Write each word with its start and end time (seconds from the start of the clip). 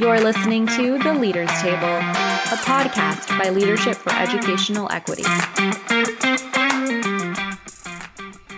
You're 0.00 0.18
listening 0.18 0.66
to 0.68 0.96
The 0.96 1.12
Leaders 1.12 1.50
Table, 1.60 1.76
a 1.76 2.56
podcast 2.64 3.28
by 3.38 3.50
Leadership 3.50 3.98
for 3.98 4.10
Educational 4.14 4.90
Equity. 4.90 5.24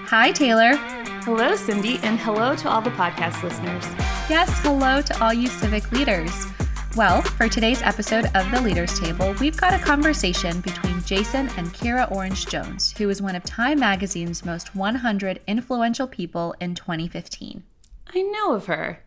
Hi, 0.06 0.30
Taylor. 0.30 0.76
Hello, 1.24 1.56
Cindy, 1.56 1.98
and 2.04 2.20
hello 2.20 2.54
to 2.54 2.70
all 2.70 2.80
the 2.80 2.90
podcast 2.90 3.42
listeners. 3.42 3.84
Yes, 4.30 4.56
hello 4.62 5.02
to 5.02 5.20
all 5.20 5.34
you 5.34 5.48
civic 5.48 5.90
leaders. 5.90 6.46
Well, 6.94 7.22
for 7.22 7.48
today's 7.48 7.82
episode 7.82 8.26
of 8.36 8.48
The 8.52 8.60
Leaders 8.60 8.96
Table, 9.00 9.34
we've 9.40 9.56
got 9.56 9.74
a 9.74 9.84
conversation 9.84 10.60
between 10.60 11.02
Jason 11.02 11.48
and 11.56 11.74
Kira 11.74 12.08
Orange 12.12 12.46
Jones, 12.46 12.96
who 12.98 13.10
is 13.10 13.20
one 13.20 13.34
of 13.34 13.42
Time 13.42 13.80
Magazine's 13.80 14.44
most 14.44 14.76
100 14.76 15.40
influential 15.48 16.06
people 16.06 16.54
in 16.60 16.76
2015. 16.76 17.64
I 18.14 18.22
know 18.22 18.52
of 18.52 18.66
her. 18.66 19.00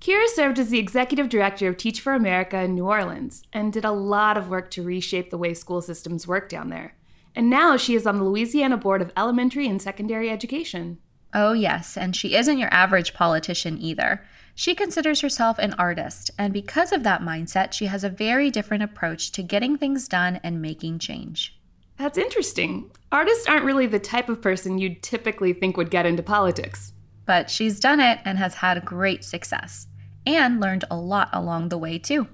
Kira 0.00 0.28
served 0.28 0.58
as 0.58 0.70
the 0.70 0.78
executive 0.78 1.28
director 1.28 1.68
of 1.68 1.76
Teach 1.76 2.00
for 2.00 2.14
America 2.14 2.60
in 2.60 2.74
New 2.74 2.86
Orleans 2.86 3.42
and 3.52 3.72
did 3.72 3.84
a 3.84 3.90
lot 3.90 4.36
of 4.36 4.48
work 4.48 4.70
to 4.72 4.82
reshape 4.82 5.30
the 5.30 5.38
way 5.38 5.54
school 5.54 5.82
systems 5.82 6.26
work 6.26 6.48
down 6.48 6.68
there. 6.68 6.94
And 7.34 7.50
now 7.50 7.76
she 7.76 7.94
is 7.94 8.06
on 8.06 8.18
the 8.18 8.24
Louisiana 8.24 8.76
Board 8.76 9.02
of 9.02 9.12
Elementary 9.16 9.66
and 9.66 9.82
Secondary 9.82 10.30
Education. 10.30 10.98
Oh, 11.34 11.52
yes, 11.52 11.96
and 11.96 12.14
she 12.14 12.36
isn't 12.36 12.58
your 12.58 12.72
average 12.72 13.12
politician 13.12 13.76
either. 13.80 14.24
She 14.54 14.74
considers 14.74 15.20
herself 15.20 15.58
an 15.58 15.74
artist, 15.74 16.30
and 16.38 16.52
because 16.52 16.90
of 16.92 17.02
that 17.02 17.20
mindset, 17.20 17.72
she 17.72 17.86
has 17.86 18.02
a 18.02 18.08
very 18.08 18.50
different 18.50 18.82
approach 18.82 19.30
to 19.32 19.42
getting 19.42 19.76
things 19.76 20.08
done 20.08 20.40
and 20.42 20.62
making 20.62 21.00
change. 21.00 21.60
That's 21.96 22.18
interesting. 22.18 22.90
Artists 23.12 23.46
aren't 23.48 23.64
really 23.64 23.86
the 23.86 23.98
type 23.98 24.28
of 24.28 24.40
person 24.40 24.78
you'd 24.78 25.02
typically 25.02 25.52
think 25.52 25.76
would 25.76 25.90
get 25.90 26.06
into 26.06 26.22
politics 26.22 26.92
but 27.28 27.50
she's 27.50 27.78
done 27.78 28.00
it 28.00 28.18
and 28.24 28.38
has 28.38 28.54
had 28.54 28.86
great 28.86 29.22
success 29.22 29.86
and 30.36 30.60
learned 30.60 30.84
a 30.90 30.96
lot 30.96 31.28
along 31.32 31.68
the 31.68 31.78
way, 31.78 31.98
too. 31.98 32.26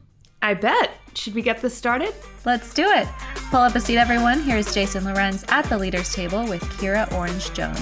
I 0.43 0.55
bet. 0.55 0.91
Should 1.15 1.35
we 1.35 1.43
get 1.43 1.63
this 1.63 1.75
started? 1.75 2.15
Let's 2.45 2.75
do 2.75 2.85
it. 2.87 3.09
Pull 3.51 3.61
up 3.61 3.75
a 3.75 3.81
seat, 3.81 3.99
everyone. 3.99 4.41
Here's 4.41 4.73
Jason 4.75 5.05
Lorenz 5.05 5.45
at 5.49 5.65
the 5.67 5.79
Leaders 5.79 6.13
Table 6.13 6.47
with 6.47 6.63
Kira 6.79 7.11
Orange 7.13 7.53
Jones. 7.53 7.79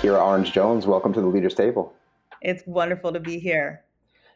Kira 0.00 0.24
Orange 0.24 0.52
Jones, 0.52 0.86
welcome 0.86 1.12
to 1.12 1.20
the 1.20 1.26
Leaders 1.26 1.54
Table. 1.54 1.92
It's 2.40 2.62
wonderful 2.66 3.12
to 3.12 3.20
be 3.20 3.38
here. 3.38 3.84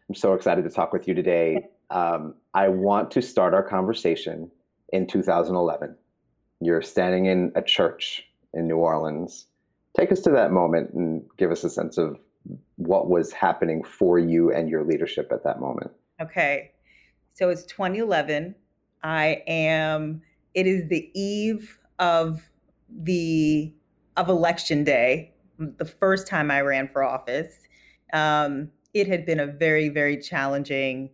I'm 0.08 0.14
so 0.14 0.34
excited 0.34 0.64
to 0.64 0.70
talk 0.70 0.92
with 0.92 1.08
you 1.08 1.14
today. 1.14 1.68
Um, 1.90 2.34
I 2.54 2.68
want 2.68 3.10
to 3.12 3.22
start 3.22 3.54
our 3.54 3.62
conversation 3.62 4.50
in 4.92 5.06
2011. 5.06 5.96
You're 6.60 6.82
standing 6.82 7.26
in 7.26 7.52
a 7.54 7.62
church 7.62 8.28
in 8.52 8.66
New 8.66 8.76
Orleans 8.76 9.46
Take 9.96 10.10
us 10.10 10.20
to 10.20 10.30
that 10.30 10.52
moment 10.52 10.92
and 10.94 11.22
give 11.36 11.50
us 11.50 11.64
a 11.64 11.70
sense 11.70 11.98
of 11.98 12.18
what 12.76 13.08
was 13.08 13.32
happening 13.32 13.82
for 13.84 14.18
you 14.18 14.52
and 14.52 14.68
your 14.68 14.84
leadership 14.84 15.30
at 15.32 15.44
that 15.44 15.60
moment. 15.60 15.90
Okay. 16.20 16.72
So 17.34 17.48
it's 17.48 17.64
2011. 17.66 18.54
I 19.02 19.42
am 19.46 20.22
it 20.54 20.66
is 20.66 20.88
the 20.88 21.10
eve 21.18 21.78
of 21.98 22.50
the 22.88 23.72
of 24.16 24.28
election 24.28 24.84
day, 24.84 25.32
the 25.58 25.84
first 25.84 26.26
time 26.26 26.50
I 26.50 26.60
ran 26.60 26.88
for 26.88 27.02
office. 27.02 27.66
Um, 28.12 28.70
it 28.92 29.08
had 29.08 29.24
been 29.24 29.40
a 29.40 29.46
very, 29.46 29.88
very 29.88 30.18
challenging, 30.18 31.10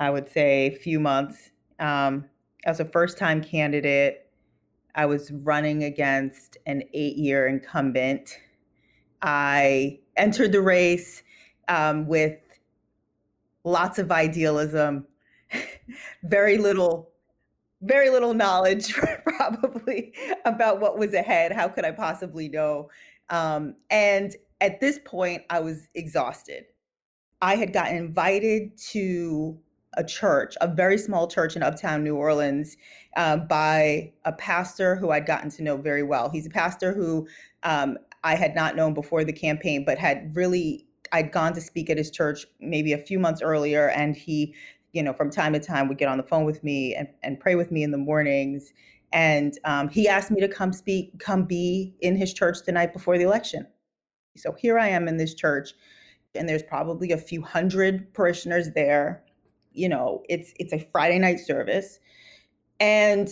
I 0.00 0.10
would 0.10 0.28
say, 0.28 0.76
few 0.82 0.98
months. 0.98 1.50
Um, 1.78 2.24
as 2.64 2.80
a 2.80 2.84
first 2.84 3.16
time 3.16 3.42
candidate, 3.42 4.26
I 4.96 5.06
was 5.06 5.30
running 5.30 5.84
against 5.84 6.56
an 6.66 6.82
eight 6.94 7.16
year 7.16 7.46
incumbent. 7.46 8.38
I 9.22 10.00
entered 10.16 10.52
the 10.52 10.60
race 10.60 11.22
um, 11.68 12.06
with 12.06 12.38
lots 13.64 13.98
of 13.98 14.12
idealism, 14.12 15.06
very 16.24 16.58
little, 16.58 17.10
very 17.82 18.10
little 18.10 18.34
knowledge 18.34 18.94
probably 19.24 20.14
about 20.44 20.80
what 20.80 20.98
was 20.98 21.14
ahead. 21.14 21.52
How 21.52 21.68
could 21.68 21.84
I 21.84 21.90
possibly 21.90 22.48
know? 22.48 22.90
Um, 23.30 23.74
and 23.90 24.34
at 24.60 24.80
this 24.80 24.98
point, 25.04 25.42
I 25.50 25.60
was 25.60 25.88
exhausted. 25.94 26.64
I 27.42 27.56
had 27.56 27.72
gotten 27.72 27.96
invited 27.96 28.76
to 28.92 29.58
a 29.96 30.04
church, 30.04 30.54
a 30.60 30.68
very 30.68 30.98
small 30.98 31.26
church 31.26 31.56
in 31.56 31.62
uptown 31.62 32.04
New 32.04 32.16
Orleans, 32.16 32.76
uh, 33.16 33.36
by 33.36 34.12
a 34.24 34.32
pastor 34.32 34.94
who 34.96 35.10
I'd 35.10 35.26
gotten 35.26 35.50
to 35.50 35.62
know 35.62 35.76
very 35.76 36.02
well. 36.02 36.28
He's 36.28 36.46
a 36.46 36.50
pastor 36.50 36.92
who 36.92 37.26
um, 37.62 37.96
I 38.26 38.34
had 38.34 38.54
not 38.54 38.76
known 38.76 38.94
before 38.94 39.24
the 39.24 39.32
campaign, 39.32 39.84
but 39.84 39.98
had 39.98 40.34
really, 40.34 40.86
I'd 41.12 41.32
gone 41.32 41.52
to 41.54 41.60
speak 41.60 41.90
at 41.90 41.96
his 41.96 42.10
church 42.10 42.46
maybe 42.60 42.92
a 42.92 42.98
few 42.98 43.18
months 43.18 43.40
earlier, 43.40 43.88
and 43.90 44.16
he, 44.16 44.54
you 44.92 45.02
know, 45.02 45.12
from 45.12 45.30
time 45.30 45.52
to 45.52 45.60
time 45.60 45.88
would 45.88 45.98
get 45.98 46.08
on 46.08 46.18
the 46.18 46.24
phone 46.24 46.44
with 46.44 46.64
me 46.64 46.94
and, 46.94 47.08
and 47.22 47.38
pray 47.38 47.54
with 47.54 47.70
me 47.70 47.82
in 47.82 47.90
the 47.90 47.98
mornings. 47.98 48.72
And 49.12 49.58
um, 49.64 49.88
he 49.88 50.08
asked 50.08 50.30
me 50.30 50.40
to 50.40 50.48
come 50.48 50.72
speak, 50.72 51.18
come 51.20 51.44
be 51.44 51.94
in 52.00 52.16
his 52.16 52.34
church 52.34 52.58
the 52.66 52.72
night 52.72 52.92
before 52.92 53.16
the 53.16 53.24
election. 53.24 53.66
So 54.36 54.52
here 54.52 54.78
I 54.78 54.88
am 54.88 55.08
in 55.08 55.16
this 55.16 55.34
church, 55.34 55.72
and 56.34 56.48
there's 56.48 56.64
probably 56.64 57.12
a 57.12 57.18
few 57.18 57.42
hundred 57.42 58.12
parishioners 58.12 58.70
there 58.74 59.22
you 59.76 59.90
know, 59.90 60.22
it's 60.28 60.52
it's 60.58 60.72
a 60.72 60.78
Friday 60.78 61.18
night 61.18 61.38
service. 61.38 62.00
And 62.80 63.28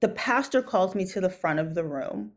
the 0.00 0.10
pastor 0.10 0.62
calls 0.62 0.94
me 0.94 1.06
to 1.06 1.20
the 1.20 1.30
front 1.30 1.58
of 1.58 1.74
the 1.74 1.84
room. 1.84 2.32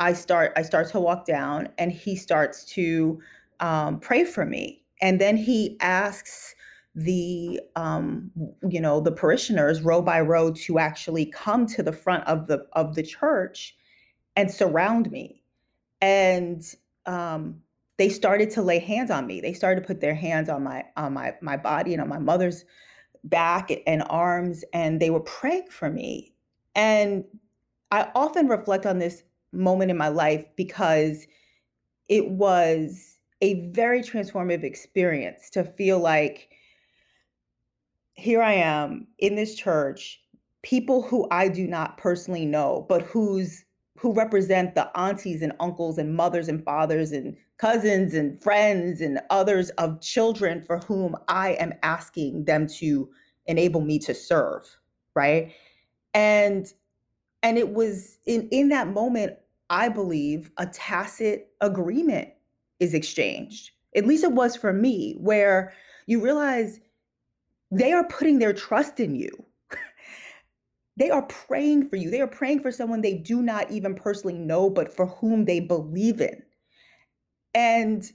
I 0.00 0.14
start 0.14 0.52
I 0.56 0.62
start 0.62 0.88
to 0.90 1.00
walk 1.00 1.26
down 1.26 1.68
and 1.78 1.92
he 1.92 2.16
starts 2.16 2.64
to 2.66 3.20
um, 3.60 4.00
pray 4.00 4.24
for 4.24 4.46
me. 4.46 4.82
And 5.02 5.20
then 5.20 5.36
he 5.36 5.76
asks 5.80 6.54
the 6.94 7.60
um, 7.76 8.32
you 8.68 8.80
know 8.80 9.00
the 9.00 9.12
parishioners 9.12 9.82
row 9.82 10.02
by 10.02 10.20
row 10.20 10.50
to 10.52 10.78
actually 10.80 11.26
come 11.26 11.66
to 11.66 11.82
the 11.82 11.92
front 11.92 12.24
of 12.26 12.48
the 12.48 12.66
of 12.72 12.96
the 12.96 13.02
church 13.02 13.76
and 14.36 14.50
surround 14.50 15.10
me 15.12 15.42
and 16.00 16.74
um, 17.06 17.60
they 17.98 18.08
started 18.08 18.50
to 18.50 18.62
lay 18.62 18.78
hands 18.78 19.10
on 19.10 19.26
me. 19.26 19.40
They 19.40 19.52
started 19.52 19.82
to 19.82 19.86
put 19.86 20.00
their 20.00 20.14
hands 20.14 20.48
on 20.48 20.64
my 20.64 20.84
on 20.96 21.12
my 21.12 21.34
my 21.42 21.56
body 21.56 21.92
and 21.92 22.02
on 22.02 22.08
my 22.08 22.18
mother's 22.18 22.64
back 23.24 23.70
and 23.86 24.02
arms 24.08 24.64
and 24.72 25.00
they 25.00 25.10
were 25.10 25.20
praying 25.20 25.68
for 25.70 25.90
me. 25.90 26.34
And 26.74 27.24
I 27.90 28.10
often 28.14 28.48
reflect 28.48 28.86
on 28.86 28.98
this 28.98 29.22
moment 29.52 29.90
in 29.90 29.96
my 29.96 30.08
life 30.08 30.44
because 30.56 31.26
it 32.08 32.28
was 32.28 33.16
a 33.40 33.68
very 33.70 34.02
transformative 34.02 34.64
experience 34.64 35.50
to 35.50 35.64
feel 35.64 35.98
like 35.98 36.50
here 38.14 38.42
I 38.42 38.54
am 38.54 39.06
in 39.18 39.34
this 39.34 39.54
church, 39.54 40.20
people 40.62 41.02
who 41.02 41.26
I 41.30 41.48
do 41.48 41.66
not 41.66 41.96
personally 41.96 42.44
know, 42.44 42.84
but 42.88 43.02
whose 43.02 43.64
who 43.98 44.14
represent 44.14 44.74
the 44.74 44.90
aunties 44.98 45.42
and 45.42 45.52
uncles 45.60 45.98
and 45.98 46.14
mothers 46.14 46.48
and 46.48 46.64
fathers 46.64 47.12
and 47.12 47.36
cousins 47.58 48.14
and 48.14 48.42
friends 48.42 49.02
and 49.02 49.20
others 49.28 49.68
of 49.70 50.00
children 50.00 50.64
for 50.66 50.78
whom 50.78 51.14
I 51.28 51.50
am 51.52 51.74
asking 51.82 52.46
them 52.46 52.66
to 52.78 53.10
enable 53.44 53.82
me 53.82 53.98
to 54.00 54.14
serve, 54.14 54.64
right? 55.14 55.52
And 56.14 56.72
and 57.42 57.58
it 57.58 57.70
was 57.70 58.18
in 58.26 58.48
in 58.50 58.68
that 58.70 58.88
moment 58.88 59.36
I 59.70 59.88
believe 59.88 60.50
a 60.56 60.66
tacit 60.66 61.52
agreement 61.60 62.28
is 62.80 62.94
exchanged. 62.94 63.70
At 63.94 64.06
least 64.06 64.24
it 64.24 64.32
was 64.32 64.56
for 64.56 64.72
me 64.72 65.14
where 65.18 65.72
you 66.06 66.20
realize 66.22 66.80
they 67.70 67.92
are 67.92 68.06
putting 68.06 68.38
their 68.38 68.52
trust 68.52 68.98
in 68.98 69.14
you 69.14 69.30
they 70.96 71.10
are 71.10 71.22
praying 71.22 71.88
for 71.88 71.96
you. 71.96 72.10
They 72.10 72.20
are 72.20 72.26
praying 72.26 72.60
for 72.60 72.72
someone 72.72 73.00
they 73.00 73.14
do 73.14 73.42
not 73.42 73.70
even 73.70 73.94
personally 73.94 74.38
know, 74.38 74.68
but 74.68 74.92
for 74.92 75.06
whom 75.06 75.44
they 75.44 75.60
believe 75.60 76.20
in. 76.20 76.42
And 77.54 78.10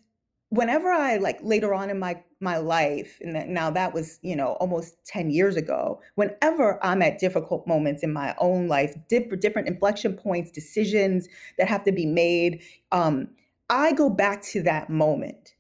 whenever 0.50 0.90
I 0.90 1.18
like 1.18 1.40
later 1.42 1.74
on 1.74 1.90
in 1.90 2.00
my 2.00 2.22
my 2.46 2.58
life, 2.58 3.20
and 3.22 3.36
that, 3.36 3.50
now 3.50 3.70
that 3.72 3.94
was 3.94 4.20
you 4.22 4.38
know 4.38 4.54
almost 4.62 4.96
ten 5.06 5.30
years 5.30 5.58
ago. 5.58 6.00
Whenever 6.16 6.80
I'm 6.82 7.02
at 7.02 7.20
difficult 7.20 7.68
moments 7.68 8.04
in 8.04 8.14
my 8.14 8.34
own 8.38 8.70
life, 8.70 8.96
different 9.10 9.42
different 9.42 9.68
inflection 9.68 10.14
points, 10.14 10.52
decisions 10.52 11.28
that 11.58 11.68
have 11.68 11.84
to 11.84 11.92
be 11.92 12.06
made, 12.06 12.62
um, 12.94 13.28
I 13.70 13.92
go 13.92 14.10
back 14.10 14.42
to 14.44 14.64
that 14.64 14.90
moment 14.90 15.56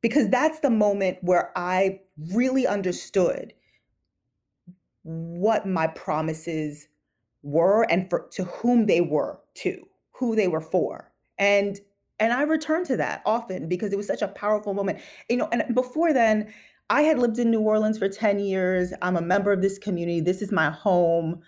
because 0.00 0.28
that's 0.30 0.60
the 0.60 0.70
moment 0.70 1.18
where 1.22 1.52
I 1.56 2.00
really 2.32 2.66
understood 2.66 3.52
what 5.02 5.66
my 5.66 5.86
promises 5.88 6.88
were 7.42 7.82
and 7.90 8.08
for 8.08 8.28
to 8.32 8.44
whom 8.44 8.86
they 8.86 9.00
were 9.00 9.40
to, 9.54 9.86
who 10.12 10.36
they 10.36 10.48
were 10.48 10.60
for. 10.60 11.10
And 11.38 11.80
and 12.22 12.32
I 12.32 12.42
return 12.42 12.84
to 12.84 12.96
that 12.98 13.20
often 13.26 13.68
because 13.68 13.92
it 13.92 13.96
was 13.96 14.06
such 14.06 14.22
a 14.22 14.28
powerful 14.28 14.74
moment. 14.74 15.00
You 15.28 15.38
know, 15.38 15.48
and 15.50 15.74
before 15.74 16.12
then, 16.12 16.54
I 16.88 17.02
had 17.02 17.18
lived 17.18 17.36
in 17.40 17.50
New 17.50 17.58
Orleans 17.58 17.98
for 17.98 18.08
10 18.08 18.38
years. 18.38 18.92
I'm 19.02 19.16
a 19.16 19.20
member 19.20 19.50
of 19.50 19.60
this 19.60 19.76
community. 19.76 20.20
This 20.20 20.40
is 20.40 20.52
my 20.52 20.70
home. 20.70 21.40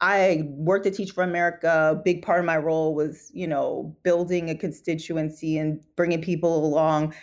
I 0.00 0.44
worked 0.46 0.86
at 0.86 0.94
Teach 0.94 1.10
for 1.10 1.22
America. 1.22 1.90
A 1.92 1.94
big 2.02 2.22
part 2.22 2.40
of 2.40 2.46
my 2.46 2.56
role 2.56 2.94
was, 2.94 3.30
you 3.34 3.46
know, 3.46 3.94
building 4.02 4.48
a 4.48 4.54
constituency 4.54 5.58
and 5.58 5.78
bringing 5.94 6.22
people 6.22 6.64
along. 6.64 7.14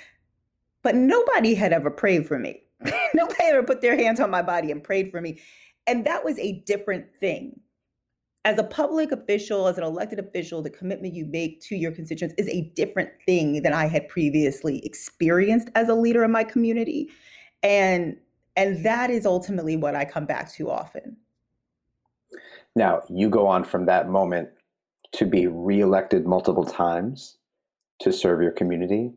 but 0.84 0.94
nobody 0.94 1.56
had 1.56 1.74
ever 1.74 1.90
prayed 1.90 2.28
for 2.28 2.38
me. 2.38 2.62
nobody 3.16 3.46
ever 3.46 3.64
put 3.64 3.82
their 3.82 3.98
hands 3.98 4.20
on 4.20 4.30
my 4.30 4.44
body 4.44 4.70
and 4.70 4.84
prayed 4.84 5.10
for 5.10 5.22
me. 5.22 5.42
And 5.88 6.06
that 6.06 6.24
was 6.24 6.38
a 6.38 6.62
different 6.68 7.08
thing. 7.20 7.60
As 8.46 8.60
a 8.60 8.64
public 8.64 9.12
official, 9.12 9.68
as 9.68 9.80
an 9.80 9.84
elected 9.84 10.20
official, 10.20 10.62
the 10.62 10.70
commitment 10.70 11.16
you 11.16 11.26
make 11.26 11.60
to 11.62 11.76
your 11.76 11.92
constituents 11.92 12.36
is 12.38 12.48
a 12.48 12.72
different 12.76 13.10
thing 13.26 13.64
than 13.64 13.74
I 13.74 13.88
had 13.88 14.08
previously 14.08 14.86
experienced 14.86 15.70
as 15.74 15.90
a 15.90 15.96
leader 15.96 16.24
in 16.24 16.32
my 16.32 16.44
community. 16.44 17.10
And 17.64 18.18
and 18.56 18.86
that 18.86 19.10
is 19.10 19.26
ultimately 19.26 19.76
what 19.76 19.96
I 19.96 20.06
come 20.06 20.26
back 20.28 20.54
to 20.54 20.70
often. 20.70 21.18
Now, 22.76 23.02
you 23.10 23.30
go 23.30 23.48
on 23.48 23.64
from 23.64 23.88
that 23.88 24.10
moment 24.10 24.50
to 25.14 25.26
be 25.26 25.48
reelected 25.48 26.26
multiple 26.26 26.66
times 26.66 27.38
to 28.00 28.14
serve 28.14 28.42
your 28.42 28.52
community. 28.52 29.12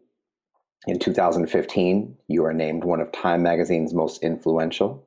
In 0.86 0.98
2015, 0.98 2.16
you 2.28 2.44
are 2.44 2.54
named 2.54 2.82
one 2.82 3.00
of 3.00 3.12
Time 3.12 3.42
Magazine's 3.42 3.92
most 3.92 4.22
influential. 4.22 5.06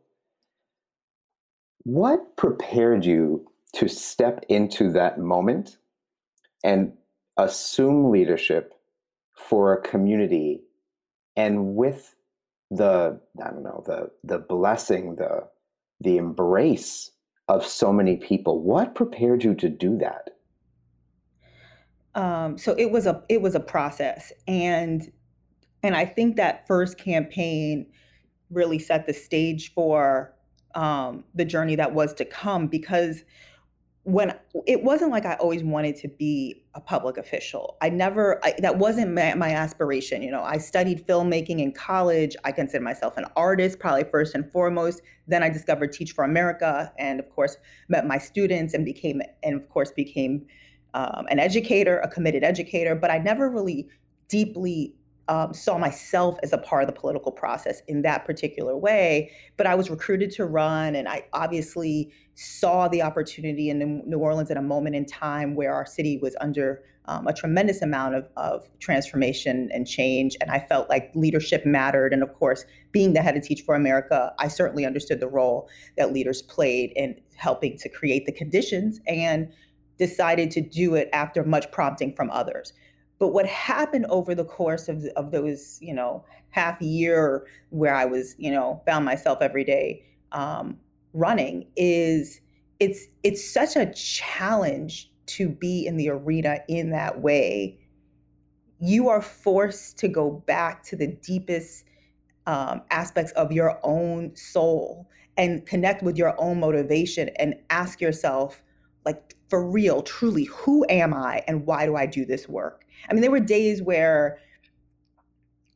What 1.83 2.37
prepared 2.37 3.03
you 3.03 3.50
to 3.73 3.87
step 3.87 4.43
into 4.49 4.91
that 4.91 5.19
moment 5.19 5.77
and 6.63 6.93
assume 7.37 8.11
leadership 8.11 8.73
for 9.35 9.73
a 9.73 9.81
community. 9.81 10.61
And 11.35 11.75
with 11.75 12.15
the 12.73 13.19
i 13.43 13.49
don't 13.49 13.63
know 13.63 13.83
the 13.85 14.09
the 14.23 14.39
blessing 14.39 15.15
the 15.17 15.45
the 15.99 16.15
embrace 16.15 17.11
of 17.49 17.65
so 17.65 17.91
many 17.91 18.15
people 18.15 18.61
what 18.61 18.95
prepared 18.95 19.43
you 19.43 19.53
to 19.53 19.67
do 19.67 19.97
that? 19.97 20.29
Um, 22.15 22.57
so 22.57 22.73
it 22.77 22.91
was 22.91 23.05
a 23.05 23.23
it 23.29 23.41
was 23.41 23.55
a 23.55 23.59
process. 23.59 24.31
And 24.47 25.11
and 25.83 25.95
i 25.95 26.05
think 26.05 26.35
that 26.35 26.67
first 26.67 26.97
campaign 26.97 27.87
really 28.49 28.79
set 28.79 29.07
the 29.07 29.13
stage 29.13 29.73
for 29.73 30.33
um, 30.75 31.23
the 31.33 31.45
journey 31.45 31.75
that 31.75 31.93
was 31.93 32.13
to 32.15 32.25
come 32.25 32.67
because 32.67 33.23
when 34.03 34.33
it 34.65 34.83
wasn't 34.83 35.11
like 35.11 35.25
I 35.25 35.35
always 35.35 35.63
wanted 35.63 35.95
to 35.97 36.07
be 36.07 36.63
a 36.73 36.81
public 36.81 37.17
official. 37.17 37.77
I 37.81 37.89
never, 37.89 38.43
I, 38.43 38.55
that 38.59 38.79
wasn't 38.79 39.13
my, 39.13 39.35
my, 39.35 39.51
aspiration. 39.51 40.23
You 40.23 40.31
know, 40.31 40.41
I 40.41 40.57
studied 40.57 41.05
filmmaking 41.05 41.59
in 41.59 41.71
college. 41.71 42.35
I 42.43 42.51
consider 42.51 42.83
myself 42.83 43.15
an 43.17 43.25
artist, 43.35 43.77
probably 43.77 44.05
first 44.05 44.33
and 44.33 44.51
foremost. 44.51 45.01
Then 45.27 45.43
I 45.43 45.49
discovered 45.49 45.93
Teach 45.93 46.13
for 46.13 46.23
America 46.23 46.91
and, 46.97 47.19
of 47.19 47.29
course, 47.29 47.57
met 47.89 48.07
my 48.07 48.17
students 48.17 48.73
and 48.73 48.85
became, 48.85 49.21
and 49.43 49.61
of 49.61 49.69
course, 49.69 49.91
became 49.91 50.47
um, 50.95 51.27
an 51.29 51.37
educator, 51.37 51.99
a 51.99 52.07
committed 52.07 52.43
educator. 52.43 52.95
But 52.95 53.11
I 53.11 53.19
never 53.19 53.51
really 53.51 53.87
deeply 54.29 54.95
um, 55.27 55.53
saw 55.53 55.77
myself 55.77 56.37
as 56.43 56.51
a 56.51 56.57
part 56.57 56.83
of 56.83 56.93
the 56.93 56.99
political 56.99 57.31
process 57.31 57.81
in 57.87 58.01
that 58.01 58.25
particular 58.25 58.75
way. 58.75 59.31
But 59.55 59.67
I 59.67 59.75
was 59.75 59.89
recruited 59.89 60.31
to 60.31 60.45
run, 60.45 60.95
and 60.95 61.07
I 61.07 61.25
obviously 61.33 62.11
saw 62.41 62.87
the 62.87 63.03
opportunity 63.03 63.69
in 63.69 64.03
New 64.07 64.17
Orleans 64.17 64.49
at 64.49 64.57
a 64.57 64.61
moment 64.63 64.95
in 64.95 65.05
time 65.05 65.53
where 65.53 65.73
our 65.73 65.85
city 65.85 66.17
was 66.17 66.35
under 66.41 66.81
um, 67.05 67.27
a 67.27 67.33
tremendous 67.33 67.81
amount 67.81 68.15
of, 68.15 68.27
of 68.35 68.67
transformation 68.79 69.69
and 69.71 69.87
change. 69.87 70.35
And 70.41 70.49
I 70.49 70.59
felt 70.59 70.89
like 70.89 71.11
leadership 71.13 71.65
mattered. 71.65 72.13
And 72.13 72.23
of 72.23 72.33
course, 72.33 72.65
being 72.91 73.13
the 73.13 73.21
head 73.21 73.37
of 73.37 73.43
Teach 73.43 73.61
for 73.61 73.75
America, 73.75 74.33
I 74.39 74.47
certainly 74.47 74.85
understood 74.85 75.19
the 75.19 75.27
role 75.27 75.69
that 75.97 76.13
leaders 76.13 76.41
played 76.41 76.93
in 76.95 77.19
helping 77.35 77.77
to 77.77 77.89
create 77.89 78.25
the 78.25 78.31
conditions 78.31 78.99
and 79.07 79.51
decided 79.99 80.49
to 80.51 80.61
do 80.61 80.95
it 80.95 81.09
after 81.13 81.43
much 81.43 81.71
prompting 81.71 82.15
from 82.15 82.31
others. 82.31 82.73
But 83.19 83.29
what 83.29 83.45
happened 83.45 84.07
over 84.09 84.33
the 84.33 84.45
course 84.45 84.89
of, 84.89 85.05
of 85.15 85.29
those, 85.29 85.77
you 85.79 85.93
know, 85.93 86.25
half 86.49 86.81
year 86.81 87.45
where 87.69 87.93
I 87.93 88.05
was, 88.05 88.35
you 88.39 88.49
know, 88.49 88.81
found 88.87 89.05
myself 89.05 89.39
every 89.41 89.63
day 89.63 90.03
um, 90.31 90.79
running 91.13 91.67
is 91.75 92.41
it's 92.79 93.07
it's 93.23 93.47
such 93.47 93.75
a 93.75 93.91
challenge 93.93 95.11
to 95.27 95.49
be 95.49 95.85
in 95.85 95.97
the 95.97 96.09
arena 96.09 96.59
in 96.67 96.89
that 96.91 97.21
way. 97.21 97.79
You 98.79 99.09
are 99.09 99.21
forced 99.21 99.97
to 99.99 100.07
go 100.07 100.31
back 100.31 100.83
to 100.85 100.95
the 100.95 101.07
deepest 101.07 101.85
um, 102.47 102.81
aspects 102.89 103.31
of 103.33 103.51
your 103.51 103.79
own 103.83 104.35
soul 104.35 105.07
and 105.37 105.65
connect 105.65 106.03
with 106.03 106.17
your 106.17 106.35
own 106.41 106.59
motivation 106.59 107.29
and 107.37 107.55
ask 107.69 108.01
yourself, 108.01 108.61
like, 109.05 109.35
for 109.49 109.63
real, 109.65 110.01
truly, 110.01 110.45
who 110.45 110.85
am 110.89 111.13
I 111.13 111.43
and 111.47 111.65
why 111.65 111.85
do 111.85 111.95
I 111.95 112.05
do 112.05 112.25
this 112.25 112.49
work? 112.49 112.83
I 113.09 113.13
mean, 113.13 113.21
there 113.21 113.31
were 113.31 113.39
days 113.39 113.81
where 113.81 114.39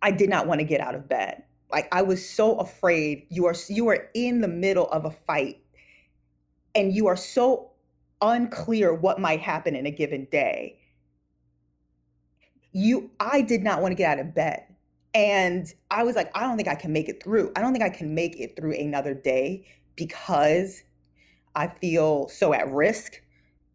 I 0.02 0.12
did 0.12 0.30
not 0.30 0.48
want 0.48 0.60
to 0.60 0.66
get 0.66 0.82
out 0.82 0.96
of 0.96 1.08
bed. 1.08 1.44
Like 1.76 1.90
I 1.92 2.04
was 2.04 2.28
so 2.28 2.56
afraid. 2.56 3.28
You 3.30 3.48
are 3.48 3.56
you 3.68 3.90
are 3.90 4.08
in 4.14 4.40
the 4.40 4.48
middle 4.48 4.88
of 4.92 5.04
a 5.04 5.12
fight 5.12 5.58
and 6.74 6.96
you 6.96 7.08
are 7.08 7.18
so 7.18 7.72
unclear 8.22 8.94
what 8.94 9.20
might 9.20 9.42
happen 9.42 9.76
in 9.76 9.86
a 9.86 9.92
given 9.92 10.26
day. 10.32 10.80
You 12.72 13.12
I 13.20 13.42
did 13.42 13.62
not 13.62 13.82
want 13.82 13.92
to 13.92 13.96
get 13.96 14.10
out 14.10 14.26
of 14.26 14.34
bed. 14.34 14.64
And 15.14 15.68
I 15.92 16.04
was 16.04 16.16
like, 16.16 16.32
I 16.34 16.44
don't 16.44 16.56
think 16.56 16.70
I 16.70 16.76
can 16.76 16.94
make 16.94 17.10
it 17.10 17.22
through. 17.22 17.52
I 17.58 17.62
don't 17.62 17.74
think 17.74 17.84
I 17.84 17.90
can 17.90 18.16
make 18.16 18.40
it 18.40 18.56
through 18.56 18.76
another 18.76 19.14
day 19.14 19.68
because 19.98 20.82
I 21.56 21.68
feel 21.68 22.30
so 22.30 22.54
at 22.54 22.72
risk 22.72 23.22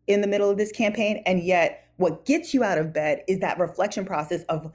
in 0.07 0.23
the 0.23 0.27
middle 0.27 0.49
of 0.49 0.57
this 0.57 0.73
campaign. 0.73 1.23
And 1.27 1.43
yet 1.43 1.87
what 1.99 2.25
gets 2.25 2.55
you 2.55 2.65
out 2.65 2.79
of 2.79 2.95
bed 2.95 3.25
is 3.29 3.41
that 3.41 3.59
reflection 3.59 4.07
process 4.07 4.43
of 4.45 4.73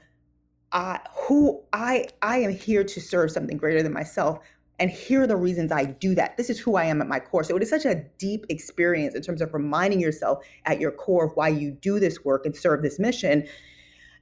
I 0.72 1.00
who 1.28 1.62
I 1.72 2.08
I 2.22 2.38
am 2.38 2.52
here 2.52 2.84
to 2.84 3.00
serve 3.00 3.30
something 3.30 3.56
greater 3.56 3.82
than 3.82 3.92
myself 3.92 4.40
and 4.78 4.90
here 4.90 5.22
are 5.22 5.26
the 5.26 5.36
reasons 5.36 5.72
I 5.72 5.84
do 5.84 6.14
that. 6.16 6.36
This 6.36 6.50
is 6.50 6.58
who 6.58 6.76
I 6.76 6.84
am 6.84 7.00
at 7.00 7.08
my 7.08 7.18
core. 7.18 7.44
So 7.44 7.56
it 7.56 7.62
is 7.62 7.70
such 7.70 7.86
a 7.86 8.04
deep 8.18 8.44
experience 8.50 9.14
in 9.14 9.22
terms 9.22 9.40
of 9.40 9.54
reminding 9.54 10.00
yourself 10.00 10.44
at 10.66 10.80
your 10.80 10.90
core 10.90 11.26
of 11.26 11.32
why 11.34 11.48
you 11.48 11.70
do 11.70 11.98
this 11.98 12.24
work 12.24 12.44
and 12.44 12.54
serve 12.54 12.82
this 12.82 12.98
mission. 12.98 13.46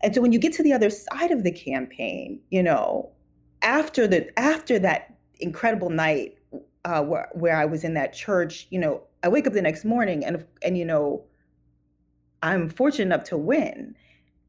And 0.03 0.15
so 0.15 0.21
when 0.21 0.33
you 0.33 0.39
get 0.39 0.53
to 0.55 0.63
the 0.63 0.73
other 0.73 0.91
side 0.91 1.33
of 1.33 1.43
the 1.43 1.51
campaign, 1.51 2.41
you 2.51 2.63
know, 2.63 3.11
after 3.63 4.07
the 4.07 4.39
after 4.39 4.79
that 4.79 5.15
incredible 5.41 5.91
night 5.91 6.39
uh, 6.85 7.03
where 7.03 7.29
where 7.33 7.57
I 7.57 7.65
was 7.65 7.83
in 7.83 7.95
that 7.95 8.13
church, 8.13 8.69
you 8.71 8.79
know, 8.79 9.03
I 9.25 9.29
wake 9.29 9.47
up 9.47 9.55
the 9.55 9.63
next 9.63 9.85
morning 9.85 10.25
and 10.25 10.45
and 10.63 10.79
you 10.79 10.85
know, 10.85 11.25
I'm 12.43 12.69
fortunate 12.69 13.07
enough 13.07 13.25
to 13.25 13.39
win. 13.39 13.97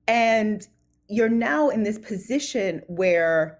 And 0.07 0.67
you're 1.07 1.29
now 1.29 1.69
in 1.69 1.83
this 1.83 1.99
position 1.99 2.81
where 2.87 3.59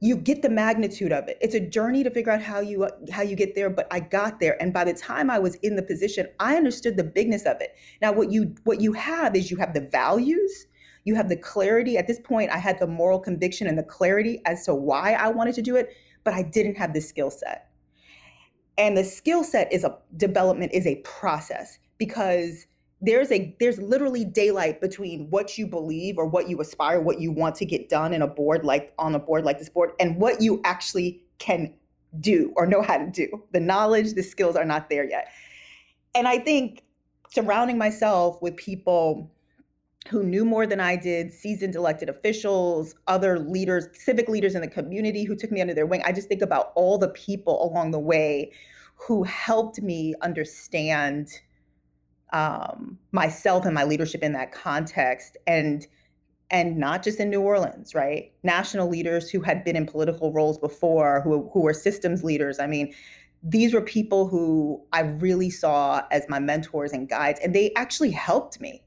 you 0.00 0.16
get 0.16 0.42
the 0.42 0.48
magnitude 0.48 1.12
of 1.12 1.28
it. 1.28 1.36
It's 1.40 1.54
a 1.54 1.60
journey 1.60 2.04
to 2.04 2.10
figure 2.10 2.32
out 2.32 2.40
how 2.40 2.60
you 2.60 2.88
how 3.10 3.22
you 3.22 3.36
get 3.36 3.54
there, 3.54 3.68
but 3.68 3.86
I 3.90 4.00
got 4.00 4.40
there 4.40 4.60
and 4.62 4.72
by 4.72 4.84
the 4.84 4.94
time 4.94 5.30
I 5.30 5.38
was 5.38 5.56
in 5.56 5.76
the 5.76 5.82
position, 5.82 6.28
I 6.38 6.56
understood 6.56 6.96
the 6.96 7.04
bigness 7.04 7.46
of 7.46 7.60
it. 7.60 7.74
Now 8.00 8.12
what 8.12 8.30
you 8.30 8.54
what 8.64 8.80
you 8.80 8.92
have 8.92 9.34
is 9.34 9.50
you 9.50 9.56
have 9.58 9.74
the 9.74 9.88
values, 9.92 10.66
you 11.04 11.14
have 11.14 11.28
the 11.28 11.36
clarity. 11.36 11.98
At 11.98 12.06
this 12.06 12.20
point 12.20 12.50
I 12.50 12.58
had 12.58 12.78
the 12.78 12.86
moral 12.86 13.18
conviction 13.18 13.66
and 13.66 13.76
the 13.76 13.82
clarity 13.82 14.40
as 14.46 14.64
to 14.66 14.74
why 14.74 15.12
I 15.12 15.28
wanted 15.28 15.54
to 15.56 15.62
do 15.62 15.76
it, 15.76 15.90
but 16.24 16.34
I 16.34 16.42
didn't 16.42 16.76
have 16.76 16.94
the 16.94 17.00
skill 17.00 17.30
set. 17.30 17.68
And 18.78 18.96
the 18.96 19.04
skill 19.04 19.44
set 19.44 19.70
is 19.72 19.84
a 19.84 19.98
development 20.16 20.72
is 20.72 20.86
a 20.86 20.96
process 20.96 21.78
because 21.98 22.66
there's 23.00 23.32
a 23.32 23.54
there's 23.60 23.78
literally 23.78 24.24
daylight 24.24 24.80
between 24.80 25.28
what 25.30 25.56
you 25.56 25.66
believe 25.66 26.18
or 26.18 26.26
what 26.26 26.48
you 26.48 26.60
aspire 26.60 27.00
what 27.00 27.20
you 27.20 27.32
want 27.32 27.54
to 27.56 27.64
get 27.64 27.88
done 27.88 28.12
in 28.12 28.22
a 28.22 28.26
board 28.26 28.64
like 28.64 28.92
on 28.98 29.14
a 29.14 29.18
board 29.18 29.44
like 29.44 29.58
this 29.58 29.68
board 29.68 29.92
and 29.98 30.16
what 30.16 30.40
you 30.40 30.60
actually 30.64 31.22
can 31.38 31.72
do 32.18 32.52
or 32.56 32.66
know 32.66 32.82
how 32.82 32.98
to 32.98 33.10
do. 33.10 33.42
The 33.52 33.60
knowledge 33.60 34.14
the 34.14 34.22
skills 34.22 34.56
are 34.56 34.64
not 34.64 34.90
there 34.90 35.08
yet. 35.08 35.28
And 36.14 36.26
i 36.26 36.38
think 36.38 36.82
surrounding 37.30 37.78
myself 37.78 38.42
with 38.42 38.56
people 38.56 39.30
who 40.08 40.24
knew 40.24 40.44
more 40.44 40.66
than 40.66 40.80
i 40.80 40.96
did 40.96 41.32
seasoned 41.32 41.76
elected 41.76 42.08
officials 42.08 42.94
other 43.06 43.38
leaders 43.38 43.86
civic 43.92 44.28
leaders 44.28 44.54
in 44.54 44.60
the 44.60 44.68
community 44.68 45.24
who 45.24 45.36
took 45.36 45.52
me 45.52 45.60
under 45.60 45.74
their 45.74 45.86
wing 45.86 46.02
i 46.04 46.10
just 46.10 46.26
think 46.26 46.42
about 46.42 46.72
all 46.74 46.98
the 46.98 47.10
people 47.10 47.62
along 47.62 47.92
the 47.92 47.98
way 47.98 48.50
who 48.96 49.22
helped 49.22 49.80
me 49.80 50.14
understand 50.22 51.28
um, 52.32 52.98
myself 53.12 53.64
and 53.64 53.74
my 53.74 53.84
leadership 53.84 54.22
in 54.22 54.32
that 54.32 54.52
context 54.52 55.36
and 55.46 55.86
and 56.52 56.76
not 56.76 57.04
just 57.04 57.20
in 57.20 57.30
New 57.30 57.40
Orleans, 57.40 57.94
right? 57.94 58.32
National 58.42 58.88
leaders 58.88 59.30
who 59.30 59.40
had 59.40 59.62
been 59.62 59.76
in 59.76 59.86
political 59.86 60.32
roles 60.32 60.58
before, 60.58 61.20
who 61.22 61.48
who 61.52 61.60
were 61.60 61.74
systems 61.74 62.24
leaders. 62.24 62.58
I 62.58 62.66
mean, 62.66 62.92
these 63.42 63.72
were 63.72 63.80
people 63.80 64.26
who 64.26 64.82
I 64.92 65.00
really 65.00 65.50
saw 65.50 66.02
as 66.10 66.28
my 66.28 66.38
mentors 66.38 66.92
and 66.92 67.08
guides, 67.08 67.40
and 67.40 67.54
they 67.54 67.72
actually 67.76 68.10
helped 68.10 68.60
me 68.60 68.82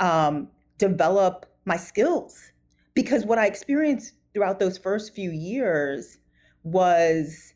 um, 0.00 0.48
develop 0.78 1.46
my 1.64 1.76
skills 1.76 2.52
because 2.94 3.24
what 3.24 3.38
I 3.38 3.46
experienced 3.46 4.12
throughout 4.32 4.58
those 4.58 4.76
first 4.76 5.14
few 5.14 5.30
years 5.30 6.18
was 6.64 7.53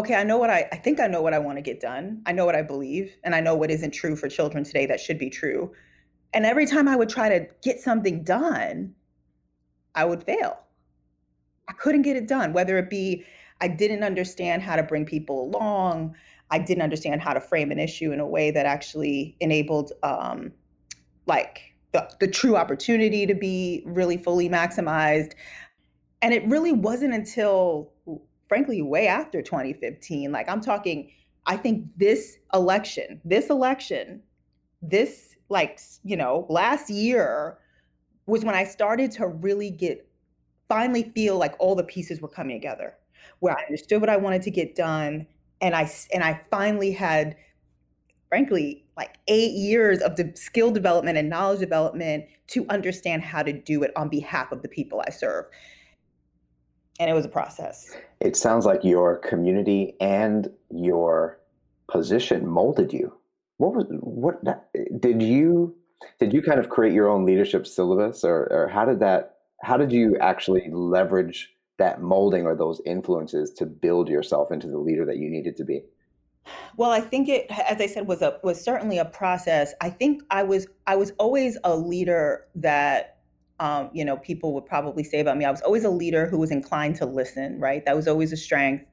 okay, 0.00 0.14
I 0.14 0.24
know 0.24 0.38
what 0.38 0.50
I, 0.50 0.68
I 0.72 0.76
think 0.76 1.00
I 1.00 1.06
know 1.06 1.22
what 1.22 1.32
I 1.32 1.38
want 1.38 1.58
to 1.58 1.62
get 1.62 1.80
done. 1.80 2.22
I 2.26 2.32
know 2.32 2.44
what 2.44 2.56
I 2.56 2.62
believe, 2.62 3.16
and 3.24 3.34
I 3.34 3.40
know 3.40 3.54
what 3.54 3.70
isn't 3.70 3.92
true 3.92 4.16
for 4.16 4.28
children 4.28 4.64
today 4.64 4.86
that 4.86 5.00
should 5.00 5.18
be 5.18 5.30
true. 5.30 5.72
And 6.32 6.44
every 6.44 6.66
time 6.66 6.88
I 6.88 6.96
would 6.96 7.08
try 7.08 7.28
to 7.28 7.46
get 7.62 7.80
something 7.80 8.22
done, 8.22 8.94
I 9.94 10.04
would 10.04 10.22
fail. 10.22 10.58
I 11.68 11.72
couldn't 11.72 12.02
get 12.02 12.16
it 12.16 12.26
done, 12.28 12.52
whether 12.52 12.78
it 12.78 12.90
be 12.90 13.24
I 13.60 13.68
didn't 13.68 14.02
understand 14.02 14.62
how 14.62 14.76
to 14.76 14.82
bring 14.82 15.04
people 15.04 15.44
along, 15.44 16.14
I 16.50 16.58
didn't 16.58 16.82
understand 16.82 17.20
how 17.20 17.32
to 17.32 17.40
frame 17.40 17.70
an 17.70 17.78
issue 17.78 18.10
in 18.12 18.20
a 18.20 18.26
way 18.26 18.50
that 18.50 18.66
actually 18.66 19.36
enabled 19.40 19.92
um, 20.02 20.52
like 21.26 21.74
the, 21.92 22.10
the 22.20 22.26
true 22.26 22.56
opportunity 22.56 23.26
to 23.26 23.34
be 23.34 23.82
really 23.86 24.16
fully 24.16 24.48
maximized. 24.48 25.32
And 26.22 26.34
it 26.34 26.44
really 26.46 26.72
wasn't 26.72 27.14
until, 27.14 27.92
frankly, 28.50 28.82
way 28.82 29.06
after 29.06 29.40
2015, 29.40 30.32
like 30.32 30.48
I'm 30.48 30.60
talking, 30.60 31.12
I 31.46 31.56
think 31.56 31.86
this 31.96 32.36
election, 32.52 33.20
this 33.24 33.48
election, 33.48 34.24
this, 34.82 35.36
like, 35.48 35.78
you 36.02 36.16
know, 36.16 36.46
last 36.48 36.90
year 36.90 37.58
was 38.26 38.44
when 38.44 38.56
I 38.56 38.64
started 38.64 39.12
to 39.12 39.28
really 39.28 39.70
get, 39.70 40.04
finally 40.68 41.12
feel 41.14 41.38
like 41.38 41.54
all 41.60 41.76
the 41.76 41.84
pieces 41.84 42.20
were 42.20 42.26
coming 42.26 42.60
together, 42.60 42.96
where 43.38 43.56
I 43.56 43.62
understood 43.66 44.00
what 44.00 44.10
I 44.10 44.16
wanted 44.16 44.42
to 44.42 44.50
get 44.50 44.74
done. 44.74 45.28
And 45.60 45.76
I, 45.76 45.88
and 46.12 46.24
I 46.24 46.40
finally 46.50 46.90
had, 46.90 47.36
frankly, 48.28 48.84
like 48.96 49.14
eight 49.28 49.52
years 49.52 50.00
of 50.00 50.16
the 50.16 50.32
skill 50.34 50.72
development 50.72 51.16
and 51.16 51.30
knowledge 51.30 51.60
development 51.60 52.24
to 52.48 52.66
understand 52.68 53.22
how 53.22 53.44
to 53.44 53.52
do 53.52 53.84
it 53.84 53.92
on 53.96 54.08
behalf 54.08 54.50
of 54.50 54.62
the 54.62 54.68
people 54.68 55.04
I 55.06 55.10
serve. 55.10 55.44
And 56.98 57.08
it 57.08 57.12
was 57.12 57.24
a 57.24 57.28
process. 57.28 57.94
It 58.20 58.36
sounds 58.36 58.66
like 58.66 58.84
your 58.84 59.16
community 59.16 59.96
and 60.00 60.50
your 60.70 61.40
position 61.90 62.46
molded 62.46 62.92
you. 62.92 63.12
What 63.56 63.74
was 63.74 63.86
what 63.90 64.42
did 65.00 65.22
you 65.22 65.74
did 66.18 66.32
you 66.32 66.42
kind 66.42 66.60
of 66.60 66.68
create 66.68 66.94
your 66.94 67.08
own 67.08 67.26
leadership 67.26 67.66
syllabus 67.66 68.24
or, 68.24 68.46
or 68.50 68.68
how 68.68 68.84
did 68.84 69.00
that 69.00 69.36
how 69.62 69.76
did 69.76 69.92
you 69.92 70.16
actually 70.18 70.68
leverage 70.70 71.54
that 71.78 72.00
molding 72.02 72.46
or 72.46 72.54
those 72.54 72.80
influences 72.86 73.52
to 73.54 73.66
build 73.66 74.08
yourself 74.08 74.52
into 74.52 74.68
the 74.68 74.78
leader 74.78 75.04
that 75.06 75.16
you 75.16 75.30
needed 75.30 75.56
to 75.56 75.64
be? 75.64 75.82
Well, 76.76 76.90
I 76.90 77.00
think 77.00 77.28
it, 77.28 77.46
as 77.50 77.80
I 77.80 77.86
said, 77.86 78.06
was 78.06 78.22
a 78.22 78.38
was 78.42 78.62
certainly 78.62 78.98
a 78.98 79.04
process. 79.04 79.74
I 79.80 79.90
think 79.90 80.22
I 80.30 80.42
was 80.42 80.66
I 80.86 80.96
was 80.96 81.12
always 81.18 81.58
a 81.64 81.76
leader 81.76 82.46
that 82.56 83.19
um, 83.60 83.90
you 83.92 84.04
know 84.04 84.16
people 84.16 84.52
would 84.54 84.66
probably 84.66 85.04
say 85.04 85.20
about 85.20 85.36
me. 85.36 85.44
I 85.44 85.50
was 85.50 85.60
always 85.60 85.84
a 85.84 85.90
leader 85.90 86.26
who 86.26 86.38
was 86.38 86.50
inclined 86.50 86.96
to 86.96 87.06
listen. 87.06 87.60
Right, 87.60 87.84
that 87.84 87.94
was 87.94 88.08
always 88.08 88.32
a 88.32 88.36
strength. 88.36 88.86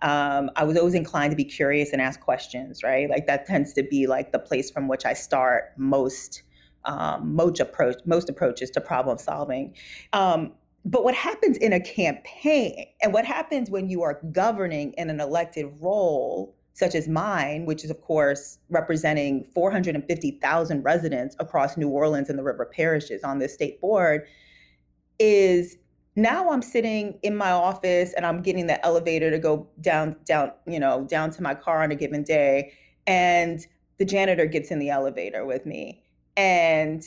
Um, 0.00 0.50
I 0.56 0.64
was 0.64 0.76
always 0.76 0.94
inclined 0.94 1.30
to 1.30 1.36
be 1.36 1.44
curious 1.44 1.92
and 1.92 2.00
ask 2.00 2.20
questions. 2.20 2.82
Right, 2.82 3.10
like 3.10 3.26
that 3.26 3.44
tends 3.46 3.74
to 3.74 3.82
be 3.82 4.06
like 4.06 4.32
the 4.32 4.38
place 4.38 4.70
from 4.70 4.88
which 4.88 5.04
I 5.04 5.12
start 5.12 5.72
most 5.76 6.42
um, 6.84 7.34
most 7.34 7.60
approach 7.60 7.96
most 8.06 8.30
approaches 8.30 8.70
to 8.70 8.80
problem 8.80 9.18
solving. 9.18 9.74
Um, 10.12 10.52
but 10.84 11.04
what 11.04 11.14
happens 11.14 11.56
in 11.58 11.72
a 11.72 11.80
campaign 11.80 12.86
and 13.02 13.12
what 13.12 13.24
happens 13.24 13.70
when 13.70 13.88
you 13.88 14.02
are 14.02 14.20
governing 14.32 14.94
in 14.96 15.10
an 15.10 15.20
elected 15.20 15.66
role 15.80 16.56
such 16.74 16.94
as 16.94 17.08
mine, 17.08 17.66
which 17.66 17.84
is, 17.84 17.90
of 17.90 18.00
course, 18.00 18.58
representing 18.70 19.44
450,000 19.54 20.82
residents 20.82 21.36
across 21.38 21.76
New 21.76 21.88
Orleans 21.88 22.30
and 22.30 22.38
the 22.38 22.42
river 22.42 22.64
parishes 22.64 23.22
on 23.22 23.38
this 23.38 23.52
state 23.52 23.80
board, 23.80 24.26
is 25.18 25.76
now 26.16 26.50
I'm 26.50 26.62
sitting 26.62 27.18
in 27.22 27.36
my 27.36 27.50
office 27.50 28.12
and 28.14 28.26
I'm 28.26 28.42
getting 28.42 28.66
the 28.66 28.84
elevator 28.84 29.30
to 29.30 29.38
go 29.38 29.68
down, 29.80 30.16
down, 30.24 30.52
you 30.66 30.80
know, 30.80 31.04
down 31.04 31.30
to 31.30 31.42
my 31.42 31.54
car 31.54 31.82
on 31.82 31.90
a 31.90 31.94
given 31.94 32.22
day. 32.22 32.72
And 33.06 33.66
the 33.98 34.04
janitor 34.04 34.46
gets 34.46 34.70
in 34.70 34.78
the 34.78 34.90
elevator 34.90 35.44
with 35.44 35.66
me. 35.66 36.02
And 36.36 37.02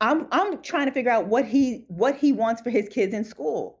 I'm 0.00 0.26
I'm 0.32 0.60
trying 0.62 0.86
to 0.86 0.92
figure 0.92 1.10
out 1.10 1.26
what 1.28 1.46
he 1.46 1.84
what 1.88 2.16
he 2.16 2.32
wants 2.32 2.60
for 2.62 2.70
his 2.70 2.88
kids 2.88 3.14
in 3.14 3.24
school. 3.24 3.78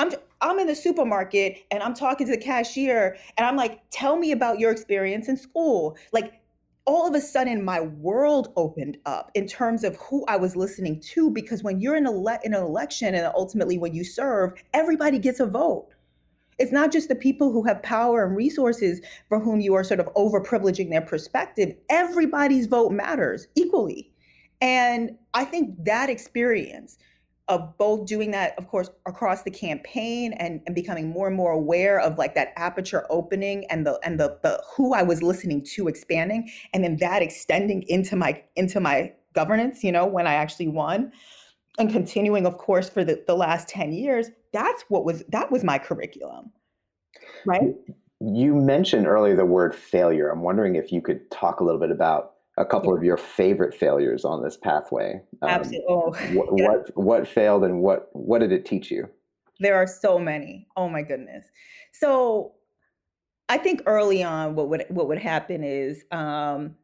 I'm 0.00 0.12
I'm 0.40 0.58
in 0.58 0.66
the 0.66 0.74
supermarket 0.74 1.58
and 1.70 1.82
I'm 1.82 1.92
talking 1.92 2.26
to 2.26 2.32
the 2.32 2.42
cashier 2.42 3.18
and 3.36 3.46
I'm 3.46 3.56
like, 3.56 3.82
tell 3.90 4.16
me 4.16 4.32
about 4.32 4.58
your 4.58 4.70
experience 4.70 5.28
in 5.28 5.36
school. 5.36 5.98
Like 6.12 6.40
all 6.86 7.06
of 7.06 7.14
a 7.14 7.20
sudden 7.20 7.62
my 7.62 7.82
world 7.82 8.50
opened 8.56 8.96
up 9.04 9.30
in 9.34 9.46
terms 9.46 9.84
of 9.84 9.96
who 9.96 10.24
I 10.26 10.36
was 10.36 10.56
listening 10.56 11.00
to 11.12 11.30
because 11.30 11.62
when 11.62 11.82
you're 11.82 11.96
in, 11.96 12.06
ele- 12.06 12.38
in 12.42 12.54
an 12.54 12.62
election 12.62 13.14
and 13.14 13.30
ultimately 13.34 13.76
when 13.76 13.92
you 13.92 14.02
serve, 14.02 14.54
everybody 14.72 15.18
gets 15.18 15.40
a 15.40 15.46
vote. 15.46 15.88
It's 16.58 16.72
not 16.72 16.92
just 16.92 17.10
the 17.10 17.14
people 17.14 17.52
who 17.52 17.62
have 17.64 17.82
power 17.82 18.24
and 18.24 18.34
resources 18.34 19.02
for 19.28 19.38
whom 19.38 19.60
you 19.60 19.74
are 19.74 19.84
sort 19.84 20.00
of 20.00 20.06
overprivileging 20.14 20.88
their 20.88 21.02
perspective. 21.02 21.74
Everybody's 21.90 22.66
vote 22.66 22.92
matters 22.92 23.48
equally. 23.54 24.10
And 24.62 25.18
I 25.34 25.44
think 25.44 25.84
that 25.84 26.08
experience 26.08 26.96
of 27.50 27.76
both 27.76 28.06
doing 28.06 28.30
that, 28.30 28.56
of 28.56 28.68
course, 28.68 28.88
across 29.06 29.42
the 29.42 29.50
campaign 29.50 30.32
and, 30.34 30.62
and 30.66 30.74
becoming 30.74 31.08
more 31.08 31.26
and 31.26 31.36
more 31.36 31.50
aware 31.50 31.98
of 31.98 32.16
like 32.16 32.34
that 32.36 32.52
aperture 32.56 33.04
opening 33.10 33.66
and 33.68 33.84
the 33.84 33.98
and 34.04 34.18
the, 34.18 34.38
the 34.42 34.62
who 34.74 34.94
I 34.94 35.02
was 35.02 35.20
listening 35.22 35.64
to 35.74 35.88
expanding, 35.88 36.48
and 36.72 36.84
then 36.84 36.96
that 36.98 37.22
extending 37.22 37.82
into 37.88 38.14
my 38.16 38.42
into 38.54 38.80
my 38.80 39.12
governance, 39.34 39.82
you 39.82 39.92
know, 39.92 40.06
when 40.06 40.26
I 40.26 40.34
actually 40.34 40.68
won. 40.68 41.12
And 41.78 41.90
continuing, 41.90 42.46
of 42.46 42.58
course, 42.58 42.88
for 42.88 43.04
the, 43.04 43.22
the 43.26 43.34
last 43.34 43.68
10 43.68 43.92
years, 43.92 44.28
that's 44.52 44.84
what 44.88 45.04
was 45.04 45.24
that 45.28 45.50
was 45.50 45.64
my 45.64 45.78
curriculum. 45.78 46.52
Right. 47.44 47.74
You 48.20 48.54
mentioned 48.54 49.06
earlier 49.06 49.34
the 49.34 49.44
word 49.44 49.74
failure. 49.74 50.28
I'm 50.28 50.42
wondering 50.42 50.76
if 50.76 50.92
you 50.92 51.02
could 51.02 51.30
talk 51.30 51.60
a 51.60 51.64
little 51.64 51.80
bit 51.80 51.90
about 51.90 52.34
a 52.60 52.64
couple 52.64 52.92
yeah. 52.92 52.98
of 52.98 53.04
your 53.04 53.16
favorite 53.16 53.74
failures 53.74 54.24
on 54.24 54.42
this 54.42 54.56
pathway. 54.56 55.20
Um, 55.42 55.48
Absolutely. 55.48 55.86
Oh, 55.88 56.10
what, 56.32 56.48
yeah. 56.56 56.68
what 56.68 56.96
what 56.96 57.28
failed 57.28 57.64
and 57.64 57.80
what 57.80 58.08
what 58.12 58.40
did 58.40 58.52
it 58.52 58.64
teach 58.64 58.90
you? 58.90 59.08
There 59.58 59.76
are 59.76 59.86
so 59.86 60.18
many. 60.18 60.66
Oh 60.76 60.88
my 60.88 61.02
goodness. 61.02 61.46
So 61.92 62.52
I 63.48 63.58
think 63.58 63.82
early 63.86 64.22
on, 64.22 64.54
what 64.54 64.68
would 64.68 64.84
what 64.88 65.08
would 65.08 65.18
happen 65.18 65.64
is 65.64 66.04
um, 66.12 66.76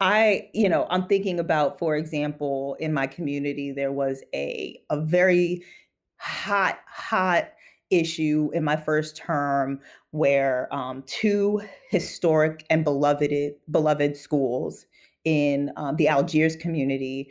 I, 0.00 0.50
you 0.52 0.68
know, 0.68 0.86
I'm 0.90 1.06
thinking 1.06 1.38
about, 1.38 1.78
for 1.78 1.96
example, 1.96 2.76
in 2.80 2.92
my 2.92 3.06
community, 3.06 3.72
there 3.72 3.92
was 3.92 4.22
a 4.34 4.78
a 4.90 5.00
very 5.00 5.62
hot, 6.18 6.80
hot 6.86 7.50
issue 7.90 8.50
in 8.52 8.64
my 8.64 8.76
first 8.76 9.16
term 9.16 9.80
where 10.10 10.72
um, 10.74 11.04
two 11.06 11.62
historic 11.90 12.66
and 12.70 12.84
beloved 12.84 13.32
beloved 13.70 14.16
schools 14.16 14.86
in 15.24 15.72
um, 15.76 15.96
the 15.96 16.08
Algiers 16.08 16.56
community 16.56 17.30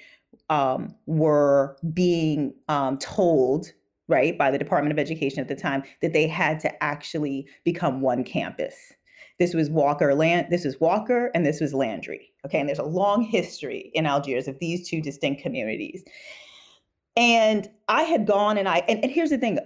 um, 0.50 0.94
were 1.06 1.78
being 1.94 2.54
um, 2.68 2.98
told, 2.98 3.72
right, 4.08 4.38
by 4.38 4.52
the 4.52 4.58
Department 4.58 4.92
of 4.92 5.00
Education 5.00 5.40
at 5.40 5.48
the 5.48 5.56
time 5.56 5.84
that 6.02 6.14
they 6.14 6.28
had 6.28 6.60
to 6.62 6.84
actually 6.84 7.48
become 7.64 8.02
one 8.02 8.24
campus. 8.24 8.94
This 9.40 9.54
was 9.54 9.70
Walker 9.70 10.14
Land. 10.14 10.48
This 10.50 10.66
was 10.66 10.80
Walker, 10.80 11.32
and 11.34 11.46
this 11.46 11.60
was 11.60 11.74
Landry. 11.74 12.32
Okay, 12.46 12.60
and 12.60 12.70
there's 12.70 12.80
a 12.80 12.84
long 12.84 13.24
history 13.24 13.92
in 13.94 14.06
Algiers 14.06 14.48
of 14.48 14.60
these 14.60 14.88
two 14.88 15.02
distinct 15.02 15.42
communities. 15.42 16.04
And 17.16 17.70
I 17.88 18.04
had 18.04 18.28
gone, 18.28 18.58
and 18.58 18.68
I 18.68 18.84
and, 18.88 19.04
and 19.04 19.12
here's 19.12 19.32
the 19.32 19.38
thing, 19.38 19.60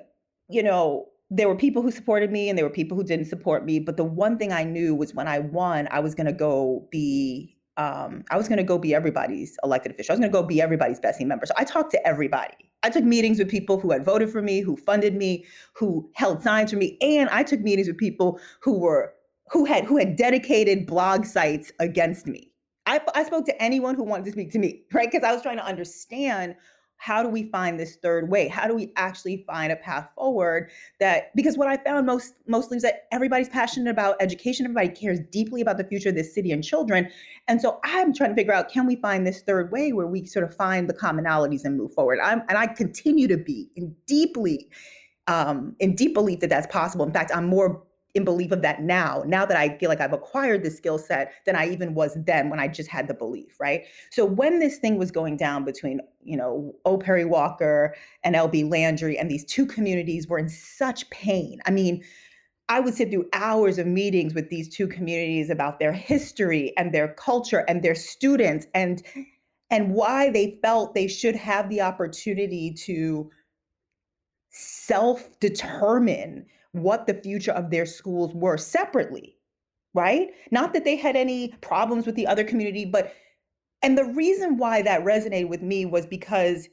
you 0.49 0.63
know, 0.63 1.07
there 1.29 1.47
were 1.47 1.55
people 1.55 1.81
who 1.81 1.91
supported 1.91 2.31
me 2.31 2.47
and 2.47 2.57
there 2.57 2.65
were 2.65 2.71
people 2.71 2.95
who 2.95 3.03
didn't 3.03 3.25
support 3.25 3.65
me. 3.65 3.79
But 3.79 3.97
the 3.97 4.03
one 4.03 4.37
thing 4.37 4.53
I 4.53 4.63
knew 4.63 4.95
was 4.95 5.13
when 5.13 5.27
I 5.27 5.39
won, 5.39 5.87
I 5.91 5.99
was 5.99 6.15
going 6.15 6.27
to 6.27 6.33
go 6.33 6.87
be 6.89 7.56
um, 7.77 8.23
I 8.31 8.37
was 8.37 8.47
going 8.47 8.57
to 8.57 8.63
go 8.63 8.77
be 8.77 8.93
everybody's 8.93 9.57
elected 9.63 9.91
official. 9.91 10.13
I 10.13 10.15
was 10.15 10.19
going 10.19 10.31
to 10.31 10.37
go 10.37 10.43
be 10.43 10.61
everybody's 10.61 10.99
BESE 10.99 11.21
member. 11.21 11.45
So 11.45 11.53
I 11.57 11.63
talked 11.63 11.91
to 11.91 12.07
everybody. 12.07 12.55
I 12.83 12.89
took 12.89 13.03
meetings 13.03 13.39
with 13.39 13.49
people 13.49 13.79
who 13.79 13.91
had 13.91 14.03
voted 14.03 14.29
for 14.31 14.41
me, 14.41 14.61
who 14.61 14.75
funded 14.77 15.15
me, 15.15 15.45
who 15.73 16.09
held 16.15 16.41
signs 16.43 16.71
for 16.71 16.77
me, 16.77 16.97
and 17.01 17.29
I 17.29 17.43
took 17.43 17.59
meetings 17.61 17.87
with 17.87 17.97
people 17.97 18.39
who 18.61 18.79
were 18.79 19.13
who 19.49 19.65
had 19.65 19.85
who 19.85 19.97
had 19.97 20.15
dedicated 20.15 20.85
blog 20.85 21.25
sites 21.25 21.71
against 21.79 22.27
me. 22.27 22.51
I, 22.85 23.01
I 23.15 23.23
spoke 23.23 23.45
to 23.45 23.61
anyone 23.61 23.95
who 23.95 24.03
wanted 24.03 24.25
to 24.25 24.31
speak 24.31 24.51
to 24.53 24.59
me, 24.59 24.83
right? 24.93 25.09
Because 25.11 25.27
I 25.27 25.33
was 25.33 25.41
trying 25.41 25.57
to 25.57 25.65
understand 25.65 26.55
how 26.97 27.23
do 27.23 27.29
we 27.29 27.49
find 27.51 27.79
this 27.79 27.95
third 27.97 28.29
way? 28.29 28.47
How 28.47 28.67
do 28.67 28.75
we 28.75 28.91
actually 28.95 29.43
find 29.47 29.71
a 29.71 29.75
path 29.75 30.09
forward 30.15 30.69
that 30.99 31.35
because 31.35 31.57
what 31.57 31.67
i 31.67 31.77
found 31.77 32.05
most 32.05 32.35
mostly 32.47 32.77
is 32.77 32.83
that 32.83 33.07
everybody's 33.11 33.49
passionate 33.49 33.89
about 33.89 34.15
education 34.19 34.65
everybody 34.65 34.89
cares 34.89 35.19
deeply 35.31 35.61
about 35.61 35.77
the 35.77 35.83
future 35.83 36.09
of 36.09 36.15
this 36.15 36.33
city 36.33 36.51
and 36.51 36.63
children 36.63 37.09
and 37.47 37.61
so 37.61 37.79
i'm 37.83 38.13
trying 38.13 38.29
to 38.29 38.35
figure 38.35 38.53
out 38.53 38.69
can 38.69 38.85
we 38.85 38.95
find 38.95 39.25
this 39.25 39.41
third 39.41 39.71
way 39.71 39.93
where 39.93 40.07
we 40.07 40.25
sort 40.25 40.43
of 40.43 40.55
find 40.55 40.89
the 40.89 40.93
commonalities 40.93 41.63
and 41.63 41.77
move 41.77 41.93
forward? 41.93 42.19
I'm, 42.21 42.41
and 42.49 42.57
i 42.57 42.67
continue 42.67 43.27
to 43.27 43.37
be 43.37 43.69
in 43.75 43.95
deeply 44.05 44.69
um, 45.27 45.75
in 45.79 45.93
deep 45.93 46.13
belief 46.13 46.39
that 46.39 46.49
that's 46.49 46.67
possible. 46.67 47.05
In 47.05 47.11
fact 47.11 47.31
i'm 47.33 47.47
more 47.47 47.83
in 48.17 48.25
belief 48.25 48.51
of 48.51 48.61
that 48.61 48.81
now 48.81 49.23
now 49.25 49.45
that 49.45 49.55
i 49.55 49.77
feel 49.77 49.89
like 49.89 50.01
i've 50.01 50.11
acquired 50.11 50.63
this 50.63 50.75
skill 50.75 50.97
set 50.97 51.31
than 51.45 51.55
i 51.55 51.69
even 51.69 51.93
was 51.93 52.17
then 52.25 52.49
when 52.49 52.59
i 52.59 52.67
just 52.67 52.89
had 52.89 53.07
the 53.07 53.13
belief 53.13 53.57
right? 53.59 53.83
So 54.11 54.25
when 54.25 54.59
this 54.59 54.77
thing 54.77 54.97
was 54.97 55.11
going 55.11 55.37
down 55.37 55.63
between 55.63 56.01
you 56.23 56.37
know 56.37 56.75
o. 56.85 56.97
Perry 56.97 57.25
walker 57.25 57.95
and 58.23 58.35
lb 58.35 58.69
landry 58.69 59.17
and 59.17 59.29
these 59.29 59.45
two 59.45 59.65
communities 59.65 60.27
were 60.27 60.37
in 60.37 60.49
such 60.49 61.09
pain. 61.09 61.59
I 61.65 61.71
mean 61.71 62.03
I 62.69 62.81
would 62.81 62.95
sit 62.95 63.11
through 63.11 63.29
hours 63.31 63.77
of 63.77 63.87
meetings 63.87 64.33
with 64.33 64.49
these 64.49 64.67
two 64.67 64.87
communities 64.87 65.49
about 65.49 65.79
their 65.79 65.93
history 65.93 66.73
and 66.77 66.93
their 66.93 67.07
culture 67.13 67.63
and 67.67 67.81
their 67.81 67.95
students 67.95 68.67
and 68.73 69.01
and 69.69 69.91
why 69.91 70.29
they 70.29 70.59
felt 70.61 70.93
they 70.93 71.07
should 71.07 71.35
have 71.35 71.69
the 71.69 71.81
opportunity 71.81 72.73
to 72.73 73.29
self 74.49 75.39
determine 75.39 76.45
what 76.71 77.07
the 77.07 77.13
future 77.13 77.51
of 77.51 77.69
their 77.69 77.85
schools 77.85 78.33
were 78.33 78.57
separately, 78.57 79.35
right? 79.93 80.29
Not 80.51 80.73
that 80.73 80.83
they 80.83 80.95
had 80.95 81.15
any 81.15 81.53
problems 81.61 82.05
with 82.05 82.15
the 82.15 82.27
other 82.27 82.43
community, 82.43 82.85
but, 82.85 83.13
and 83.81 83.97
the 83.97 84.05
reason 84.05 84.57
why 84.57 84.81
that 84.81 85.03
resonated 85.03 85.49
with 85.49 85.61
me 85.61 85.85
was 85.85 86.05
because 86.05 86.67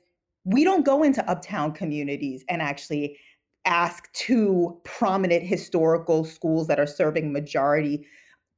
we 0.45 0.65
don't 0.65 0.85
go 0.85 1.03
into 1.03 1.29
uptown 1.29 1.73
communities 1.73 2.45
and 2.49 2.61
actually 2.61 3.17
ask 3.65 4.13
two 4.13 4.79
prominent 4.85 5.43
historical 5.43 6.25
schools 6.25 6.67
that 6.67 6.79
are 6.79 6.87
serving 6.87 7.33
majority 7.33 8.07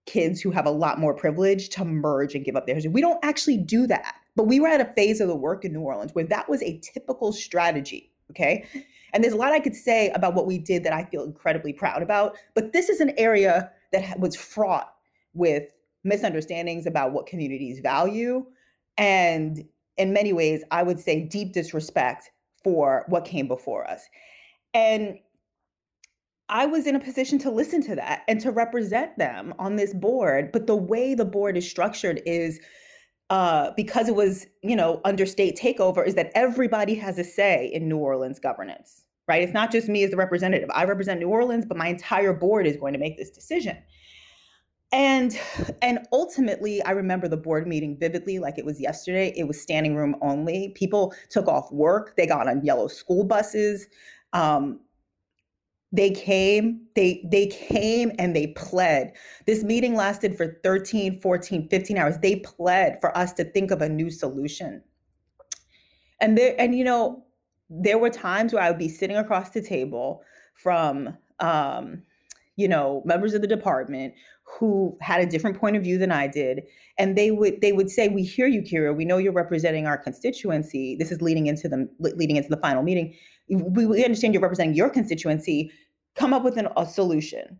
kids 0.07 0.41
who 0.41 0.51
have 0.51 0.67
a 0.67 0.71
lot 0.71 0.99
more 0.99 1.15
privilege 1.15 1.69
to 1.69 1.85
merge 1.85 2.35
and 2.35 2.45
give 2.45 2.57
up 2.57 2.67
their 2.67 2.75
history. 2.75 2.93
We 2.93 3.01
don't 3.01 3.25
actually 3.25 3.59
do 3.59 3.87
that. 3.89 4.15
But 4.37 4.45
we 4.45 4.61
were 4.61 4.69
at 4.69 4.81
a 4.81 4.93
phase 4.95 5.21
of 5.21 5.29
the 5.29 5.37
work 5.37 5.65
in 5.65 5.73
New 5.73 5.81
Orleans 5.81 6.15
where 6.15 6.27
that 6.27 6.49
was 6.49 6.63
a 6.63 6.79
typical 6.79 7.33
strategy. 7.33 8.13
Okay. 8.31 8.67
And 9.17 9.25
there's 9.25 9.33
a 9.33 9.39
lot 9.39 9.55
I 9.55 9.61
could 9.61 9.75
say 9.75 10.11
about 10.11 10.35
what 10.35 10.47
we 10.47 10.59
did 10.59 10.85
that 10.85 10.93
I 10.93 11.03
feel 11.07 11.25
incredibly 11.25 11.73
proud 11.73 12.03
about. 12.03 12.37
But 12.55 12.75
this 12.75 12.91
is 12.91 13.01
an 13.01 13.13
area 13.17 13.71
that 13.93 14.21
was 14.21 14.37
fraught 14.37 14.93
with 15.33 15.73
misunderstandings 16.05 16.85
about 16.85 17.13
what 17.13 17.25
communities 17.25 17.81
value. 17.81 18.45
And 18.99 19.65
in 19.97 20.13
many 20.13 20.35
ways, 20.35 20.63
I 20.71 20.83
would 20.83 21.01
say 21.01 21.23
deep 21.23 21.55
disrespect 21.55 22.31
for 22.63 23.07
what 23.09 23.25
came 23.25 23.49
before 23.49 23.89
us. 23.89 24.03
And 24.75 25.19
I 26.51 26.67
was 26.67 26.87
in 26.87 26.95
a 26.95 27.01
position 27.01 27.39
to 27.39 27.51
listen 27.51 27.83
to 27.85 27.95
that 27.95 28.23
and 28.29 28.39
to 28.43 28.51
represent 28.51 29.17
them 29.17 29.55
on 29.59 29.77
this 29.77 29.95
board. 29.95 30.53
But 30.53 30.67
the 30.67 30.77
way 30.77 31.15
the 31.15 31.25
board 31.25 31.57
is 31.57 31.67
structured 31.67 32.21
is 32.27 32.61
uh, 33.31 33.71
because 33.79 34.11
it 34.11 34.15
was, 34.15 34.47
you 34.63 34.77
know, 34.77 35.01
under 35.07 35.25
state 35.25 35.59
takeover, 35.59 36.07
is 36.07 36.17
that 36.17 36.31
everybody 36.35 36.95
has 36.97 37.19
a 37.19 37.25
say 37.25 37.71
in 37.73 37.89
New 37.89 37.97
Orleans 37.97 38.39
governance, 38.39 39.06
right? 39.29 39.43
It's 39.43 39.53
not 39.53 39.73
just 39.73 39.89
me 39.89 40.05
as 40.05 40.11
the 40.11 40.17
representative. 40.17 40.69
I 40.73 40.85
represent 40.85 41.21
New 41.21 41.29
Orleans, 41.29 41.65
but 41.67 41.77
my 41.77 41.89
entire 41.89 42.33
board 42.33 42.67
is 42.67 42.77
going 42.77 42.93
to 42.93 42.99
make 42.99 43.17
this 43.17 43.31
decision. 43.31 43.77
And 44.93 45.39
and 45.83 46.01
ultimately, 46.13 46.81
I 46.83 46.93
remember 46.93 47.27
the 47.27 47.37
board 47.37 47.67
meeting 47.67 47.97
vividly, 47.99 48.39
like 48.39 48.57
it 48.57 48.65
was 48.65 48.81
yesterday. 48.81 49.35
It 49.37 49.49
was 49.49 49.61
standing 49.61 49.97
room 49.97 50.15
only. 50.23 50.73
People 50.77 51.13
took 51.29 51.49
off 51.49 51.71
work. 51.73 52.17
They 52.17 52.27
got 52.27 52.47
on 52.47 52.65
yellow 52.65 52.87
school 52.87 53.25
buses. 53.25 53.89
Um, 54.33 54.81
they 55.93 56.11
came 56.11 56.81
they 56.95 57.27
they 57.31 57.47
came 57.47 58.13
and 58.19 58.35
they 58.35 58.49
pled 58.49 59.13
this 59.47 59.63
meeting 59.63 59.95
lasted 59.95 60.37
for 60.37 60.59
13 60.65 61.21
14 61.21 61.69
15 61.69 61.97
hours 61.97 62.19
they 62.19 62.37
pled 62.37 62.99
for 63.01 63.17
us 63.17 63.33
to 63.33 63.45
think 63.45 63.71
of 63.71 63.81
a 63.81 63.89
new 63.89 64.11
solution 64.11 64.83
and 66.21 66.37
there 66.37 66.55
and 66.59 66.77
you 66.77 66.83
know 66.83 67.25
there 67.69 67.99
were 67.99 68.11
times 68.11 68.53
where 68.53 68.63
i 68.63 68.71
would 68.71 68.79
be 68.79 68.89
sitting 68.89 69.17
across 69.17 69.51
the 69.51 69.63
table 69.63 70.23
from 70.55 71.17
um, 71.41 72.03
you 72.57 72.69
know 72.69 73.03
members 73.05 73.35
of 73.35 73.43
the 73.43 73.47
department 73.47 74.15
who 74.45 74.97
had 75.01 75.21
a 75.21 75.27
different 75.27 75.59
point 75.59 75.77
of 75.77 75.83
view 75.83 75.99
than 75.99 76.13
i 76.13 76.27
did 76.27 76.63
and 76.99 77.17
they 77.17 77.31
would 77.31 77.61
they 77.61 77.73
would 77.73 77.91
say 77.91 78.09
we 78.09 78.23
hear 78.23 78.47
you 78.47 78.63
kira. 78.63 78.97
We 78.97 79.05
know 79.05 79.19
you're 79.19 79.33
representing 79.33 79.87
our 79.87 79.99
constituency. 79.99 80.97
This 80.97 81.13
is 81.13 81.21
leading 81.21 81.47
into 81.47 81.69
the 81.69 81.89
leading 81.99 82.37
into 82.37 82.49
the 82.49 82.57
final 82.57 82.83
meeting. 82.83 83.15
We, 83.49 83.87
we 83.87 84.05
understand 84.05 84.35
you're 84.35 84.43
representing 84.43 84.75
your 84.75 84.91
constituency. 84.91 85.71
Come 86.15 86.33
up 86.33 86.43
with 86.43 86.57
an, 86.57 86.69
a 86.77 86.87
solution. 86.87 87.59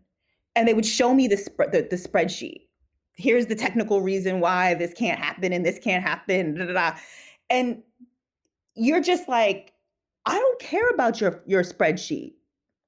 And 0.55 0.67
they 0.67 0.73
would 0.73 0.85
show 0.85 1.13
me 1.13 1.27
the, 1.27 1.37
sp- 1.37 1.69
the, 1.71 1.87
the 1.87 1.95
spreadsheet. 1.95 2.61
Here's 3.13 3.45
the 3.45 3.55
technical 3.55 4.01
reason 4.01 4.39
why 4.39 4.73
this 4.73 4.91
can't 4.93 5.19
happen 5.19 5.53
and 5.53 5.63
this 5.63 5.77
can't 5.77 6.03
happen 6.03 6.55
da, 6.55 6.65
da, 6.65 6.73
da. 6.73 6.97
and 7.51 7.83
you're 8.73 9.01
just 9.01 9.29
like 9.29 9.73
i 10.27 10.37
don't 10.37 10.59
care 10.59 10.89
about 10.89 11.19
your 11.19 11.41
your 11.45 11.63
spreadsheet. 11.63 12.33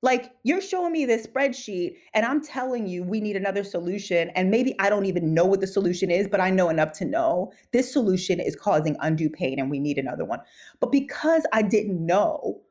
Like 0.01 0.31
you're 0.43 0.61
showing 0.61 0.93
me 0.93 1.05
this 1.05 1.27
spreadsheet 1.27 1.97
and 2.13 2.25
i'm 2.25 2.41
telling 2.41 2.87
you 2.87 3.03
we 3.03 3.19
need 3.19 3.35
another 3.35 3.65
solution 3.65 4.29
and 4.29 4.49
maybe 4.49 4.73
i 4.79 4.89
don't 4.89 5.05
even 5.05 5.33
know 5.33 5.45
what 5.45 5.59
the 5.59 5.67
solution 5.67 6.09
is 6.09 6.27
but 6.27 6.39
i 6.39 6.49
know 6.49 6.69
enough 6.69 6.93
to 6.99 7.05
know 7.05 7.51
this 7.73 7.91
solution 7.91 8.39
is 8.39 8.55
causing 8.55 8.95
undue 9.01 9.29
pain 9.29 9.59
and 9.59 9.69
we 9.69 9.79
need 9.79 9.97
another 9.97 10.23
one. 10.23 10.39
But 10.79 10.91
because 10.91 11.43
i 11.51 11.61
didn't 11.61 12.05
know 12.05 12.61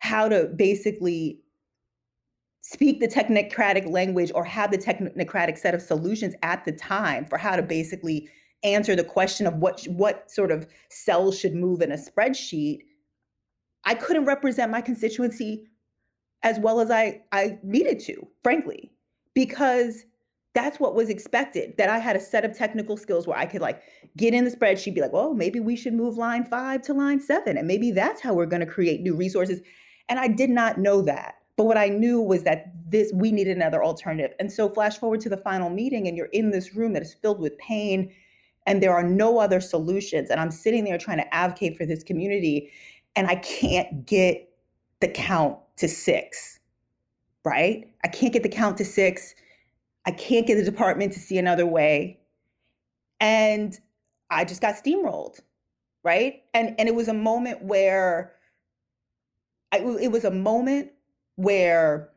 how 0.00 0.28
to 0.28 0.48
basically 0.56 1.40
speak 2.62 2.98
the 2.98 3.08
technocratic 3.08 3.88
language 3.88 4.32
or 4.34 4.44
have 4.44 4.70
the 4.70 4.78
technocratic 4.78 5.58
set 5.58 5.74
of 5.74 5.82
solutions 5.82 6.34
at 6.42 6.64
the 6.64 6.72
time 6.72 7.26
for 7.26 7.38
how 7.38 7.54
to 7.54 7.62
basically 7.62 8.28
answer 8.64 8.96
the 8.96 9.04
question 9.04 9.46
of 9.46 9.54
what 9.56 9.84
what 9.84 10.30
sort 10.30 10.50
of 10.50 10.66
cells 10.88 11.38
should 11.38 11.54
move 11.54 11.82
in 11.82 11.92
a 11.92 11.96
spreadsheet 11.96 12.78
i 13.84 13.94
couldn't 13.94 14.24
represent 14.24 14.70
my 14.70 14.80
constituency 14.80 15.66
as 16.42 16.58
well 16.60 16.80
as 16.80 16.90
i 16.90 17.20
i 17.32 17.58
needed 17.62 17.98
to 17.98 18.26
frankly 18.42 18.92
because 19.34 20.04
that's 20.54 20.78
what 20.78 20.94
was 20.94 21.08
expected 21.08 21.76
that 21.78 21.88
i 21.88 21.98
had 21.98 22.16
a 22.16 22.20
set 22.20 22.44
of 22.44 22.56
technical 22.56 22.96
skills 22.96 23.26
where 23.26 23.38
i 23.38 23.46
could 23.46 23.60
like 23.60 23.82
get 24.16 24.34
in 24.34 24.44
the 24.44 24.50
spreadsheet 24.50 24.94
be 24.94 25.00
like 25.00 25.12
well 25.12 25.34
maybe 25.34 25.60
we 25.60 25.76
should 25.76 25.94
move 25.94 26.16
line 26.16 26.44
5 26.44 26.82
to 26.82 26.94
line 26.94 27.20
7 27.20 27.56
and 27.56 27.66
maybe 27.66 27.90
that's 27.90 28.20
how 28.20 28.34
we're 28.34 28.46
going 28.46 28.60
to 28.60 28.66
create 28.66 29.00
new 29.00 29.14
resources 29.14 29.60
and 30.08 30.18
I 30.18 30.28
did 30.28 30.50
not 30.50 30.78
know 30.78 31.02
that. 31.02 31.36
But 31.56 31.64
what 31.64 31.78
I 31.78 31.88
knew 31.88 32.20
was 32.20 32.42
that 32.42 32.72
this 32.90 33.12
we 33.14 33.30
needed 33.30 33.56
another 33.56 33.82
alternative. 33.82 34.32
And 34.40 34.52
so 34.52 34.68
flash 34.68 34.98
forward 34.98 35.20
to 35.20 35.28
the 35.28 35.36
final 35.36 35.70
meeting 35.70 36.08
and 36.08 36.16
you're 36.16 36.26
in 36.26 36.50
this 36.50 36.74
room 36.74 36.92
that 36.94 37.02
is 37.02 37.14
filled 37.14 37.40
with 37.40 37.56
pain 37.58 38.12
and 38.66 38.82
there 38.82 38.94
are 38.94 39.04
no 39.04 39.38
other 39.38 39.60
solutions 39.60 40.30
and 40.30 40.40
I'm 40.40 40.50
sitting 40.50 40.84
there 40.84 40.98
trying 40.98 41.18
to 41.18 41.34
advocate 41.34 41.76
for 41.76 41.86
this 41.86 42.02
community 42.02 42.70
and 43.16 43.26
I 43.26 43.36
can't 43.36 44.06
get 44.06 44.48
the 45.00 45.08
count 45.08 45.58
to 45.76 45.88
6. 45.88 46.60
Right? 47.44 47.90
I 48.02 48.08
can't 48.08 48.32
get 48.32 48.42
the 48.42 48.48
count 48.48 48.78
to 48.78 48.84
6. 48.84 49.34
I 50.06 50.10
can't 50.10 50.46
get 50.46 50.56
the 50.56 50.64
department 50.64 51.12
to 51.12 51.20
see 51.20 51.38
another 51.38 51.66
way. 51.66 52.18
And 53.20 53.78
I 54.30 54.44
just 54.44 54.60
got 54.60 54.74
steamrolled. 54.74 55.40
Right? 56.02 56.42
And 56.52 56.74
and 56.78 56.88
it 56.88 56.94
was 56.94 57.08
a 57.08 57.14
moment 57.14 57.62
where 57.62 58.34
I, 59.72 59.78
it 60.00 60.12
was 60.12 60.24
a 60.24 60.30
moment 60.30 60.92
where 61.36 62.10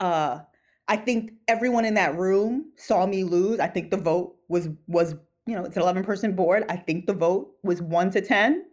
uh, 0.00 0.40
I 0.88 0.96
think 0.96 1.32
everyone 1.46 1.84
in 1.84 1.94
that 1.94 2.16
room 2.16 2.72
saw 2.76 3.06
me 3.06 3.22
lose. 3.22 3.60
I 3.60 3.68
think 3.68 3.90
the 3.90 3.96
vote 3.96 4.36
was 4.48 4.68
was 4.86 5.14
you 5.46 5.54
know 5.54 5.64
it's 5.64 5.76
an 5.76 5.82
11 5.82 6.04
person 6.04 6.34
board. 6.34 6.64
I 6.68 6.76
think 6.76 7.06
the 7.06 7.14
vote 7.14 7.54
was 7.62 7.80
one 7.80 8.10
to 8.10 8.20
10. 8.20 8.64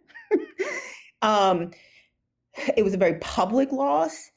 Um, 1.26 1.70
it 2.76 2.84
was 2.84 2.94
a 2.94 2.98
very 2.98 3.18
public 3.18 3.72
loss. 3.72 4.30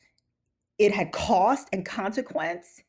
It 0.78 0.92
had 0.92 1.12
cost 1.12 1.68
and 1.72 1.86
consequence 1.86 2.82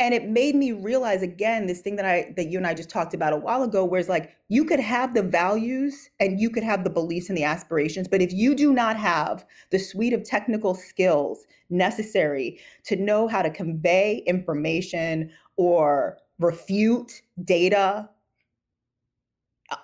and 0.00 0.14
it 0.14 0.28
made 0.30 0.56
me 0.56 0.72
realize 0.72 1.22
again 1.22 1.66
this 1.66 1.80
thing 1.80 1.94
that 1.94 2.04
i 2.04 2.32
that 2.36 2.48
you 2.48 2.58
and 2.58 2.66
i 2.66 2.74
just 2.74 2.88
talked 2.88 3.14
about 3.14 3.32
a 3.32 3.36
while 3.36 3.62
ago 3.62 3.84
where 3.84 4.00
it's 4.00 4.08
like 4.08 4.34
you 4.48 4.64
could 4.64 4.80
have 4.80 5.14
the 5.14 5.22
values 5.22 6.08
and 6.18 6.40
you 6.40 6.50
could 6.50 6.64
have 6.64 6.82
the 6.82 6.90
beliefs 6.90 7.28
and 7.28 7.38
the 7.38 7.44
aspirations 7.44 8.08
but 8.08 8.22
if 8.22 8.32
you 8.32 8.54
do 8.54 8.72
not 8.72 8.96
have 8.96 9.44
the 9.70 9.78
suite 9.78 10.12
of 10.12 10.24
technical 10.24 10.74
skills 10.74 11.44
necessary 11.68 12.58
to 12.82 12.96
know 12.96 13.28
how 13.28 13.42
to 13.42 13.50
convey 13.50 14.22
information 14.26 15.30
or 15.56 16.16
refute 16.38 17.22
data 17.44 18.08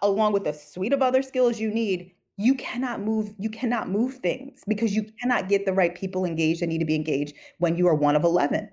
along 0.02 0.32
with 0.32 0.46
a 0.46 0.52
suite 0.52 0.92
of 0.92 1.02
other 1.02 1.22
skills 1.22 1.60
you 1.60 1.70
need 1.70 2.10
you 2.36 2.54
cannot 2.54 3.00
move 3.00 3.34
you 3.38 3.50
cannot 3.50 3.88
move 3.88 4.14
things 4.16 4.62
because 4.68 4.94
you 4.94 5.04
cannot 5.20 5.48
get 5.48 5.64
the 5.64 5.72
right 5.72 5.94
people 5.94 6.24
engaged 6.24 6.60
that 6.60 6.66
need 6.66 6.78
to 6.78 6.84
be 6.84 6.94
engaged 6.94 7.34
when 7.58 7.76
you 7.76 7.86
are 7.86 7.94
one 7.94 8.16
of 8.16 8.24
11 8.24 8.68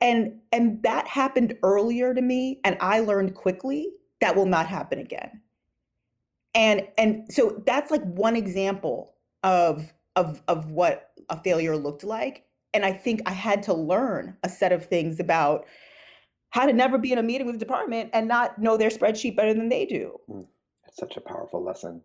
and 0.00 0.40
and 0.52 0.82
that 0.82 1.06
happened 1.06 1.56
earlier 1.62 2.14
to 2.14 2.22
me 2.22 2.60
and 2.64 2.76
I 2.80 3.00
learned 3.00 3.34
quickly 3.34 3.90
that 4.20 4.34
will 4.34 4.46
not 4.46 4.66
happen 4.66 4.98
again. 4.98 5.40
And 6.54 6.88
and 6.96 7.32
so 7.32 7.62
that's 7.66 7.90
like 7.90 8.02
one 8.02 8.36
example 8.36 9.14
of 9.42 9.92
of 10.16 10.42
of 10.48 10.70
what 10.70 11.10
a 11.28 11.40
failure 11.42 11.76
looked 11.76 12.04
like 12.04 12.44
and 12.74 12.84
I 12.84 12.92
think 12.92 13.22
I 13.26 13.32
had 13.32 13.62
to 13.64 13.74
learn 13.74 14.36
a 14.42 14.48
set 14.48 14.72
of 14.72 14.86
things 14.86 15.20
about 15.20 15.66
how 16.50 16.66
to 16.66 16.72
never 16.72 16.98
be 16.98 17.12
in 17.12 17.18
a 17.18 17.22
meeting 17.22 17.46
with 17.46 17.56
the 17.56 17.64
department 17.64 18.10
and 18.12 18.26
not 18.26 18.58
know 18.58 18.76
their 18.76 18.88
spreadsheet 18.88 19.36
better 19.36 19.52
than 19.52 19.68
they 19.68 19.84
do. 19.84 20.18
Mm, 20.30 20.46
it's 20.86 20.96
such 20.96 21.16
a 21.16 21.20
powerful 21.20 21.62
lesson. 21.62 22.02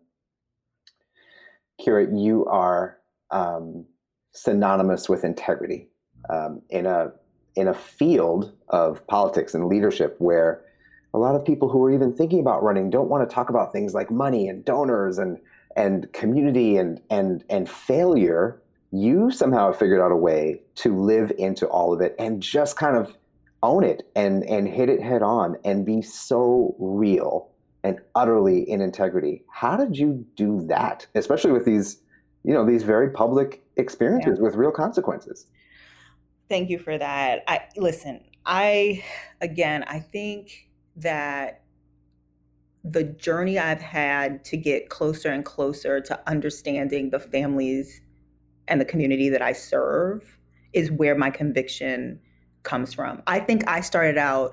Kira, 1.80 2.06
you 2.18 2.44
are 2.46 2.98
um, 3.30 3.84
synonymous 4.32 5.08
with 5.08 5.24
integrity. 5.24 5.88
Um, 6.30 6.62
in 6.70 6.86
a 6.86 7.12
in 7.54 7.68
a 7.68 7.74
field 7.74 8.52
of 8.68 9.06
politics 9.06 9.54
and 9.54 9.66
leadership 9.66 10.16
where 10.18 10.64
a 11.12 11.18
lot 11.18 11.36
of 11.36 11.44
people 11.44 11.68
who 11.68 11.82
are 11.84 11.92
even 11.92 12.12
thinking 12.12 12.40
about 12.40 12.62
running 12.62 12.90
don't 12.90 13.08
want 13.08 13.28
to 13.28 13.32
talk 13.32 13.48
about 13.48 13.72
things 13.72 13.94
like 13.94 14.10
money 14.10 14.48
and 14.48 14.64
donors 14.64 15.18
and 15.18 15.38
and 15.76 16.12
community 16.12 16.76
and 16.76 17.00
and 17.10 17.44
and 17.48 17.68
failure 17.68 18.60
you 18.90 19.30
somehow 19.30 19.66
have 19.66 19.78
figured 19.78 20.00
out 20.00 20.12
a 20.12 20.16
way 20.16 20.60
to 20.76 20.96
live 20.96 21.32
into 21.38 21.66
all 21.66 21.92
of 21.92 22.00
it 22.00 22.14
and 22.18 22.42
just 22.42 22.76
kind 22.76 22.96
of 22.96 23.16
own 23.62 23.84
it 23.84 24.02
and 24.14 24.44
and 24.44 24.68
hit 24.68 24.88
it 24.88 25.00
head 25.00 25.22
on 25.22 25.56
and 25.64 25.86
be 25.86 26.02
so 26.02 26.74
real 26.78 27.50
and 27.84 28.00
utterly 28.16 28.68
in 28.68 28.80
integrity 28.80 29.44
how 29.52 29.76
did 29.76 29.96
you 29.96 30.26
do 30.34 30.66
that 30.66 31.06
especially 31.14 31.52
with 31.52 31.64
these 31.64 32.00
you 32.44 32.52
know 32.52 32.64
these 32.64 32.82
very 32.82 33.10
public 33.10 33.64
experiences 33.76 34.38
yeah. 34.38 34.44
with 34.44 34.54
real 34.54 34.70
consequences. 34.70 35.46
Thank 36.48 36.70
you 36.70 36.78
for 36.78 36.96
that. 36.98 37.42
I 37.48 37.62
listen, 37.76 38.20
I 38.46 39.02
again, 39.40 39.84
I 39.88 39.98
think 39.98 40.68
that 40.96 41.62
the 42.84 43.04
journey 43.04 43.58
I've 43.58 43.80
had 43.80 44.44
to 44.44 44.58
get 44.58 44.90
closer 44.90 45.30
and 45.30 45.44
closer 45.44 46.00
to 46.02 46.20
understanding 46.28 47.10
the 47.10 47.18
families 47.18 48.02
and 48.68 48.78
the 48.80 48.84
community 48.84 49.30
that 49.30 49.40
I 49.40 49.52
serve 49.52 50.38
is 50.74 50.90
where 50.90 51.14
my 51.14 51.30
conviction 51.30 52.20
comes 52.62 52.92
from. 52.92 53.22
I 53.26 53.40
think 53.40 53.66
I 53.66 53.80
started 53.80 54.18
out 54.18 54.52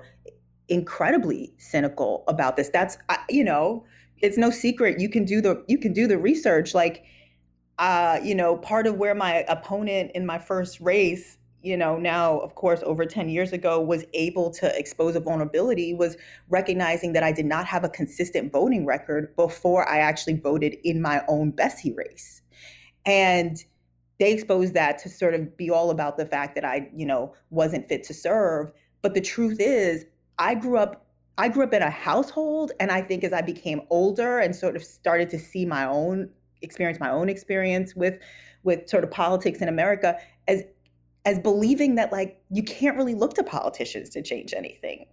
incredibly 0.68 1.52
cynical 1.58 2.24
about 2.28 2.56
this. 2.56 2.68
That's 2.68 2.98
you 3.28 3.44
know, 3.44 3.84
it's 4.18 4.38
no 4.38 4.50
secret. 4.50 5.00
You 5.00 5.08
can 5.08 5.24
do 5.24 5.40
the 5.40 5.64
you 5.68 5.78
can 5.78 5.92
do 5.92 6.06
the 6.06 6.18
research 6.18 6.74
like 6.74 7.04
uh, 7.78 8.20
you 8.22 8.34
know, 8.34 8.56
part 8.56 8.86
of 8.86 8.96
where 8.96 9.14
my 9.14 9.44
opponent 9.48 10.12
in 10.14 10.26
my 10.26 10.38
first 10.38 10.80
race 10.80 11.38
you 11.62 11.76
know, 11.76 11.96
now, 11.96 12.38
of 12.38 12.56
course, 12.56 12.82
over 12.84 13.06
10 13.06 13.28
years 13.28 13.52
ago, 13.52 13.80
was 13.80 14.04
able 14.14 14.50
to 14.50 14.78
expose 14.78 15.14
a 15.14 15.20
vulnerability 15.20 15.94
was 15.94 16.16
recognizing 16.48 17.12
that 17.12 17.22
I 17.22 17.30
did 17.30 17.46
not 17.46 17.66
have 17.66 17.84
a 17.84 17.88
consistent 17.88 18.52
voting 18.52 18.84
record 18.84 19.34
before 19.36 19.88
I 19.88 19.98
actually 19.98 20.34
voted 20.34 20.76
in 20.82 21.00
my 21.00 21.22
own 21.28 21.52
BESE 21.52 21.92
race. 21.96 22.42
And 23.06 23.64
they 24.18 24.32
exposed 24.32 24.74
that 24.74 24.98
to 24.98 25.08
sort 25.08 25.34
of 25.34 25.56
be 25.56 25.70
all 25.70 25.90
about 25.90 26.16
the 26.16 26.26
fact 26.26 26.56
that 26.56 26.64
I, 26.64 26.90
you 26.94 27.06
know, 27.06 27.34
wasn't 27.50 27.88
fit 27.88 28.02
to 28.04 28.14
serve. 28.14 28.72
But 29.00 29.14
the 29.14 29.20
truth 29.20 29.58
is, 29.60 30.04
I 30.38 30.54
grew 30.54 30.78
up 30.78 31.06
I 31.38 31.48
grew 31.48 31.64
up 31.64 31.72
in 31.72 31.82
a 31.82 31.90
household 31.90 32.72
and 32.78 32.90
I 32.90 33.00
think 33.00 33.24
as 33.24 33.32
I 33.32 33.40
became 33.40 33.80
older 33.88 34.38
and 34.38 34.54
sort 34.54 34.76
of 34.76 34.84
started 34.84 35.30
to 35.30 35.38
see 35.38 35.64
my 35.64 35.86
own 35.86 36.28
experience 36.60 37.00
my 37.00 37.10
own 37.10 37.28
experience 37.28 37.96
with 37.96 38.18
with 38.62 38.88
sort 38.88 39.04
of 39.04 39.10
politics 39.10 39.60
in 39.60 39.68
America 39.68 40.18
as 40.48 40.62
as 41.24 41.38
believing 41.38 41.94
that 41.94 42.10
like 42.12 42.40
you 42.50 42.62
can't 42.62 42.96
really 42.96 43.14
look 43.14 43.34
to 43.34 43.44
politicians 43.44 44.10
to 44.10 44.22
change 44.22 44.52
anything. 44.54 45.06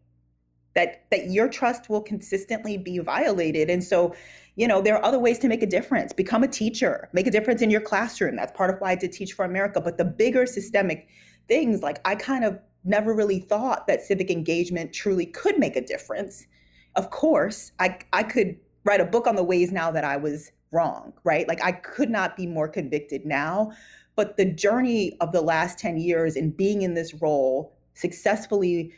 That 0.76 1.06
that 1.12 1.30
your 1.32 1.50
trust 1.50 1.90
will 1.90 2.02
consistently 2.02 2.78
be 2.78 3.00
violated. 3.00 3.70
And 3.70 3.84
so 3.84 4.16
you 4.56 4.68
know 4.68 4.82
there 4.82 4.96
are 4.96 5.04
other 5.04 5.20
ways 5.20 5.40
to 5.40 5.48
make 5.48 5.64
a 5.64 5.68
difference. 5.68 6.14
Become 6.14 6.44
a 6.44 6.48
teacher. 6.48 7.10
Make 7.14 7.28
a 7.28 7.32
difference 7.32 7.62
in 7.62 7.70
your 7.70 7.82
classroom. 7.82 8.36
That's 8.36 8.56
part 8.56 8.74
of 8.74 8.80
why 8.80 8.92
i 8.92 8.96
did 8.96 9.12
teach 9.12 9.34
for 9.34 9.46
america. 9.46 9.82
But 9.82 9.98
the 9.98 10.06
bigger 10.06 10.46
systemic 10.46 11.08
things 11.48 11.82
like 11.82 12.00
i 12.06 12.14
kind 12.14 12.46
of 12.46 12.60
never 12.84 13.14
really 13.14 13.40
thought 13.40 13.88
that 13.88 14.02
civic 14.02 14.30
engagement 14.30 14.94
truly 14.94 15.26
could 15.26 15.60
make 15.60 15.76
a 15.76 15.82
difference. 15.86 16.46
Of 16.96 17.12
course 17.12 17.72
i 17.80 18.00
i 18.14 18.24
could 18.24 18.58
write 18.84 19.02
a 19.02 19.06
book 19.06 19.28
on 19.28 19.36
the 19.36 19.44
ways 19.44 19.72
now 19.72 19.92
that 19.92 20.04
i 20.04 20.18
was 20.18 20.52
wrong 20.72 21.14
right? 21.24 21.48
Like 21.48 21.64
i 21.64 21.72
could 21.72 22.10
not 22.10 22.36
be 22.36 22.48
more 22.48 22.68
convicted 22.68 23.26
now 23.26 23.72
but 24.20 24.36
the 24.36 24.44
journey 24.44 25.16
of 25.22 25.32
the 25.32 25.40
last 25.40 25.80
10 25.80 25.96
years 25.96 26.36
in 26.36 26.50
being 26.50 26.82
in 26.82 26.94
this 26.94 27.14
role, 27.22 27.74
successfully 27.94 28.92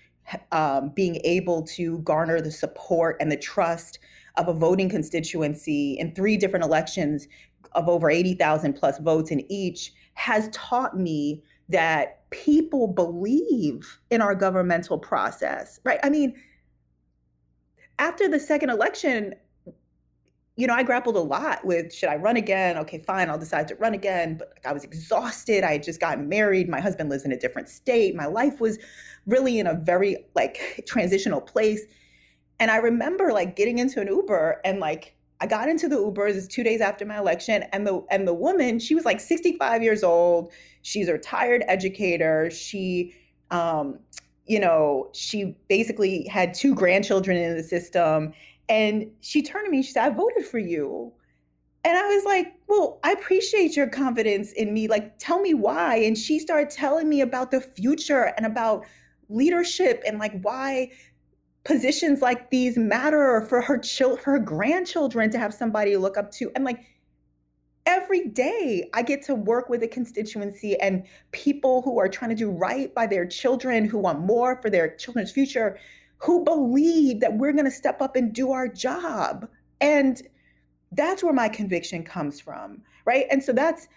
um, 0.51 0.89
being 0.95 1.17
able 1.23 1.61
to 1.61 1.99
garner 1.99 2.41
the 2.41 2.49
support 2.49 3.17
and 3.19 3.31
the 3.31 3.37
trust 3.37 3.99
of 4.37 4.47
a 4.47 4.53
voting 4.53 4.89
constituency 4.89 5.93
in 5.99 6.15
three 6.15 6.37
different 6.37 6.65
elections 6.65 7.27
of 7.73 7.87
over 7.87 8.09
80,000 8.09 8.73
plus 8.73 8.97
votes 8.97 9.29
in 9.29 9.45
each 9.51 9.93
has 10.15 10.49
taught 10.51 10.97
me 10.97 11.43
that 11.69 12.20
people 12.31 12.87
believe 12.87 13.99
in 14.09 14.21
our 14.21 14.33
governmental 14.33 14.97
process, 14.97 15.79
right? 15.83 15.99
I 16.03 16.09
mean, 16.09 16.35
after 17.99 18.27
the 18.27 18.39
second 18.39 18.71
election, 18.71 19.35
you 20.55 20.67
know, 20.67 20.73
I 20.73 20.83
grappled 20.83 21.15
a 21.15 21.21
lot 21.21 21.63
with 21.63 21.93
should 21.93 22.09
I 22.09 22.15
run 22.15 22.37
again? 22.37 22.77
Okay, 22.77 22.99
fine, 22.99 23.29
I'll 23.29 23.37
decide 23.37 23.67
to 23.69 23.75
run 23.75 23.93
again. 23.93 24.37
But 24.37 24.53
I 24.65 24.73
was 24.73 24.83
exhausted. 24.83 25.63
I 25.63 25.73
had 25.73 25.83
just 25.83 25.99
gotten 25.99 26.27
married. 26.27 26.67
My 26.67 26.81
husband 26.81 27.09
lives 27.09 27.25
in 27.25 27.31
a 27.31 27.37
different 27.37 27.69
state. 27.69 28.15
My 28.15 28.25
life 28.25 28.59
was 28.59 28.79
really 29.27 29.59
in 29.59 29.67
a 29.67 29.75
very 29.75 30.17
like 30.35 30.83
transitional 30.87 31.41
place. 31.41 31.81
And 32.59 32.71
I 32.71 32.77
remember 32.77 33.31
like 33.31 33.55
getting 33.55 33.79
into 33.79 34.01
an 34.01 34.07
Uber 34.07 34.61
and 34.65 34.79
like 34.79 35.15
I 35.41 35.47
got 35.47 35.67
into 35.67 35.89
the 35.89 35.95
Ubers. 35.95 36.47
Two 36.47 36.63
days 36.63 36.81
after 36.81 37.03
my 37.05 37.17
election, 37.17 37.63
and 37.73 37.85
the 37.85 38.05
and 38.11 38.27
the 38.27 38.33
woman, 38.33 38.79
she 38.79 38.93
was 38.93 39.05
like 39.05 39.19
65 39.19 39.81
years 39.81 40.03
old. 40.03 40.51
She's 40.83 41.09
a 41.09 41.13
retired 41.13 41.63
educator. 41.67 42.49
She, 42.51 43.15
um, 43.49 43.99
you 44.45 44.59
know, 44.59 45.09
she 45.13 45.55
basically 45.67 46.27
had 46.27 46.53
two 46.53 46.75
grandchildren 46.75 47.37
in 47.37 47.57
the 47.57 47.63
system, 47.63 48.33
and 48.69 49.11
she 49.21 49.41
turned 49.41 49.65
to 49.65 49.71
me, 49.71 49.81
she 49.81 49.91
said, 49.91 50.05
I 50.05 50.09
voted 50.15 50.45
for 50.45 50.59
you. 50.59 51.11
And 51.83 51.97
I 51.97 52.15
was 52.15 52.23
like, 52.23 52.53
Well, 52.67 52.99
I 53.03 53.11
appreciate 53.11 53.75
your 53.75 53.87
confidence 53.87 54.51
in 54.53 54.71
me. 54.73 54.87
Like, 54.87 55.17
tell 55.17 55.41
me 55.41 55.55
why. 55.55 55.97
And 55.97 56.15
she 56.15 56.37
started 56.37 56.69
telling 56.69 57.09
me 57.09 57.21
about 57.21 57.49
the 57.49 57.61
future 57.61 58.33
and 58.37 58.45
about 58.45 58.85
leadership 59.29 60.03
and 60.05 60.19
like 60.19 60.39
why 60.41 60.91
positions 61.63 62.21
like 62.21 62.49
these 62.49 62.77
matter 62.77 63.45
for 63.47 63.61
her 63.61 63.77
children, 63.77 64.23
her 64.23 64.39
grandchildren 64.39 65.29
to 65.31 65.39
have 65.39 65.53
somebody 65.53 65.91
to 65.91 65.99
look 65.99 66.17
up 66.17 66.31
to. 66.31 66.51
And 66.55 66.65
like 66.65 66.85
every 67.85 68.27
day 68.27 68.89
I 68.93 69.03
get 69.03 69.21
to 69.23 69.35
work 69.35 69.69
with 69.69 69.83
a 69.83 69.87
constituency 69.87 70.79
and 70.79 71.03
people 71.31 71.81
who 71.81 71.99
are 71.99 72.09
trying 72.09 72.29
to 72.29 72.35
do 72.35 72.49
right 72.49 72.93
by 72.93 73.07
their 73.07 73.25
children, 73.25 73.85
who 73.85 73.99
want 73.99 74.19
more 74.19 74.59
for 74.61 74.69
their 74.69 74.95
children's 74.95 75.31
future 75.31 75.77
who 76.21 76.43
believe 76.43 77.19
that 77.19 77.35
we're 77.35 77.51
going 77.51 77.65
to 77.65 77.71
step 77.71 77.99
up 78.01 78.15
and 78.15 78.31
do 78.31 78.51
our 78.51 78.67
job. 78.67 79.47
And 79.81 80.21
that's 80.91 81.23
where 81.23 81.33
my 81.33 81.49
conviction 81.49 82.03
comes 82.03 82.39
from, 82.39 82.83
right? 83.05 83.25
And 83.31 83.43
so 83.43 83.51
that's, 83.51 83.87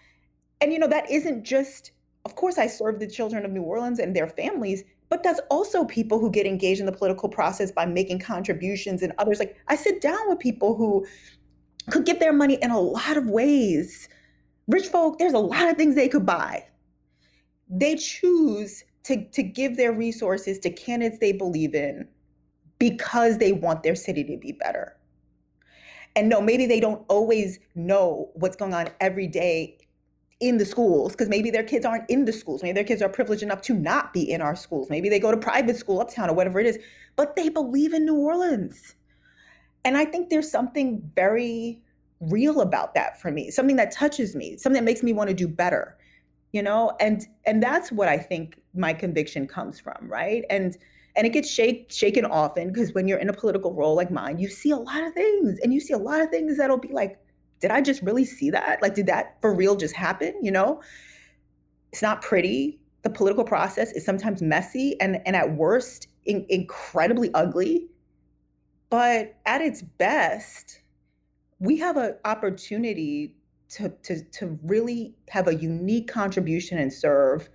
and 0.59 0.73
you 0.73 0.79
know, 0.79 0.87
that 0.87 1.09
isn't 1.09 1.43
just, 1.43 1.91
of 2.25 2.35
course, 2.35 2.57
I 2.57 2.65
serve 2.65 2.99
the 2.99 3.07
children 3.07 3.45
of 3.45 3.51
New 3.51 3.61
Orleans 3.61 3.99
and 3.99 4.15
their 4.15 4.27
families, 4.27 4.83
but 5.09 5.23
that's 5.23 5.39
also 5.49 5.85
people 5.85 6.19
who 6.19 6.31
get 6.31 6.45
engaged 6.45 6.79
in 6.79 6.85
the 6.85 6.91
political 6.91 7.29
process 7.29 7.71
by 7.71 7.85
making 7.85 8.19
contributions 8.19 9.01
and 9.01 9.13
others. 9.17 9.39
Like 9.39 9.55
I 9.67 9.75
sit 9.75 10.01
down 10.01 10.27
with 10.27 10.39
people 10.39 10.75
who 10.75 11.05
could 11.89 12.05
give 12.05 12.19
their 12.19 12.33
money 12.33 12.57
in 12.61 12.71
a 12.71 12.79
lot 12.79 13.17
of 13.17 13.29
ways. 13.29 14.09
Rich 14.67 14.87
folk, 14.87 15.19
there's 15.19 15.33
a 15.33 15.39
lot 15.39 15.69
of 15.69 15.77
things 15.77 15.95
they 15.95 16.09
could 16.09 16.25
buy. 16.25 16.65
They 17.69 17.95
choose 17.95 18.83
to, 19.03 19.23
to 19.29 19.43
give 19.43 19.77
their 19.77 19.93
resources 19.93 20.57
to 20.59 20.71
candidates 20.71 21.19
they 21.19 21.31
believe 21.31 21.75
in 21.75 22.07
because 22.79 23.37
they 23.37 23.51
want 23.51 23.83
their 23.83 23.95
city 23.95 24.23
to 24.23 24.37
be 24.37 24.51
better. 24.53 24.97
And 26.15 26.29
no, 26.29 26.41
maybe 26.41 26.65
they 26.65 26.79
don't 26.79 27.05
always 27.09 27.59
know 27.75 28.31
what's 28.33 28.55
going 28.55 28.73
on 28.73 28.89
every 28.99 29.27
day 29.27 29.77
in 30.47 30.57
the 30.57 30.65
schools 30.65 31.13
because 31.13 31.27
maybe 31.27 31.49
their 31.49 31.63
kids 31.63 31.85
aren't 31.85 32.07
in 32.09 32.25
the 32.25 32.31
schools. 32.31 32.61
Maybe 32.61 32.73
their 32.73 32.83
kids 32.83 33.01
are 33.01 33.09
privileged 33.09 33.41
enough 33.41 33.61
to 33.63 33.73
not 33.73 34.13
be 34.13 34.29
in 34.29 34.41
our 34.41 34.55
schools. 34.55 34.89
Maybe 34.89 35.09
they 35.09 35.19
go 35.19 35.31
to 35.31 35.37
private 35.37 35.75
school 35.75 35.99
uptown 35.99 36.29
or 36.29 36.33
whatever 36.33 36.59
it 36.59 36.67
is, 36.67 36.77
but 37.15 37.35
they 37.35 37.49
believe 37.49 37.93
in 37.93 38.05
New 38.05 38.15
Orleans. 38.15 38.95
And 39.83 39.97
I 39.97 40.05
think 40.05 40.29
there's 40.29 40.49
something 40.49 41.01
very 41.15 41.81
real 42.19 42.61
about 42.61 42.93
that 42.93 43.19
for 43.19 43.31
me, 43.31 43.49
something 43.49 43.75
that 43.77 43.91
touches 43.91 44.35
me, 44.35 44.55
something 44.57 44.79
that 44.79 44.85
makes 44.85 45.01
me 45.01 45.13
want 45.13 45.29
to 45.29 45.33
do 45.33 45.47
better. 45.47 45.97
You 46.51 46.63
know, 46.63 46.93
and 47.01 47.25
and 47.45 47.61
that's 47.61 47.91
what 47.91 48.07
I 48.07 48.17
think 48.17 48.61
my 48.73 48.93
conviction 48.93 49.45
comes 49.47 49.79
from, 49.79 50.07
right? 50.07 50.45
And 50.49 50.77
and 51.15 51.25
it 51.25 51.31
gets 51.31 51.49
shake, 51.49 51.91
shaken 51.91 52.25
often 52.25 52.71
because 52.71 52.93
when 52.93 53.07
you're 53.07 53.19
in 53.19 53.29
a 53.29 53.33
political 53.33 53.73
role 53.73 53.95
like 53.95 54.11
mine, 54.11 54.37
you 54.37 54.47
see 54.47 54.71
a 54.71 54.77
lot 54.77 55.03
of 55.03 55.13
things 55.13 55.59
and 55.63 55.73
you 55.73 55.79
see 55.79 55.93
a 55.93 55.97
lot 55.97 56.21
of 56.21 56.29
things 56.29 56.57
that'll 56.57 56.77
be 56.77 56.93
like, 56.93 57.19
did 57.65 57.71
I 57.71 57.81
just 57.81 58.03
really 58.03 58.25
see 58.25 58.51
that? 58.51 58.79
Like, 58.83 58.93
did 58.93 59.07
that 59.07 59.41
for 59.41 59.51
real 59.51 59.75
just 59.75 59.95
happen? 59.95 60.35
You 60.39 60.51
know, 60.51 60.83
it's 61.91 62.03
not 62.03 62.21
pretty. 62.21 62.79
The 63.01 63.09
political 63.09 63.43
process 63.43 63.91
is 63.93 64.05
sometimes 64.05 64.39
messy 64.39 65.01
and, 65.01 65.19
and 65.25 65.35
at 65.35 65.55
worst, 65.55 66.07
in, 66.25 66.45
incredibly 66.49 67.33
ugly. 67.33 67.87
But 68.91 69.37
at 69.47 69.61
its 69.61 69.81
best, 69.81 70.79
we 71.57 71.75
have 71.77 71.97
an 71.97 72.17
opportunity 72.23 73.33
to, 73.69 73.89
to, 74.03 74.23
to 74.23 74.59
really 74.61 75.15
have 75.29 75.47
a 75.47 75.55
unique 75.55 76.07
contribution 76.07 76.77
and 76.77 76.93
serve 76.93 77.49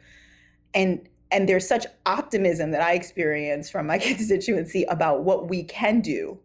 and 0.75 1.09
and 1.31 1.49
there's 1.49 1.69
such 1.69 1.87
optimism 2.07 2.73
that 2.73 2.83
I 2.83 2.95
experience 2.95 3.71
from 3.71 3.87
my 3.87 3.99
constituency 4.01 4.83
about 4.89 5.23
what 5.23 5.49
we 5.49 5.63
can 5.63 6.01
do 6.01 6.37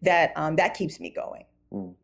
that 0.00 0.32
um, 0.36 0.56
that 0.56 0.72
keeps 0.72 0.98
me 0.98 1.10
going. 1.10 1.44
Mm. 1.70 1.94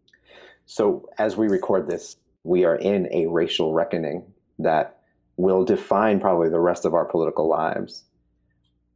So 0.66 1.08
as 1.18 1.36
we 1.36 1.48
record 1.48 1.88
this, 1.88 2.16
we 2.42 2.64
are 2.64 2.76
in 2.76 3.08
a 3.12 3.26
racial 3.26 3.72
reckoning 3.72 4.24
that 4.58 4.98
will 5.36 5.64
define 5.64 6.20
probably 6.20 6.48
the 6.48 6.60
rest 6.60 6.84
of 6.84 6.94
our 6.94 7.04
political 7.04 7.48
lives. 7.48 8.04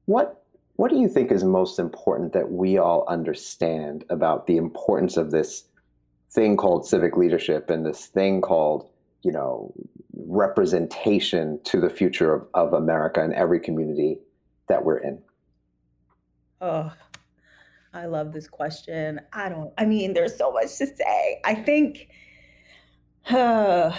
What 0.06 0.36
what 0.76 0.90
do 0.90 0.96
you 0.96 1.08
think 1.08 1.30
is 1.30 1.44
most 1.44 1.78
important 1.78 2.32
that 2.32 2.52
we 2.52 2.78
all 2.78 3.04
understand 3.06 4.04
about 4.08 4.46
the 4.46 4.56
importance 4.56 5.18
of 5.18 5.30
this 5.30 5.64
thing 6.30 6.56
called 6.56 6.86
civic 6.86 7.18
leadership 7.18 7.68
and 7.68 7.84
this 7.84 8.06
thing 8.06 8.40
called 8.40 8.88
you 9.22 9.30
know 9.30 9.72
representation 10.16 11.60
to 11.64 11.80
the 11.80 11.90
future 11.90 12.32
of, 12.32 12.46
of 12.54 12.72
America 12.72 13.22
and 13.22 13.34
every 13.34 13.60
community 13.60 14.18
that 14.68 14.84
we're 14.84 14.98
in? 14.98 15.20
Oh, 16.60 16.92
I 17.92 18.06
love 18.06 18.32
this 18.32 18.48
question. 18.48 19.20
I 19.32 19.48
don't, 19.48 19.72
I 19.76 19.84
mean, 19.84 20.12
there's 20.14 20.36
so 20.36 20.52
much 20.52 20.76
to 20.78 20.86
say. 20.86 21.40
I 21.44 21.54
think, 21.54 22.08
uh, 23.28 23.96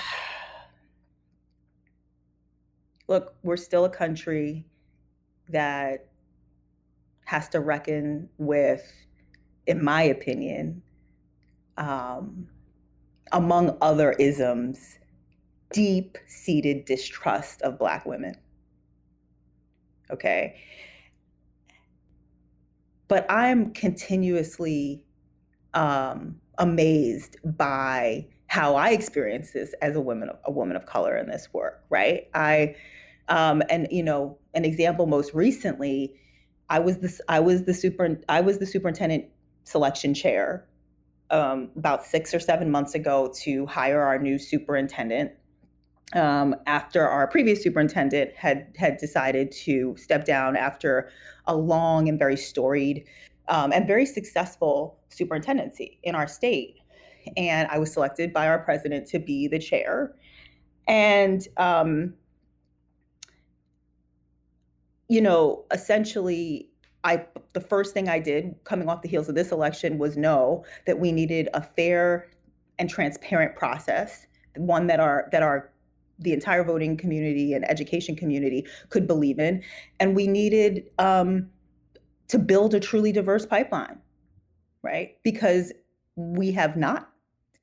look, 3.07 3.35
we're 3.43 3.57
still 3.57 3.85
a 3.85 3.89
country 3.89 4.65
that 5.49 6.07
has 7.25 7.49
to 7.49 7.59
reckon 7.59 8.29
with, 8.37 8.89
in 9.67 9.83
my 9.83 10.03
opinion, 10.03 10.81
um, 11.77 12.47
among 13.31 13.77
other 13.81 14.13
isms, 14.13 14.99
deep 15.71 16.17
seated 16.27 16.85
distrust 16.85 17.61
of 17.61 17.77
Black 17.77 18.05
women. 18.05 18.35
Okay. 20.09 20.55
But 23.11 23.25
I'm 23.27 23.73
continuously 23.73 25.03
um, 25.73 26.37
amazed 26.57 27.35
by 27.43 28.25
how 28.47 28.75
I 28.75 28.91
experience 28.91 29.51
this 29.51 29.73
as 29.81 29.97
a 29.97 29.99
woman, 29.99 30.29
a 30.45 30.51
woman 30.51 30.77
of 30.77 30.85
color 30.85 31.17
in 31.17 31.27
this 31.27 31.49
work, 31.51 31.83
right? 31.89 32.29
I, 32.33 32.77
um, 33.27 33.63
and 33.69 33.89
you 33.91 34.01
know, 34.01 34.37
an 34.53 34.63
example 34.63 35.07
most 35.07 35.33
recently, 35.33 36.15
I 36.69 36.79
was 36.79 36.99
this, 36.99 37.19
I 37.27 37.41
was 37.41 37.65
the 37.65 37.73
super, 37.73 38.17
I 38.29 38.39
was 38.39 38.59
the 38.59 38.65
superintendent 38.65 39.25
selection 39.65 40.13
chair 40.13 40.65
um, 41.31 41.69
about 41.75 42.05
six 42.05 42.33
or 42.33 42.39
seven 42.39 42.71
months 42.71 42.95
ago 42.95 43.29
to 43.41 43.65
hire 43.65 44.01
our 44.01 44.19
new 44.19 44.39
superintendent. 44.39 45.33
Um, 46.13 46.55
after 46.65 47.07
our 47.07 47.25
previous 47.27 47.63
superintendent 47.63 48.33
had 48.35 48.73
had 48.75 48.97
decided 48.97 49.51
to 49.63 49.95
step 49.97 50.25
down 50.25 50.57
after 50.57 51.09
a 51.45 51.55
long 51.55 52.09
and 52.09 52.19
very 52.19 52.35
storied 52.35 53.05
um, 53.47 53.71
and 53.71 53.87
very 53.87 54.05
successful 54.05 54.99
superintendency 55.09 55.99
in 56.03 56.15
our 56.15 56.27
state, 56.27 56.79
and 57.37 57.69
I 57.69 57.77
was 57.77 57.93
selected 57.93 58.33
by 58.33 58.47
our 58.47 58.59
president 58.59 59.07
to 59.07 59.19
be 59.19 59.47
the 59.47 59.59
chair, 59.59 60.13
and 60.87 61.47
um, 61.55 62.13
you 65.07 65.21
know, 65.21 65.65
essentially 65.71 66.69
I 67.03 67.25
the 67.53 67.61
first 67.61 67.93
thing 67.93 68.07
I 68.07 68.19
did 68.19 68.55
coming 68.63 68.87
off 68.87 69.01
the 69.01 69.09
heels 69.09 69.27
of 69.27 69.35
this 69.35 69.51
election 69.51 69.97
was 69.97 70.17
know 70.17 70.63
that 70.85 70.99
we 70.99 71.11
needed 71.11 71.49
a 71.53 71.61
fair 71.61 72.29
and 72.79 72.89
transparent 72.89 73.55
process, 73.55 74.25
one 74.55 74.87
that 74.87 74.99
our 74.99 75.27
that 75.31 75.43
our 75.43 75.71
the 76.21 76.33
entire 76.33 76.63
voting 76.63 76.97
community 76.97 77.53
and 77.53 77.69
education 77.69 78.15
community 78.15 78.65
could 78.89 79.07
believe 79.07 79.39
in, 79.39 79.63
and 79.99 80.15
we 80.15 80.27
needed 80.27 80.89
um, 80.99 81.49
to 82.27 82.39
build 82.39 82.73
a 82.73 82.79
truly 82.79 83.11
diverse 83.11 83.45
pipeline, 83.45 83.99
right? 84.83 85.17
Because 85.23 85.73
we 86.15 86.51
have 86.51 86.77
not 86.77 87.09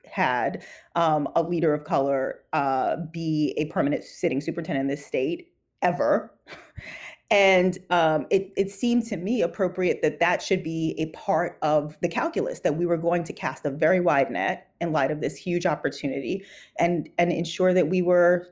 had 0.04 0.64
um, 0.94 1.28
a 1.36 1.42
leader 1.42 1.74
of 1.74 1.84
color 1.84 2.40
uh, 2.52 2.96
be 3.12 3.54
a 3.56 3.66
permanent 3.66 4.04
sitting 4.04 4.40
superintendent 4.40 4.84
in 4.84 4.88
this 4.88 5.04
state 5.04 5.52
ever. 5.82 6.34
And 7.30 7.78
um, 7.90 8.26
it, 8.30 8.52
it 8.56 8.70
seemed 8.70 9.04
to 9.08 9.18
me 9.18 9.42
appropriate 9.42 10.00
that 10.00 10.18
that 10.20 10.40
should 10.40 10.62
be 10.62 10.94
a 10.96 11.06
part 11.10 11.58
of 11.60 11.94
the 12.00 12.08
calculus, 12.08 12.60
that 12.60 12.76
we 12.76 12.86
were 12.86 12.96
going 12.96 13.22
to 13.24 13.34
cast 13.34 13.66
a 13.66 13.70
very 13.70 14.00
wide 14.00 14.30
net 14.30 14.70
in 14.80 14.92
light 14.92 15.10
of 15.10 15.20
this 15.20 15.36
huge 15.36 15.66
opportunity 15.66 16.42
and, 16.78 17.10
and 17.18 17.30
ensure 17.30 17.74
that 17.74 17.88
we 17.88 18.00
were, 18.00 18.48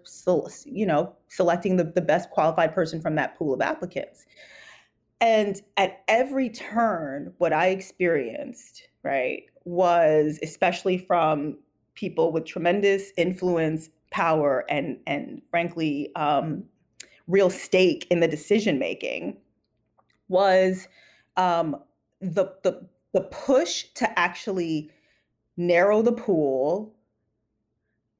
you 0.66 0.84
know, 0.84 1.14
selecting 1.28 1.76
the, 1.76 1.84
the 1.84 2.02
best 2.02 2.28
qualified 2.30 2.74
person 2.74 3.00
from 3.00 3.14
that 3.14 3.36
pool 3.38 3.54
of 3.54 3.62
applicants. 3.62 4.26
And 5.22 5.62
at 5.78 6.02
every 6.08 6.50
turn, 6.50 7.32
what 7.38 7.54
I 7.54 7.68
experienced, 7.68 8.88
right, 9.02 9.44
was 9.64 10.38
especially 10.42 10.98
from 10.98 11.56
people 11.94 12.30
with 12.30 12.44
tremendous 12.44 13.10
influence, 13.16 13.88
power, 14.10 14.66
and 14.68 14.98
and 15.06 15.40
frankly, 15.50 16.14
um, 16.14 16.64
real 17.26 17.50
stake 17.50 18.06
in 18.10 18.20
the 18.20 18.28
decision 18.28 18.78
making 18.78 19.36
was 20.28 20.88
um, 21.36 21.76
the, 22.20 22.52
the 22.62 22.86
the 23.16 23.22
push 23.22 23.84
to 23.94 24.18
actually 24.18 24.90
narrow 25.56 26.02
the 26.02 26.12
pool, 26.12 26.94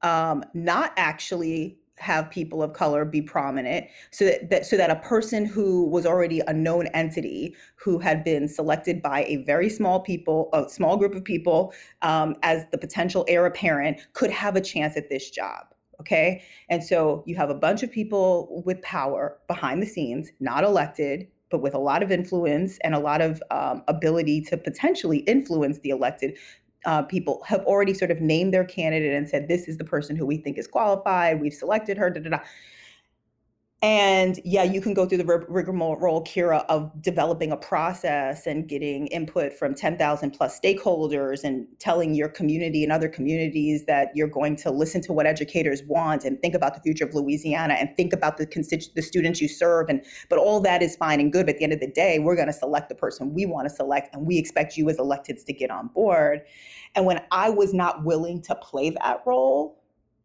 um, 0.01 0.43
not 0.55 0.91
actually 0.97 1.77
have 1.99 2.29
people 2.31 2.63
of 2.63 2.73
color 2.73 3.05
be 3.05 3.21
prominent 3.21 3.85
so 4.11 4.25
that, 4.25 4.49
that, 4.49 4.65
so 4.65 4.75
that 4.77 4.89
a 4.89 4.95
person 4.97 5.45
who 5.45 5.87
was 5.87 6.05
already 6.05 6.41
a 6.47 6.53
known 6.53 6.87
entity 6.87 7.55
who 7.75 7.99
had 7.99 8.23
been 8.23 8.47
selected 8.47 9.01
by 9.01 9.23
a 9.25 9.37
very 9.37 9.67
small 9.67 9.99
people 9.99 10.49
a 10.53 10.69
small 10.69 10.95
group 10.95 11.15
of 11.15 11.23
people 11.23 11.73
um, 12.03 12.35
as 12.43 12.65
the 12.71 12.77
potential 12.77 13.25
heir 13.27 13.47
apparent 13.47 13.99
could 14.13 14.29
have 14.29 14.55
a 14.55 14.61
chance 14.61 14.95
at 14.95 15.09
this 15.09 15.31
job 15.31 15.73
Okay. 15.99 16.43
And 16.69 16.83
so 16.83 17.23
you 17.25 17.35
have 17.35 17.49
a 17.49 17.55
bunch 17.55 17.83
of 17.83 17.91
people 17.91 18.63
with 18.65 18.81
power 18.81 19.39
behind 19.47 19.81
the 19.81 19.87
scenes, 19.87 20.31
not 20.39 20.63
elected, 20.63 21.27
but 21.49 21.61
with 21.61 21.73
a 21.73 21.79
lot 21.79 22.03
of 22.03 22.11
influence 22.11 22.77
and 22.83 22.93
a 22.93 22.99
lot 22.99 23.21
of 23.21 23.41
um, 23.51 23.83
ability 23.87 24.41
to 24.41 24.57
potentially 24.57 25.19
influence 25.19 25.79
the 25.79 25.89
elected. 25.89 26.37
Uh, 26.85 27.01
people 27.01 27.41
have 27.45 27.61
already 27.61 27.93
sort 27.93 28.11
of 28.11 28.21
named 28.21 28.53
their 28.53 28.63
candidate 28.63 29.13
and 29.13 29.27
said, 29.27 29.47
this 29.47 29.67
is 29.67 29.77
the 29.77 29.83
person 29.83 30.15
who 30.15 30.25
we 30.25 30.37
think 30.37 30.57
is 30.57 30.67
qualified. 30.67 31.41
We've 31.41 31.53
selected 31.53 31.97
her. 31.97 32.09
Da, 32.09 32.21
da, 32.21 32.29
da. 32.29 32.39
And 33.83 34.39
yeah, 34.43 34.63
you 34.63 34.81
can 34.81 34.95
go 34.95 35.05
through 35.05 35.19
the 35.19 35.45
rigmarole, 35.47 36.23
Kira, 36.23 36.65
of 36.67 36.91
developing 36.99 37.51
a 37.51 37.57
process 37.57 38.47
and 38.47 38.67
getting 38.67 39.05
input 39.07 39.53
from 39.53 39.75
10,000 39.75 40.31
plus 40.31 40.59
stakeholders 40.59 41.43
and 41.43 41.67
telling 41.77 42.15
your 42.15 42.27
community 42.27 42.83
and 42.83 42.91
other 42.91 43.07
communities 43.07 43.85
that 43.85 44.09
you're 44.15 44.27
going 44.27 44.55
to 44.55 44.71
listen 44.71 44.99
to 45.01 45.13
what 45.13 45.27
educators 45.27 45.83
want 45.83 46.23
and 46.23 46.41
think 46.41 46.55
about 46.55 46.73
the 46.73 46.81
future 46.81 47.05
of 47.05 47.13
Louisiana 47.13 47.75
and 47.75 47.95
think 47.95 48.13
about 48.13 48.37
the 48.37 48.47
constitu- 48.47 48.91
the 48.95 49.03
students 49.03 49.41
you 49.41 49.47
serve. 49.47 49.89
And 49.89 50.03
but 50.27 50.39
all 50.39 50.59
that 50.61 50.81
is 50.81 50.95
fine 50.95 51.19
and 51.19 51.31
good. 51.31 51.45
But 51.45 51.53
at 51.53 51.59
the 51.59 51.65
end 51.65 51.73
of 51.73 51.79
the 51.79 51.91
day, 51.91 52.17
we're 52.17 52.35
going 52.35 52.47
to 52.47 52.53
select 52.53 52.89
the 52.89 52.95
person 52.95 53.35
we 53.35 53.45
want 53.45 53.69
to 53.69 53.75
select, 53.75 54.15
and 54.15 54.25
we 54.25 54.39
expect 54.39 54.75
you 54.75 54.89
as 54.89 54.97
electeds 54.97 55.45
to 55.45 55.53
get 55.53 55.69
on 55.69 55.89
board. 55.89 56.41
And 56.95 57.05
when 57.05 57.21
I 57.31 57.51
was 57.51 57.75
not 57.75 58.03
willing 58.03 58.41
to 58.41 58.55
play 58.55 58.89
that 58.89 59.21
role, 59.23 59.76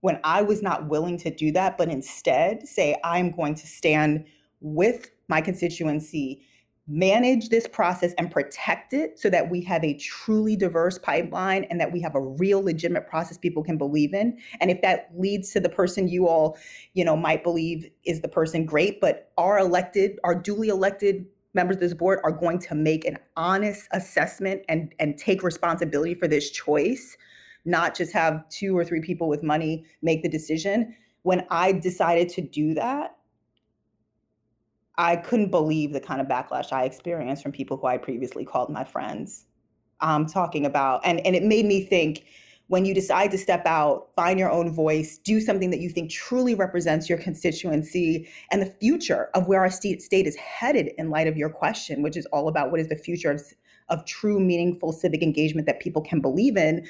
when 0.02 0.18
I 0.24 0.42
was 0.42 0.62
not 0.62 0.88
willing 0.88 1.16
to 1.18 1.30
do 1.30 1.50
that, 1.52 1.78
but 1.78 1.88
instead 1.88 2.66
say, 2.68 2.96
I'm 3.04 3.30
going 3.30 3.54
to 3.54 3.66
stand 3.66 4.26
with 4.60 5.10
my 5.28 5.40
constituency, 5.40 6.42
manage 6.88 7.50
this 7.50 7.68
process 7.68 8.12
and 8.18 8.28
protect 8.28 8.92
it 8.92 9.18
so 9.18 9.30
that 9.30 9.48
we 9.48 9.62
have 9.62 9.84
a 9.84 9.94
truly 9.94 10.56
diverse 10.56 10.98
pipeline 10.98 11.64
and 11.70 11.80
that 11.80 11.92
we 11.92 12.00
have 12.00 12.16
a 12.16 12.20
real 12.20 12.62
legitimate 12.62 13.06
process 13.06 13.38
people 13.38 13.62
can 13.62 13.78
believe 13.78 14.12
in. 14.12 14.36
And 14.60 14.72
if 14.72 14.82
that 14.82 15.10
leads 15.16 15.52
to 15.52 15.60
the 15.60 15.68
person 15.68 16.08
you 16.08 16.26
all, 16.26 16.58
you 16.94 17.04
know, 17.04 17.16
might 17.16 17.44
believe 17.44 17.88
is 18.04 18.20
the 18.20 18.28
person, 18.28 18.66
great, 18.66 19.00
but 19.00 19.30
our 19.38 19.60
elected, 19.60 20.18
our 20.24 20.34
duly 20.34 20.68
elected 20.68 21.26
members 21.54 21.76
of 21.76 21.80
this 21.80 21.94
board 21.94 22.18
are 22.24 22.32
going 22.32 22.58
to 22.58 22.74
make 22.74 23.04
an 23.04 23.18
honest 23.36 23.86
assessment 23.92 24.62
and 24.68 24.92
and 24.98 25.16
take 25.16 25.44
responsibility 25.44 26.14
for 26.14 26.26
this 26.26 26.50
choice 26.50 27.16
not 27.64 27.96
just 27.96 28.12
have 28.12 28.48
two 28.48 28.76
or 28.76 28.84
three 28.84 29.00
people 29.00 29.28
with 29.28 29.42
money 29.42 29.84
make 30.02 30.22
the 30.22 30.28
decision. 30.28 30.94
When 31.22 31.46
I 31.50 31.72
decided 31.72 32.28
to 32.30 32.40
do 32.40 32.74
that, 32.74 33.16
I 34.98 35.16
couldn't 35.16 35.50
believe 35.50 35.92
the 35.92 36.00
kind 36.00 36.20
of 36.20 36.26
backlash 36.26 36.72
I 36.72 36.84
experienced 36.84 37.42
from 37.42 37.52
people 37.52 37.76
who 37.76 37.86
I 37.86 37.96
previously 37.96 38.44
called 38.44 38.70
my 38.70 38.84
friends. 38.84 39.46
I'm 40.00 40.26
talking 40.26 40.66
about, 40.66 41.00
and, 41.04 41.24
and 41.26 41.34
it 41.34 41.44
made 41.44 41.64
me 41.64 41.84
think 41.84 42.24
when 42.68 42.84
you 42.84 42.94
decide 42.94 43.30
to 43.30 43.38
step 43.38 43.66
out, 43.66 44.08
find 44.16 44.38
your 44.38 44.50
own 44.50 44.72
voice, 44.72 45.18
do 45.18 45.40
something 45.40 45.70
that 45.70 45.80
you 45.80 45.90
think 45.90 46.10
truly 46.10 46.54
represents 46.54 47.08
your 47.08 47.18
constituency 47.18 48.28
and 48.50 48.62
the 48.62 48.74
future 48.80 49.28
of 49.34 49.46
where 49.46 49.60
our 49.60 49.70
state, 49.70 50.00
state 50.00 50.26
is 50.26 50.36
headed 50.36 50.90
in 50.98 51.10
light 51.10 51.26
of 51.26 51.36
your 51.36 51.50
question, 51.50 52.02
which 52.02 52.16
is 52.16 52.26
all 52.26 52.48
about 52.48 52.70
what 52.70 52.80
is 52.80 52.88
the 52.88 52.96
future 52.96 53.30
of, 53.30 53.42
of 53.88 54.04
true, 54.06 54.40
meaningful 54.40 54.92
civic 54.92 55.22
engagement 55.22 55.66
that 55.66 55.80
people 55.80 56.02
can 56.02 56.20
believe 56.20 56.56
in. 56.56 56.86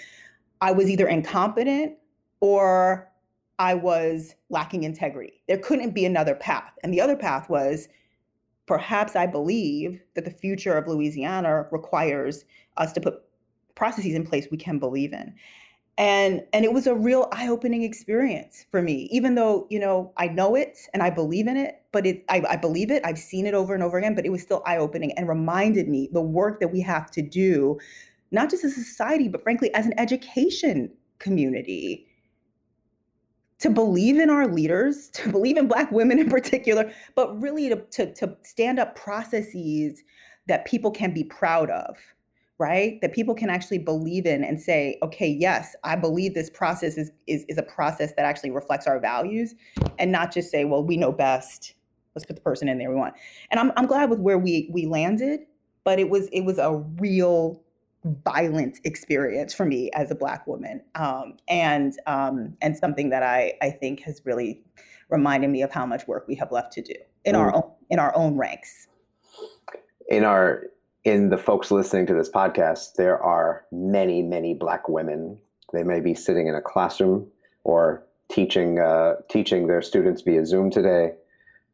I 0.63 0.71
was 0.71 0.89
either 0.89 1.09
incompetent 1.09 1.99
or 2.41 3.11
I 3.59 3.75
was 3.75 4.37
lacking 4.49 4.85
integrity. 4.85 5.43
There 5.49 5.59
couldn't 5.59 5.91
be 5.91 6.05
another 6.05 6.37
path. 6.37 6.73
And 6.83 6.95
the 6.95 7.01
other 7.01 7.17
path 7.17 7.51
was 7.51 7.89
perhaps 8.67 9.17
I 9.17 9.27
believe 9.27 10.01
that 10.15 10.25
the 10.25 10.31
future 10.31 10.79
of 10.79 10.87
Louisiana 10.87 11.67
requires 11.73 12.45
us 12.77 12.93
to 12.93 13.01
put 13.01 13.23
processes 13.75 14.15
in 14.15 14.25
place 14.25 14.47
we 14.51 14.57
can 14.57 14.79
believe 14.79 15.13
in. 15.13 15.35
And 15.99 16.43
and 16.53 16.65
it 16.65 16.73
was 16.73 16.87
a 16.87 16.95
real 16.95 17.29
eye-opening 17.33 17.83
experience 17.83 18.65
for 18.71 18.81
me, 18.81 19.09
even 19.11 19.35
though, 19.35 19.67
you 19.69 19.79
know, 19.79 20.13
I 20.17 20.29
know 20.29 20.55
it 20.55 20.79
and 20.95 21.03
I 21.03 21.11
believe 21.11 21.49
in 21.49 21.57
it, 21.57 21.83
but 21.91 22.07
it 22.07 22.25
I, 22.29 22.43
I 22.49 22.57
believe 22.57 22.91
it, 22.91 23.05
I've 23.05 23.19
seen 23.19 23.47
it 23.47 23.53
over 23.53 23.75
and 23.75 23.83
over 23.83 23.99
again, 23.99 24.15
but 24.15 24.25
it 24.25 24.31
was 24.31 24.43
still 24.43 24.63
eye-opening 24.65 25.13
and 25.19 25.29
reminded 25.29 25.89
me 25.89 26.09
the 26.13 26.23
work 26.23 26.61
that 26.61 26.69
we 26.69 26.81
have 26.81 27.11
to 27.11 27.21
do 27.23 27.79
not 28.33 28.51
just 28.51 28.65
as 28.65 28.73
a 28.77 28.83
society, 28.83 29.29
but 29.29 29.43
frankly, 29.43 29.73
as 29.75 29.87
an 29.87 29.95
education 29.99 30.91
community, 31.19 32.07
to 33.63 33.71
believe 33.71 34.19
in 34.19 34.29
our 34.29 34.49
leaders, 34.49 35.09
to 35.15 35.31
believe 35.31 35.57
in 35.57 35.69
Black 35.69 35.91
women 35.93 36.19
in 36.19 36.29
particular, 36.29 36.93
but 37.15 37.41
really 37.41 37.69
to, 37.69 37.77
to, 37.77 38.13
to 38.15 38.37
stand 38.43 38.79
up 38.81 38.97
processes 38.97 40.03
that 40.49 40.65
people 40.65 40.91
can 40.91 41.15
be 41.15 41.23
proud 41.23 41.71
of, 41.71 41.97
right? 42.59 43.01
That 43.01 43.13
people 43.13 43.35
can 43.35 43.49
actually 43.49 43.79
believe 43.79 44.27
in 44.27 44.43
and 44.43 44.61
say, 44.61 44.99
okay, 45.05 45.29
yes, 45.29 45.77
I 45.85 45.95
believe 45.95 46.35
this 46.35 46.51
process 46.51 46.99
is, 46.99 47.13
is, 47.29 47.45
is 47.49 47.59
a 47.59 47.63
process 47.63 48.13
that 48.17 48.25
actually 48.25 48.51
reflects 48.51 48.89
our 48.89 48.99
values 48.99 49.55
and 49.99 50.11
not 50.11 50.33
just 50.33 50.51
say, 50.51 50.65
well, 50.65 50.83
we 50.83 50.97
know 50.97 51.13
best. 51.13 51.75
Let's 52.17 52.27
put 52.27 52.35
the 52.35 52.43
person 52.43 52.69
in 52.69 52.79
there 52.79 52.91
we 52.91 52.97
want. 52.97 53.15
And 53.53 53.61
I'm, 53.61 53.71
I'm 53.77 53.87
glad 53.87 54.11
with 54.11 54.19
where 54.19 54.39
we 54.39 54.69
we 54.71 54.85
landed, 54.85 55.41
but 55.83 55.99
it 55.99 56.11
was 56.11 56.29
it 56.29 56.43
was 56.43 56.59
a 56.59 56.77
real 56.99 57.63
violent 58.05 58.81
experience 58.85 59.55
for 59.55 59.65
me 59.65 59.91
as 59.95 60.11
a 60.11 60.15
black 60.15 60.47
woman 60.47 60.83
um, 60.95 61.37
and 61.49 61.95
um, 62.07 62.57
and 62.61 62.77
something 62.77 63.11
that 63.11 63.23
I, 63.23 63.55
I 63.63 63.71
think 63.71 64.01
has 64.01 64.23
really 64.25 64.63
reminded 65.09 65.51
me 65.51 65.63
of 65.63 65.71
how 65.71 65.87
much 65.87 66.07
work 66.09 66.27
we 66.27 66.35
have 66.37 66.51
left 66.51 66.73
to 66.73 66.83
do 66.83 66.95
in 67.25 67.35
mm. 67.35 67.39
our 67.39 67.55
own 67.55 67.71
in 67.91 67.99
our 67.99 68.15
own 68.17 68.37
ranks 68.37 68.89
in 70.09 70.25
our 70.25 70.65
in 71.05 71.31
the 71.31 71.39
folks 71.39 71.71
listening 71.71 72.07
to 72.07 72.15
this 72.15 72.31
podcast, 72.31 72.95
there 72.95 73.21
are 73.21 73.65
many, 73.73 74.23
many 74.23 74.55
black 74.55 74.89
women. 74.89 75.39
They 75.73 75.83
may 75.83 76.01
be 76.01 76.15
sitting 76.15 76.47
in 76.47 76.55
a 76.55 76.63
classroom 76.63 77.27
or 77.65 78.05
teaching 78.31 78.79
uh, 78.79 79.15
teaching 79.29 79.67
their 79.67 79.83
students 79.83 80.23
via 80.23 80.47
Zoom 80.47 80.71
today. 80.71 81.13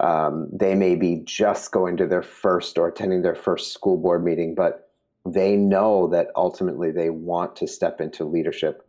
Um, 0.01 0.49
they 0.53 0.75
may 0.75 0.95
be 0.95 1.23
just 1.25 1.73
going 1.73 1.97
to 1.97 2.07
their 2.07 2.23
first 2.23 2.79
or 2.79 2.87
attending 2.89 3.23
their 3.23 3.35
first 3.35 3.73
school 3.73 3.97
board 3.97 4.25
meeting, 4.25 4.55
but 4.55 4.88
they 5.27 5.57
know 5.57 6.09
that 6.09 6.29
ultimately 6.37 6.91
they 6.91 7.11
want 7.11 7.57
to 7.57 7.67
step 7.67 8.01
into 8.01 8.25
leadership. 8.25 8.83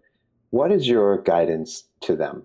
What 0.52 0.72
is 0.72 0.88
your 0.88 1.22
guidance 1.22 1.84
to 2.02 2.16
them? 2.16 2.44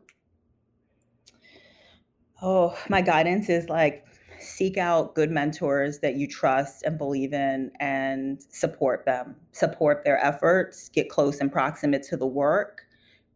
Oh, 2.42 2.76
my 2.88 3.00
guidance 3.00 3.48
is 3.48 3.68
like 3.68 4.04
seek 4.40 4.76
out 4.76 5.14
good 5.14 5.30
mentors 5.30 6.00
that 6.00 6.16
you 6.16 6.26
trust 6.26 6.82
and 6.84 6.98
believe 6.98 7.32
in 7.32 7.70
and 7.80 8.42
support 8.50 9.06
them, 9.06 9.36
support 9.52 10.04
their 10.04 10.22
efforts, 10.22 10.88
get 10.90 11.08
close 11.08 11.40
and 11.40 11.50
proximate 11.50 12.02
to 12.02 12.16
the 12.16 12.26
work, 12.26 12.82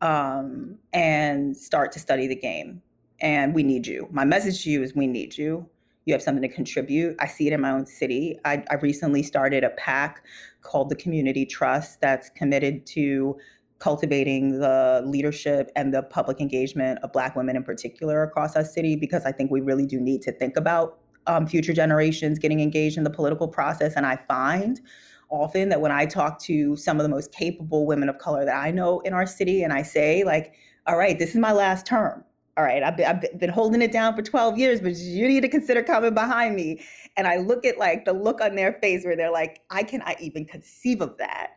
um, 0.00 0.76
and 0.92 1.56
start 1.56 1.92
to 1.92 1.98
study 1.98 2.26
the 2.26 2.36
game. 2.36 2.82
And 3.20 3.54
we 3.54 3.62
need 3.62 3.86
you. 3.86 4.08
My 4.10 4.24
message 4.24 4.62
to 4.64 4.70
you 4.70 4.82
is 4.82 4.94
we 4.94 5.06
need 5.06 5.36
you. 5.36 5.68
You 6.08 6.14
have 6.14 6.22
something 6.22 6.40
to 6.40 6.48
contribute. 6.48 7.16
I 7.20 7.26
see 7.26 7.48
it 7.48 7.52
in 7.52 7.60
my 7.60 7.70
own 7.70 7.84
city. 7.84 8.38
I, 8.46 8.64
I 8.70 8.76
recently 8.76 9.22
started 9.22 9.62
a 9.62 9.68
PAC 9.68 10.24
called 10.62 10.88
the 10.88 10.96
Community 10.96 11.44
Trust 11.44 12.00
that's 12.00 12.30
committed 12.30 12.86
to 12.86 13.36
cultivating 13.78 14.58
the 14.58 15.02
leadership 15.04 15.70
and 15.76 15.92
the 15.92 16.02
public 16.02 16.40
engagement 16.40 16.98
of 17.02 17.12
Black 17.12 17.36
women 17.36 17.56
in 17.56 17.62
particular 17.62 18.22
across 18.22 18.56
our 18.56 18.64
city, 18.64 18.96
because 18.96 19.26
I 19.26 19.32
think 19.32 19.50
we 19.50 19.60
really 19.60 19.84
do 19.84 20.00
need 20.00 20.22
to 20.22 20.32
think 20.32 20.56
about 20.56 20.98
um, 21.26 21.46
future 21.46 21.74
generations 21.74 22.38
getting 22.38 22.60
engaged 22.60 22.96
in 22.96 23.04
the 23.04 23.10
political 23.10 23.46
process. 23.46 23.92
And 23.94 24.06
I 24.06 24.16
find 24.16 24.80
often 25.28 25.68
that 25.68 25.82
when 25.82 25.92
I 25.92 26.06
talk 26.06 26.40
to 26.44 26.74
some 26.76 26.98
of 26.98 27.02
the 27.02 27.10
most 27.10 27.32
capable 27.32 27.84
women 27.84 28.08
of 28.08 28.16
color 28.16 28.46
that 28.46 28.56
I 28.56 28.70
know 28.70 29.00
in 29.00 29.12
our 29.12 29.26
city, 29.26 29.62
and 29.62 29.74
I 29.74 29.82
say, 29.82 30.24
like, 30.24 30.54
all 30.86 30.96
right, 30.96 31.18
this 31.18 31.32
is 31.32 31.36
my 31.36 31.52
last 31.52 31.84
term. 31.84 32.24
All 32.58 32.64
right, 32.64 32.82
I've 32.82 32.96
been, 32.96 33.06
I've 33.06 33.38
been 33.38 33.50
holding 33.50 33.82
it 33.82 33.92
down 33.92 34.16
for 34.16 34.22
12 34.22 34.58
years, 34.58 34.80
but 34.80 34.96
you 34.96 35.28
need 35.28 35.42
to 35.42 35.48
consider 35.48 35.80
coming 35.80 36.12
behind 36.12 36.56
me. 36.56 36.84
And 37.16 37.28
I 37.28 37.36
look 37.36 37.64
at 37.64 37.78
like 37.78 38.04
the 38.04 38.12
look 38.12 38.40
on 38.40 38.56
their 38.56 38.72
face 38.82 39.04
where 39.04 39.14
they're 39.14 39.30
like, 39.30 39.60
I 39.70 39.84
cannot 39.84 40.20
even 40.20 40.44
conceive 40.44 41.00
of 41.00 41.16
that. 41.18 41.52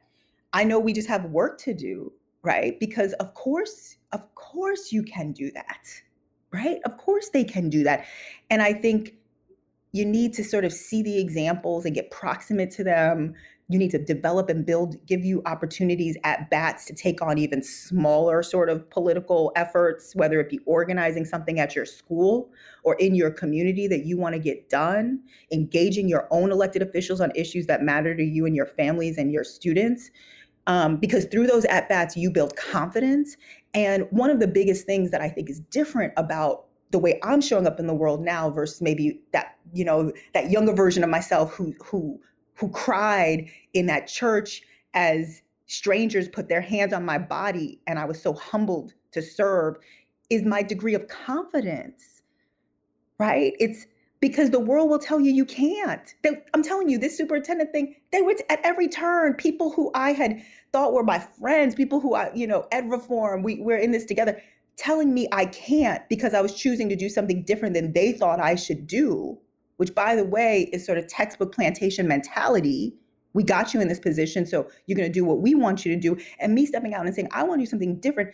I 0.54 0.64
know 0.64 0.80
we 0.80 0.94
just 0.94 1.08
have 1.08 1.26
work 1.26 1.58
to 1.62 1.74
do, 1.74 2.14
right? 2.44 2.80
Because 2.80 3.14
of 3.14 3.34
course, 3.34 3.96
of 4.12 4.36
course 4.36 4.92
you 4.92 5.02
can 5.02 5.32
do 5.32 5.50
that, 5.54 5.88
right? 6.54 6.78
Of 6.86 6.98
course 6.98 7.30
they 7.30 7.46
can 7.46 7.68
do 7.68 7.84
that. 7.84 8.06
And 8.52 8.62
I 8.62 8.72
think 8.72 9.16
you 9.94 10.06
need 10.06 10.34
to 10.34 10.44
sort 10.44 10.66
of 10.66 10.72
see 10.72 11.02
the 11.02 11.20
examples 11.20 11.84
and 11.86 11.96
get 11.96 12.12
proximate 12.12 12.70
to 12.72 12.84
them. 12.84 13.34
You 13.72 13.80
need 13.80 13.92
to 13.92 14.04
develop 14.04 14.50
and 14.50 14.66
build, 14.66 14.96
give 15.06 15.24
you 15.24 15.42
opportunities 15.46 16.18
at 16.24 16.50
bats 16.50 16.86
to 16.86 16.94
take 16.94 17.22
on 17.22 17.38
even 17.38 17.64
smaller 17.64 18.44
sort 18.44 18.70
of 18.70 18.90
political 18.90 19.52
efforts, 19.56 20.14
whether 20.16 20.40
it 20.40 20.50
be 20.50 20.60
organizing 20.66 21.26
something 21.26 21.60
at 21.60 21.76
your 21.76 21.86
school 21.86 22.52
or 22.84 22.96
in 22.96 23.16
your 23.16 23.32
community 23.32 23.88
that 23.88 24.06
you 24.06 24.18
want 24.18 24.34
to 24.34 24.40
get 24.40 24.70
done, 24.70 25.20
engaging 25.52 26.10
your 26.10 26.28
own 26.32 26.52
elected 26.52 26.82
officials 26.82 27.22
on 27.22 27.32
issues 27.36 27.66
that 27.68 27.82
matter 27.82 28.16
to 28.16 28.24
you 28.24 28.46
and 28.46 28.56
your 28.56 28.66
families 28.68 29.18
and 29.18 29.32
your 29.32 29.44
students. 29.44 30.12
Um, 30.68 30.98
because 30.98 31.26
through 31.26 31.48
those 31.48 31.66
at 31.66 31.90
bats, 31.90 32.16
you 32.18 32.30
build 32.30 32.56
confidence. 32.56 33.38
And 33.74 34.06
one 34.12 34.30
of 34.30 34.40
the 34.40 34.48
biggest 34.48 34.86
things 34.86 35.12
that 35.12 35.22
I 35.22 35.30
think 35.30 35.50
is 35.50 35.60
different 35.72 36.14
about 36.18 36.66
the 36.92 37.00
way 37.00 37.20
I'm 37.24 37.42
showing 37.42 37.66
up 37.66 37.80
in 37.80 37.88
the 37.88 37.94
world 37.94 38.22
now 38.22 38.50
versus 38.50 38.82
maybe 38.82 39.20
that 39.32 39.58
you 39.74 39.86
know 39.86 40.12
that 40.34 40.52
younger 40.52 40.74
version 40.74 41.04
of 41.04 41.10
myself 41.10 41.54
who 41.54 41.74
who 41.84 42.20
who 42.62 42.70
cried 42.70 43.50
in 43.74 43.88
that 43.88 44.08
church 44.08 44.62
as 44.94 45.42
strangers 45.66 46.30
put 46.30 46.48
their 46.48 46.62
hands 46.62 46.94
on 46.94 47.04
my 47.04 47.18
body 47.18 47.82
and 47.88 47.98
I 47.98 48.06
was 48.06 48.22
so 48.22 48.34
humbled 48.34 48.94
to 49.12 49.22
serve 49.22 49.78
is 50.30 50.46
my 50.46 50.62
degree 50.62 50.94
of 50.94 51.08
confidence. 51.08 52.22
Right? 53.18 53.54
It's 53.60 53.88
because 54.20 54.52
the 54.52 54.60
world 54.60 54.90
will 54.90 55.00
tell 55.00 55.20
you 55.20 55.32
you 55.32 55.46
can't. 55.46 56.14
They, 56.22 56.30
I'm 56.54 56.62
telling 56.62 56.88
you, 56.88 57.00
this 57.00 57.18
superintendent 57.18 57.72
thing, 57.72 57.96
they 58.12 58.22
were 58.22 58.36
at 58.50 58.62
every 58.64 58.88
turn. 58.88 59.34
People 59.34 59.72
who 59.72 59.92
I 59.96 60.14
had 60.14 60.42
thought 60.72 60.94
were 60.94 61.04
my 61.04 61.20
friends, 61.20 61.74
people 61.74 62.00
who 62.00 62.14
I, 62.14 62.32
you 62.36 62.46
know, 62.46 62.68
ed 62.72 62.90
reform, 62.90 63.42
we, 63.42 63.60
we're 63.60 63.78
in 63.78 63.92
this 63.92 64.06
together, 64.06 64.40
telling 64.78 65.14
me 65.14 65.28
I 65.32 65.46
can't 65.46 66.08
because 66.10 66.36
I 66.36 66.42
was 66.42 66.54
choosing 66.54 66.88
to 66.90 66.96
do 66.96 67.10
something 67.10 67.44
different 67.44 67.74
than 67.74 67.94
they 67.94 68.12
thought 68.12 68.40
I 68.40 68.56
should 68.56 68.86
do, 68.86 69.40
which, 69.82 69.96
by 69.96 70.16
the 70.16 70.24
way, 70.24 70.70
is 70.72 70.86
sort 70.86 71.00
of 71.00 71.08
textbook 71.08 71.56
plantation 71.56 72.08
mentality. 72.08 72.94
We 73.34 73.42
got 73.42 73.74
you 73.74 73.82
in 73.82 73.88
this 73.88 74.00
position, 74.00 74.46
so 74.46 74.70
you're 74.86 74.96
going 74.96 75.12
to 75.12 75.20
do 75.20 75.26
what 75.26 75.42
we 75.42 75.56
want 75.56 75.84
you 75.84 75.96
to 75.96 76.00
do. 76.00 76.24
And 76.40 76.54
me 76.54 76.68
stepping 76.68 76.94
out 76.94 77.08
and 77.08 77.16
saying, 77.16 77.30
I 77.32 77.42
want 77.42 77.62
to 77.62 77.66
do 77.66 77.70
something 77.72 78.00
different. 78.00 78.30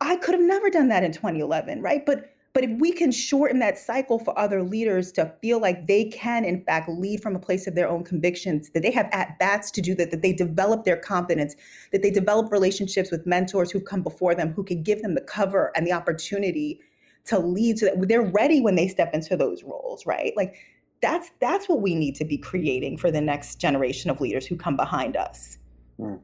I 0.00 0.16
could 0.16 0.34
have 0.34 0.42
never 0.42 0.70
done 0.70 0.88
that 0.88 1.04
in 1.04 1.12
2011, 1.12 1.82
right? 1.82 2.06
But 2.06 2.32
but 2.54 2.64
if 2.64 2.70
we 2.80 2.90
can 2.90 3.12
shorten 3.12 3.58
that 3.58 3.76
cycle 3.78 4.18
for 4.18 4.36
other 4.38 4.62
leaders 4.62 5.12
to 5.12 5.32
feel 5.42 5.60
like 5.60 5.86
they 5.86 6.06
can, 6.06 6.46
in 6.46 6.64
fact, 6.64 6.88
lead 6.88 7.22
from 7.22 7.36
a 7.36 7.38
place 7.38 7.66
of 7.66 7.74
their 7.74 7.88
own 7.88 8.02
convictions, 8.02 8.70
that 8.70 8.82
they 8.82 8.90
have 8.90 9.10
at 9.12 9.38
bats 9.38 9.70
to 9.72 9.82
do 9.82 9.94
that, 9.96 10.10
that 10.10 10.22
they 10.22 10.32
develop 10.32 10.84
their 10.84 10.96
confidence, 10.96 11.54
that 11.92 12.02
they 12.02 12.10
develop 12.10 12.50
relationships 12.50 13.10
with 13.10 13.26
mentors 13.26 13.70
who've 13.70 13.84
come 13.84 14.02
before 14.02 14.34
them 14.34 14.54
who 14.54 14.64
can 14.64 14.82
give 14.82 15.02
them 15.02 15.14
the 15.14 15.20
cover 15.20 15.70
and 15.76 15.86
the 15.86 15.92
opportunity 15.92 16.80
to 17.26 17.38
lead 17.38 17.78
so 17.78 17.86
that 17.86 18.08
they're 18.08 18.22
ready 18.22 18.60
when 18.60 18.74
they 18.74 18.88
step 18.88 19.14
into 19.14 19.36
those 19.36 19.62
roles, 19.62 20.06
right? 20.06 20.32
Like 20.36 20.56
that's 21.02 21.30
that's 21.40 21.68
what 21.68 21.80
we 21.80 21.94
need 21.94 22.14
to 22.16 22.24
be 22.24 22.36
creating 22.36 22.98
for 22.98 23.10
the 23.10 23.20
next 23.20 23.56
generation 23.56 24.10
of 24.10 24.20
leaders 24.20 24.46
who 24.46 24.56
come 24.56 24.76
behind 24.76 25.16
us. 25.16 25.58
Mm. 25.98 26.20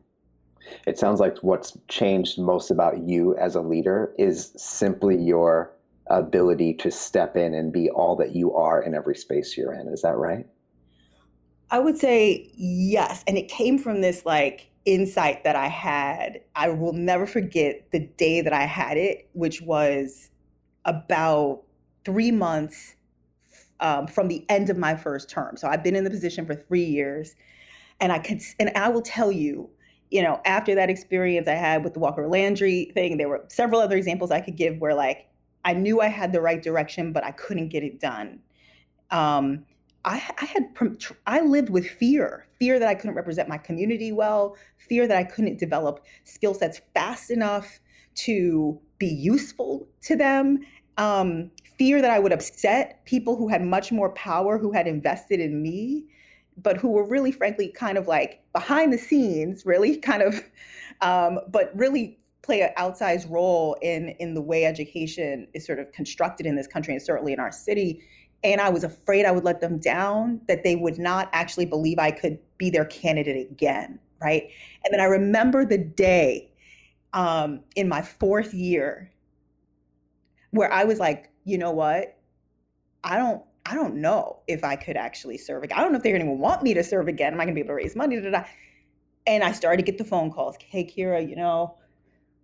It 0.87 0.99
sounds 0.99 1.21
like 1.21 1.39
what's 1.39 1.79
changed 1.89 2.39
most 2.39 2.71
about 2.71 2.99
you 2.99 3.37
as 3.37 3.55
a 3.55 3.61
leader 3.61 4.13
is 4.19 4.53
simply 4.57 5.17
your 5.17 5.73
ability 6.09 6.75
to 6.75 6.91
step 6.91 7.37
in 7.37 7.55
and 7.55 7.73
be 7.73 7.91
all 7.91 8.17
that 8.17 8.35
you 8.35 8.55
are 8.55 8.83
in 8.83 8.95
every 8.95 9.17
space 9.17 9.57
you're 9.57 9.75
in. 9.75 9.89
Is 9.89 10.03
that 10.03 10.17
right? 10.17 10.47
I 11.71 11.79
would 11.79 11.99
say 11.99 12.51
yes. 12.57 13.25
And 13.27 13.37
it 13.37 13.49
came 13.49 13.79
from 13.79 14.01
this 14.01 14.25
like 14.25 14.71
insight 14.85 15.43
that 15.45 15.57
I 15.57 15.67
had. 15.67 16.41
I 16.55 16.69
will 16.69 16.93
never 16.93 17.27
forget 17.27 17.91
the 17.91 18.01
day 18.01 18.41
that 18.41 18.53
I 18.53 18.63
had 18.63 18.97
it, 18.97 19.29
which 19.33 19.63
was 19.63 20.31
about 20.87 21.63
three 22.05 22.31
months 22.31 22.95
um, 23.81 24.07
from 24.07 24.29
the 24.29 24.45
end 24.49 24.71
of 24.71 24.79
my 24.79 24.97
first 24.97 25.29
term. 25.29 25.57
So 25.57 25.69
I've 25.69 25.83
been 25.83 25.97
in 25.97 26.05
the 26.05 26.11
position 26.11 26.47
for 26.47 26.55
three 26.55 26.85
years. 26.85 27.37
And 28.01 28.13
I 28.13 28.19
could, 28.19 28.41
and 28.59 28.71
I 28.75 28.89
will 28.89 29.03
tell 29.03 29.31
you, 29.31 29.69
you 30.11 30.23
know, 30.23 30.41
after 30.45 30.75
that 30.75 30.89
experience 30.89 31.49
I 31.49 31.55
had 31.55 31.83
with 31.83 31.95
the 31.95 32.01
Walker 32.01 32.27
Landry 32.29 32.91
thing, 32.95 33.19
there 33.19 33.29
were 33.29 33.45
several 33.49 33.81
other 33.81 33.97
examples 33.97 34.31
I 34.31 34.41
could 34.41 34.57
give 34.57 34.79
where 34.79 34.95
like 34.95 35.29
I 35.65 35.75
knew 35.75 36.01
I 36.01 36.07
had 36.07 36.33
the 36.33 36.41
right 36.41 36.63
direction, 36.63 37.13
but 37.13 37.25
I 37.25 37.33
couldn't 37.33 37.69
get 37.69 37.83
it 37.83 38.01
done. 38.01 38.39
Um, 39.11 39.65
I, 40.05 40.23
I, 40.41 40.45
had 40.45 40.65
I 41.27 41.41
lived 41.41 41.71
with 41.71 41.89
fear, 41.89 42.47
fear 42.61 42.79
that 42.79 42.89
I 42.89 42.95
couldn't 42.95 43.17
represent 43.17 43.49
my 43.49 43.59
community 43.59 44.13
well, 44.13 44.57
fear 44.79 45.09
that 45.09 45.17
I 45.17 45.25
couldn't 45.25 45.59
develop 45.59 46.05
skill 46.23 46.55
sets 46.55 46.81
fast 46.95 47.31
enough 47.31 47.81
to 48.17 48.81
be 48.99 49.09
useful 49.09 49.89
to 50.03 50.17
them, 50.17 50.61
um, 50.97 51.51
fear 51.79 52.01
that 52.01 52.11
I 52.11 52.19
would 52.19 52.33
upset 52.33 53.05
people 53.05 53.37
who 53.37 53.49
had 53.49 53.63
much 53.63 53.93
more 53.93 54.11
power, 54.11 54.59
who 54.59 54.73
had 54.73 54.87
invested 54.87 55.41
in 55.41 55.63
me, 55.63 56.05
but 56.57 56.77
who 56.77 56.89
were 56.89 57.07
really, 57.07 57.33
frankly, 57.33 57.69
kind 57.69 57.99
of 57.99 58.09
like 58.09 58.43
behind 58.53 58.93
the 58.93 58.99
scenes, 58.99 59.67
really 59.67 59.97
kind 60.11 60.23
of, 60.23 60.43
um, 61.01 61.41
but 61.49 61.71
really 61.75 62.19
play 62.43 62.63
an 62.63 62.71
outsized 62.79 63.29
role 63.29 63.77
in 63.83 64.11
in 64.21 64.35
the 64.35 64.41
way 64.41 64.65
education 64.65 65.49
is 65.53 65.67
sort 65.67 65.81
of 65.81 65.91
constructed 65.93 66.47
in 66.47 66.55
this 66.55 66.69
country 66.69 66.95
and 66.95 67.03
certainly 67.03 67.33
in 67.33 67.41
our 67.41 67.51
city. 67.51 68.01
And 68.45 68.61
i 68.61 68.69
was 68.69 68.85
afraid 68.85 69.25
i 69.25 69.33
would 69.33 69.45
let 69.45 69.61
them 69.61 69.79
down 69.79 70.41
that 70.47 70.63
they 70.63 70.77
would 70.77 70.99
not 70.99 71.29
actually 71.33 71.65
believe 71.65 71.99
i 71.99 72.11
could 72.13 72.39
be 72.59 72.71
their 72.71 72.85
candidate 72.85 73.51
again 73.51 73.99
right? 74.21 74.49
And 74.85 74.93
then 74.93 75.01
i 75.01 75.05
remember 75.05 75.65
the 75.65 75.79
day 75.79 76.51
um, 77.13 77.61
in 77.75 77.89
my 77.89 78.03
fourth 78.03 78.53
year 78.55 79.11
where 80.51 80.73
i 80.73 80.85
was 80.85 80.99
like 80.99 81.31
you 81.45 81.59
know 81.59 81.71
what 81.71 82.19
i 83.05 83.17
don't 83.17 83.43
i 83.65 83.75
don't 83.75 83.95
know 83.95 84.39
if 84.47 84.65
i 84.65 84.77
could 84.77 84.97
actually 84.97 85.39
serve 85.39 85.63
again 85.63 85.79
i 85.79 85.83
don't 85.83 85.93
know 85.93 85.99
if 85.99 86.03
they're 86.03 86.17
going 86.17 86.27
to 86.27 86.33
want 86.33 86.63
me 86.63 86.75
to 86.75 86.85
serve 86.85 87.09
again 87.09 87.33
am 87.33 87.41
i 87.41 87.45
going 87.45 87.55
to 87.55 87.61
be 87.61 87.61
able 87.61 87.69
to 87.69 87.75
raise 87.75 87.97
money 87.97 88.17
da, 88.17 88.23
da, 88.23 88.31
da. 88.31 88.45
and 89.27 89.43
I 89.43 89.53
started 89.53 89.79
to 89.79 89.83
get 89.83 89.99
the 89.99 90.05
phone 90.05 90.31
calls. 90.31 90.57
Hey, 90.61 90.85
Kira, 90.85 91.29
you 91.29 91.37
know, 91.37 91.77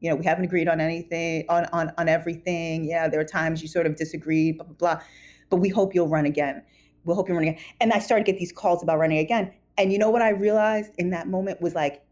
you 0.01 0.11
know, 0.11 0.17
we 0.17 0.25
haven't 0.25 0.45
agreed 0.45 0.69
on 0.69 0.81
anything, 0.81 1.45
on 1.49 1.67
on 1.67 1.93
on 1.97 2.09
everything. 2.09 2.85
Yeah, 2.85 3.09
there 3.09 3.21
are 3.21 3.25
times 3.25 3.63
you 3.63 3.69
sort 3.69 3.87
of 3.87 3.97
disagree, 3.97 4.53
blah 4.53 4.67
blah 4.67 4.75
blah. 4.75 5.03
But 5.49 5.57
we 5.57 5.69
hope 5.69 5.95
you'll 5.95 6.09
run 6.09 6.27
again. 6.27 6.63
We'll 7.05 7.17
hope 7.17 7.29
you 7.29 7.35
run 7.35 7.45
again. 7.45 7.59
And 7.81 7.93
I 7.93 8.01
started 8.01 8.27
to 8.27 8.33
get 8.33 8.39
these 8.39 8.53
calls 8.53 8.83
about 8.83 8.99
running 8.99 9.19
again. 9.19 9.53
And 9.79 9.93
you 9.93 9.99
know 9.99 10.11
what 10.11 10.23
I 10.23 10.31
realized 10.31 10.93
in 10.99 11.11
that 11.11 11.29
moment 11.29 11.61
was 11.61 11.75
like, 11.75 12.05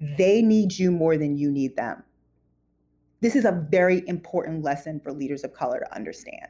they 0.00 0.40
need 0.40 0.78
you 0.78 0.90
more 0.90 1.16
than 1.16 1.36
you 1.36 1.50
need 1.50 1.76
them. 1.76 2.02
This 3.20 3.36
is 3.36 3.44
a 3.44 3.66
very 3.70 4.02
important 4.06 4.62
lesson 4.62 5.00
for 5.00 5.12
leaders 5.12 5.44
of 5.44 5.52
color 5.52 5.80
to 5.80 5.94
understand. 5.94 6.46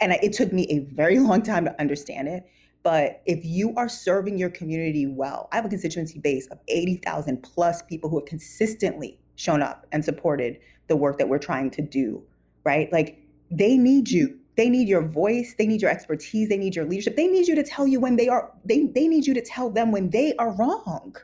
And 0.00 0.12
it 0.12 0.32
took 0.32 0.52
me 0.52 0.66
a 0.70 0.80
very 0.94 1.18
long 1.20 1.42
time 1.42 1.64
to 1.64 1.80
understand 1.80 2.28
it. 2.28 2.44
But 2.82 3.22
if 3.26 3.44
you 3.44 3.74
are 3.76 3.88
serving 3.88 4.38
your 4.38 4.48
community 4.50 5.06
well, 5.06 5.48
I 5.52 5.56
have 5.56 5.66
a 5.66 5.68
constituency 5.68 6.18
base 6.18 6.46
of 6.46 6.58
80,000 6.68 7.42
plus 7.42 7.82
people 7.82 8.08
who 8.08 8.18
have 8.18 8.26
consistently 8.26 9.20
shown 9.36 9.62
up 9.62 9.86
and 9.92 10.04
supported 10.04 10.58
the 10.88 10.96
work 10.96 11.18
that 11.18 11.28
we're 11.28 11.38
trying 11.38 11.70
to 11.72 11.82
do, 11.82 12.22
right? 12.64 12.90
Like 12.90 13.18
they 13.50 13.76
need 13.76 14.10
you. 14.10 14.38
They 14.56 14.68
need 14.68 14.88
your 14.88 15.02
voice, 15.02 15.54
they 15.56 15.66
need 15.66 15.80
your 15.80 15.90
expertise, 15.90 16.48
they 16.48 16.58
need 16.58 16.76
your 16.76 16.84
leadership. 16.84 17.16
They 17.16 17.28
need 17.28 17.48
you 17.48 17.54
to 17.54 17.62
tell 17.62 17.86
you 17.86 18.00
when 18.00 18.16
they 18.16 18.28
are 18.28 18.52
they 18.64 18.84
they 18.86 19.08
need 19.08 19.26
you 19.26 19.32
to 19.32 19.40
tell 19.40 19.70
them 19.70 19.90
when 19.90 20.10
they 20.10 20.34
are 20.36 20.52
wrong. 20.52 21.16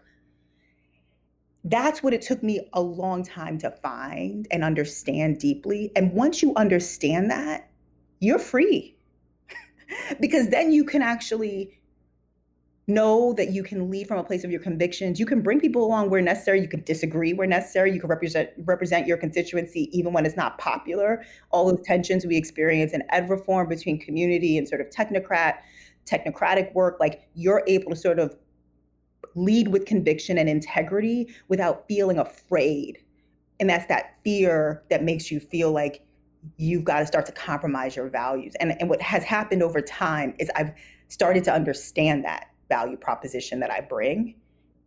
That's 1.67 2.01
what 2.01 2.15
it 2.15 2.23
took 2.23 2.45
me 2.45 2.61
a 2.75 2.81
long 2.81 3.25
time 3.25 3.59
to 3.59 3.73
find 3.83 4.47
and 4.53 4.63
understand 4.63 5.39
deeply. 5.39 5.91
And 5.97 6.13
once 6.13 6.41
you 6.41 6.53
understand 6.55 7.29
that, 7.33 7.69
you're 8.21 8.39
free. 8.39 8.97
because 10.21 10.49
then 10.51 10.71
you 10.71 10.85
can 10.85 11.03
actually 11.03 11.81
know 12.87 13.33
that 13.33 13.51
you 13.51 13.65
can 13.65 13.91
lead 13.91 14.07
from 14.07 14.17
a 14.17 14.23
place 14.23 14.45
of 14.45 14.51
your 14.53 14.61
convictions 14.61 15.19
you 15.19 15.27
can 15.27 15.43
bring 15.43 15.59
people 15.59 15.85
along 15.85 16.09
where 16.09 16.23
necessary 16.23 16.61
you 16.61 16.69
can 16.69 16.81
disagree 16.85 17.33
where 17.33 17.47
necessary 17.47 17.93
you 17.93 17.99
can 17.99 18.09
represent 18.09 18.49
represent 18.59 19.09
your 19.09 19.17
constituency 19.17 19.91
even 19.93 20.13
when 20.13 20.25
it's 20.25 20.37
not 20.37 20.57
popular 20.59 21.25
all 21.51 21.69
those 21.69 21.85
tensions 21.85 22.25
we 22.25 22.37
experience 22.37 22.93
in 22.93 23.03
ed 23.11 23.29
reform 23.29 23.69
between 23.69 23.99
community 23.99 24.57
and 24.57 24.69
sort 24.69 24.81
of 24.81 24.89
technocrat 24.89 25.55
technocratic 26.05 26.73
work 26.75 26.97
like 27.01 27.29
you're 27.35 27.65
able 27.67 27.91
to 27.91 27.97
sort 27.97 28.21
of 28.21 28.37
lead 29.35 29.69
with 29.69 29.85
conviction 29.87 30.39
and 30.39 30.49
integrity 30.49 31.29
without 31.49 31.87
feeling 31.89 32.19
afraid 32.19 32.99
and 33.59 33.71
that's 33.71 33.87
that 33.87 34.17
fear 34.23 34.83
that 34.91 35.03
makes 35.03 35.31
you 35.31 35.41
feel 35.41 35.73
like 35.73 36.07
you've 36.59 36.85
got 36.85 37.01
to 37.01 37.07
start 37.07 37.27
to 37.27 37.33
compromise 37.33 37.97
your 37.97 38.09
values 38.09 38.55
and, 38.61 38.75
and 38.81 38.89
what 38.89 39.01
has 39.03 39.25
happened 39.25 39.63
over 39.63 39.81
time 39.81 40.35
is 40.39 40.51
i've 40.57 40.73
started 41.09 41.45
to 41.45 41.53
understand 41.53 42.25
that 42.25 42.49
value 42.69 42.97
proposition 42.97 43.61
that 43.61 43.71
I 43.71 43.81
bring. 43.81 44.35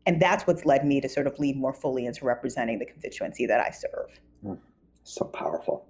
And 0.06 0.22
that's 0.22 0.48
what's 0.48 0.66
led 0.66 0.86
me 0.86 1.02
to 1.02 1.10
sort 1.10 1.28
of 1.28 1.38
lead 1.40 1.58
more 1.58 1.74
fully 1.74 2.06
into 2.06 2.26
representing 2.26 2.80
the 2.80 2.86
constituency 2.86 3.46
that 3.46 3.60
I 3.60 3.70
serve. 3.70 4.20
Mm, 4.46 4.58
so 5.04 5.26
powerful. 5.26 5.86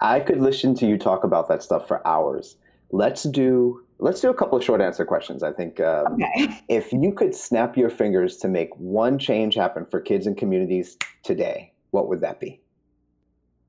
I 0.00 0.20
could 0.20 0.40
listen 0.40 0.74
to 0.76 0.86
you 0.86 0.98
talk 0.98 1.22
about 1.24 1.48
that 1.48 1.62
stuff 1.62 1.86
for 1.86 2.06
hours. 2.06 2.56
Let's 2.90 3.22
do 3.22 3.84
let's 4.02 4.20
do 4.20 4.28
a 4.28 4.34
couple 4.34 4.58
of 4.58 4.64
short 4.64 4.80
answer 4.80 5.04
questions. 5.04 5.42
I 5.42 5.52
think 5.52 5.80
um, 5.80 6.14
okay. 6.14 6.60
if 6.68 6.92
you 6.92 7.12
could 7.12 7.34
snap 7.34 7.76
your 7.76 7.88
fingers 7.88 8.36
to 8.38 8.48
make 8.48 8.70
one 8.76 9.18
change 9.18 9.54
happen 9.54 9.86
for 9.86 10.00
kids 10.00 10.26
and 10.26 10.36
communities 10.36 10.98
today, 11.22 11.72
what 11.92 12.08
would 12.08 12.20
that 12.20 12.40
be? 12.40 12.60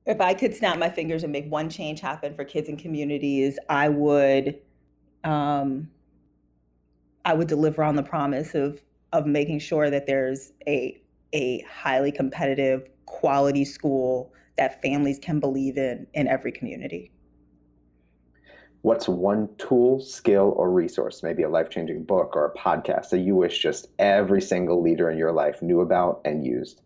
If 0.06 0.20
I 0.20 0.34
could 0.34 0.54
snap 0.54 0.78
my 0.78 0.90
fingers 0.90 1.22
and 1.22 1.32
make 1.32 1.50
one 1.50 1.70
change 1.70 2.00
happen 2.00 2.34
for 2.34 2.44
kids 2.44 2.68
and 2.68 2.78
communities, 2.78 3.58
I 3.70 3.88
would 3.88 4.58
um, 5.22 5.88
I 7.24 7.32
would 7.32 7.48
deliver 7.48 7.82
on 7.82 7.96
the 7.96 8.02
promise 8.02 8.54
of 8.54 8.82
of 9.12 9.26
making 9.26 9.60
sure 9.60 9.88
that 9.88 10.06
there's 10.06 10.52
a 10.66 11.00
a 11.32 11.60
highly 11.60 12.12
competitive 12.12 12.88
quality 13.06 13.64
school 13.64 14.32
that 14.58 14.82
families 14.82 15.18
can 15.20 15.40
believe 15.40 15.78
in 15.78 16.06
in 16.12 16.26
every 16.26 16.52
community. 16.52 17.12
What's 18.84 19.08
one 19.08 19.48
tool, 19.56 19.98
skill, 19.98 20.52
or 20.58 20.70
resource, 20.70 21.22
maybe 21.22 21.42
a 21.42 21.48
life 21.48 21.70
changing 21.70 22.04
book 22.04 22.36
or 22.36 22.44
a 22.44 22.58
podcast 22.58 23.08
that 23.08 23.20
you 23.20 23.34
wish 23.34 23.62
just 23.62 23.86
every 23.98 24.42
single 24.42 24.82
leader 24.82 25.08
in 25.08 25.16
your 25.16 25.32
life 25.32 25.62
knew 25.62 25.80
about 25.80 26.20
and 26.26 26.44
used? 26.44 26.82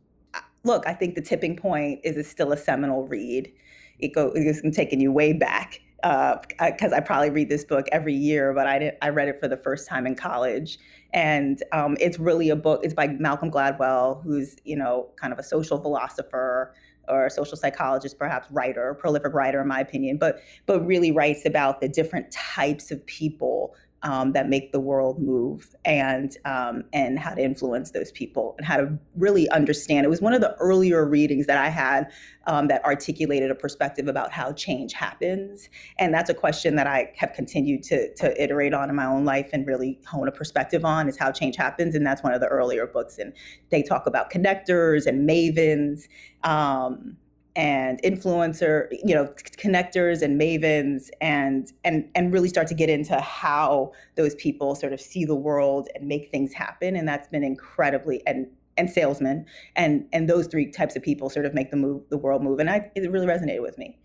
Look, 0.62 0.86
I 0.86 0.94
think 0.94 1.16
the 1.16 1.20
tipping 1.20 1.56
point 1.56 1.98
is, 2.04 2.16
is 2.16 2.30
still 2.30 2.52
a 2.52 2.56
seminal 2.56 3.08
read. 3.08 3.52
It 3.98 4.14
goes 4.14 4.30
it's 4.36 4.76
taking 4.76 5.00
you 5.00 5.10
way 5.10 5.32
back 5.32 5.80
because 6.00 6.92
uh, 6.92 6.96
I 6.96 7.00
probably 7.00 7.30
read 7.30 7.48
this 7.48 7.64
book 7.64 7.86
every 7.90 8.14
year, 8.14 8.54
but 8.54 8.68
I 8.68 8.78
did 8.78 8.94
I 9.02 9.08
read 9.08 9.26
it 9.26 9.40
for 9.40 9.48
the 9.48 9.56
first 9.56 9.88
time 9.88 10.06
in 10.06 10.14
college, 10.14 10.78
and 11.12 11.60
um, 11.72 11.96
it's 12.00 12.20
really 12.20 12.48
a 12.48 12.56
book. 12.56 12.82
It's 12.84 12.94
by 12.94 13.08
Malcolm 13.08 13.50
Gladwell, 13.50 14.22
who's 14.22 14.54
you 14.62 14.76
know 14.76 15.08
kind 15.16 15.32
of 15.32 15.40
a 15.40 15.42
social 15.42 15.80
philosopher 15.80 16.76
or 17.08 17.26
a 17.26 17.30
social 17.30 17.56
psychologist, 17.56 18.18
perhaps 18.18 18.50
writer, 18.50 18.94
prolific 18.94 19.32
writer 19.34 19.60
in 19.60 19.68
my 19.68 19.80
opinion, 19.80 20.18
but 20.18 20.40
but 20.66 20.84
really 20.86 21.10
writes 21.10 21.44
about 21.44 21.80
the 21.80 21.88
different 21.88 22.30
types 22.30 22.90
of 22.90 23.04
people 23.06 23.74
um, 24.02 24.32
that 24.32 24.48
make 24.48 24.72
the 24.72 24.80
world 24.80 25.20
move 25.20 25.74
and 25.84 26.36
um, 26.44 26.84
and 26.92 27.18
how 27.18 27.34
to 27.34 27.42
influence 27.42 27.90
those 27.90 28.12
people 28.12 28.54
and 28.58 28.66
how 28.66 28.76
to 28.76 28.98
really 29.16 29.48
understand. 29.50 30.04
It 30.04 30.08
was 30.08 30.20
one 30.20 30.34
of 30.34 30.40
the 30.40 30.54
earlier 30.60 31.04
readings 31.04 31.46
that 31.46 31.58
I 31.58 31.68
had 31.68 32.10
um, 32.46 32.68
that 32.68 32.84
articulated 32.84 33.50
a 33.50 33.54
perspective 33.54 34.06
about 34.06 34.30
how 34.30 34.52
change 34.52 34.92
happens, 34.92 35.68
and 35.98 36.14
that's 36.14 36.30
a 36.30 36.34
question 36.34 36.76
that 36.76 36.86
I 36.86 37.12
have 37.16 37.32
continued 37.32 37.82
to 37.84 38.14
to 38.14 38.42
iterate 38.42 38.74
on 38.74 38.88
in 38.88 38.96
my 38.96 39.06
own 39.06 39.24
life 39.24 39.50
and 39.52 39.66
really 39.66 39.98
hone 40.06 40.28
a 40.28 40.32
perspective 40.32 40.84
on 40.84 41.08
is 41.08 41.16
how 41.16 41.32
change 41.32 41.56
happens, 41.56 41.94
and 41.94 42.06
that's 42.06 42.22
one 42.22 42.32
of 42.32 42.40
the 42.40 42.48
earlier 42.48 42.86
books. 42.86 43.18
And 43.18 43.32
they 43.70 43.82
talk 43.82 44.06
about 44.06 44.30
connectors 44.30 45.06
and 45.06 45.28
mavens. 45.28 46.08
Um, 46.44 47.16
and 47.58 48.00
influencer, 48.02 48.86
you 49.04 49.12
know, 49.12 49.26
connectors 49.58 50.22
and 50.22 50.40
mavens 50.40 51.10
and 51.20 51.72
and 51.84 52.08
and 52.14 52.32
really 52.32 52.48
start 52.48 52.68
to 52.68 52.74
get 52.74 52.88
into 52.88 53.20
how 53.20 53.90
those 54.14 54.36
people 54.36 54.76
sort 54.76 54.92
of 54.92 55.00
see 55.00 55.24
the 55.24 55.34
world 55.34 55.88
and 55.96 56.06
make 56.06 56.30
things 56.30 56.52
happen. 56.52 56.94
And 56.94 57.06
that's 57.06 57.26
been 57.28 57.42
incredibly 57.42 58.24
and 58.26 58.46
and 58.76 58.88
salesmen 58.88 59.44
and 59.74 60.06
and 60.12 60.30
those 60.30 60.46
three 60.46 60.70
types 60.70 60.94
of 60.94 61.02
people 61.02 61.28
sort 61.28 61.46
of 61.46 61.52
make 61.52 61.72
the 61.72 61.76
move 61.76 62.02
the 62.10 62.16
world 62.16 62.44
move. 62.44 62.60
And 62.60 62.70
I 62.70 62.92
it 62.94 63.10
really 63.10 63.26
resonated 63.26 63.62
with 63.62 63.76
me. 63.76 63.98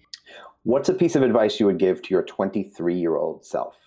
What's 0.64 0.90
a 0.90 0.94
piece 0.94 1.16
of 1.16 1.22
advice 1.22 1.60
you 1.60 1.68
would 1.68 1.78
give 1.78 2.02
to 2.02 2.10
your 2.10 2.24
23 2.24 2.96
year 2.96 3.16
old 3.16 3.46
self? 3.46 3.78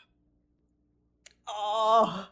Oh, 1.48 2.28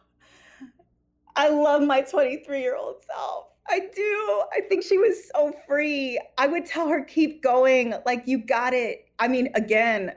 I 1.35 1.49
love 1.49 1.81
my 1.81 1.99
23 1.99 2.61
year 2.61 2.77
old 2.77 3.01
self. 3.01 3.47
I 3.67 3.79
do. 3.95 4.43
I 4.53 4.61
think 4.69 4.83
she 4.83 4.97
was 4.97 5.29
so 5.33 5.53
free. 5.67 6.19
I 6.37 6.47
would 6.47 6.65
tell 6.65 6.87
her, 6.87 7.03
keep 7.03 7.41
going. 7.41 7.95
Like, 8.05 8.23
you 8.27 8.37
got 8.37 8.73
it. 8.73 9.09
I 9.17 9.27
mean, 9.27 9.49
again, 9.55 10.13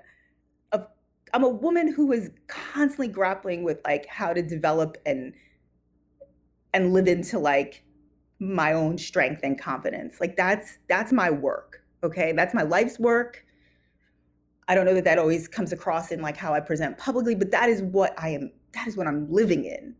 I'm 1.35 1.45
a 1.45 1.49
woman 1.49 1.93
who 1.93 2.13
is 2.13 2.31
constantly 2.47 3.09
grappling 3.09 3.63
with 3.63 3.81
like 3.85 4.07
how 4.07 4.33
to 4.33 4.43
develop 4.43 4.97
and 5.05 5.35
and 6.75 6.93
live 6.93 7.09
into 7.09 7.39
like 7.39 7.85
my 8.39 8.73
own 8.73 8.99
strength 8.99 9.41
and 9.43 9.61
confidence. 9.61 10.21
Like 10.21 10.37
that's 10.37 10.79
that's 10.89 11.13
my 11.13 11.31
work. 11.31 11.83
Okay, 12.03 12.33
that's 12.33 12.55
my 12.55 12.63
life's 12.63 12.99
work. 12.99 13.45
I 14.69 14.75
don't 14.75 14.85
know 14.85 14.95
that 14.95 15.05
that 15.05 15.19
always 15.19 15.49
comes 15.49 15.73
across 15.73 16.13
in 16.13 16.21
like 16.21 16.37
how 16.37 16.55
I 16.55 16.61
present 16.61 16.99
publicly, 16.99 17.35
but 17.35 17.51
that 17.51 17.69
is 17.69 17.83
what 17.83 18.15
I 18.19 18.31
am. 18.31 18.53
That 18.73 18.87
is 18.87 18.97
what 18.97 19.07
I'm 19.07 19.31
living 19.33 19.65
in 19.65 19.95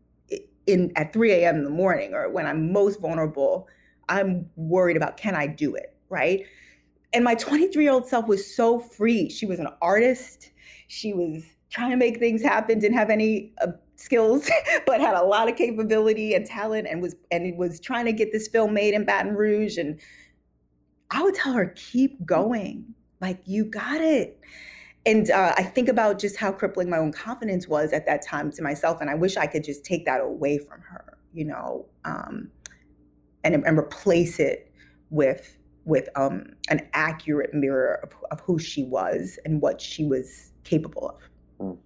in 0.69 0.91
at 0.95 1.13
3 1.13 1.31
a.m. 1.31 1.57
in 1.57 1.63
the 1.63 1.69
morning 1.69 2.13
or 2.13 2.29
when 2.29 2.45
I'm 2.45 2.71
most 2.71 2.99
vulnerable, 2.99 3.67
I'm 4.07 4.49
worried 4.55 4.97
about 4.97 5.17
can 5.17 5.35
I 5.35 5.47
do 5.47 5.75
it, 5.75 5.95
right? 6.09 6.45
And 7.13 7.23
my 7.23 7.35
23 7.35 7.83
year 7.83 7.91
old 7.91 8.07
self 8.07 8.27
was 8.27 8.55
so 8.55 8.79
free. 8.79 9.29
She 9.29 9.45
was 9.45 9.59
an 9.59 9.67
artist. 9.81 10.51
She 10.87 11.13
was 11.13 11.43
trying 11.69 11.91
to 11.91 11.97
make 11.97 12.19
things 12.19 12.41
happen, 12.41 12.79
didn't 12.79 12.97
have 12.97 13.09
any 13.09 13.53
uh, 13.61 13.67
skills, 13.95 14.49
but 14.85 15.01
had 15.01 15.15
a 15.15 15.23
lot 15.23 15.49
of 15.49 15.55
capability 15.55 16.33
and 16.33 16.45
talent 16.45 16.87
and 16.89 17.01
was 17.01 17.15
and 17.31 17.57
was 17.57 17.79
trying 17.79 18.05
to 18.05 18.13
get 18.13 18.31
this 18.31 18.47
film 18.47 18.73
made 18.73 18.93
in 18.93 19.05
Baton 19.05 19.35
Rouge. 19.35 19.77
And 19.77 19.99
I 21.11 21.23
would 21.23 21.35
tell 21.35 21.53
her, 21.53 21.73
keep 21.75 22.25
going. 22.25 22.93
Like 23.21 23.41
you 23.45 23.65
got 23.65 24.01
it 24.01 24.39
and 25.09 25.31
uh, 25.31 25.55
I 25.57 25.63
think 25.63 25.89
about 25.89 26.19
just 26.19 26.37
how 26.37 26.51
crippling 26.51 26.87
my 26.87 26.99
own 26.99 27.11
confidence 27.11 27.67
was 27.67 27.93
at 27.93 28.05
that 28.05 28.21
time 28.21 28.51
to 28.51 28.61
myself, 28.61 29.01
and 29.01 29.09
I 29.09 29.15
wish 29.15 29.37
I 29.37 29.47
could 29.47 29.63
just 29.63 29.83
take 29.83 30.05
that 30.05 30.21
away 30.21 30.59
from 30.59 30.81
her, 30.81 31.17
you 31.33 31.45
know, 31.45 31.87
um, 32.05 32.51
and 33.43 33.55
and 33.55 33.77
replace 33.77 34.39
it 34.39 34.71
with 35.09 35.57
with 35.85 36.09
um, 36.15 36.53
an 36.69 36.87
accurate 36.93 37.55
mirror 37.55 37.99
of, 38.03 38.11
of, 38.29 38.39
who 38.41 38.59
she 38.59 38.83
was 38.83 39.39
and 39.45 39.59
what 39.59 39.81
she 39.81 40.05
was 40.05 40.51
capable 40.63 41.09
of. 41.09 41.19
Hmm. 41.59 41.79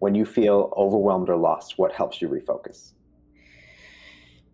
When 0.00 0.14
you 0.14 0.26
feel 0.26 0.74
overwhelmed 0.76 1.30
or 1.30 1.36
lost, 1.36 1.78
what 1.78 1.92
helps 1.92 2.20
you 2.20 2.28
refocus? 2.28 2.92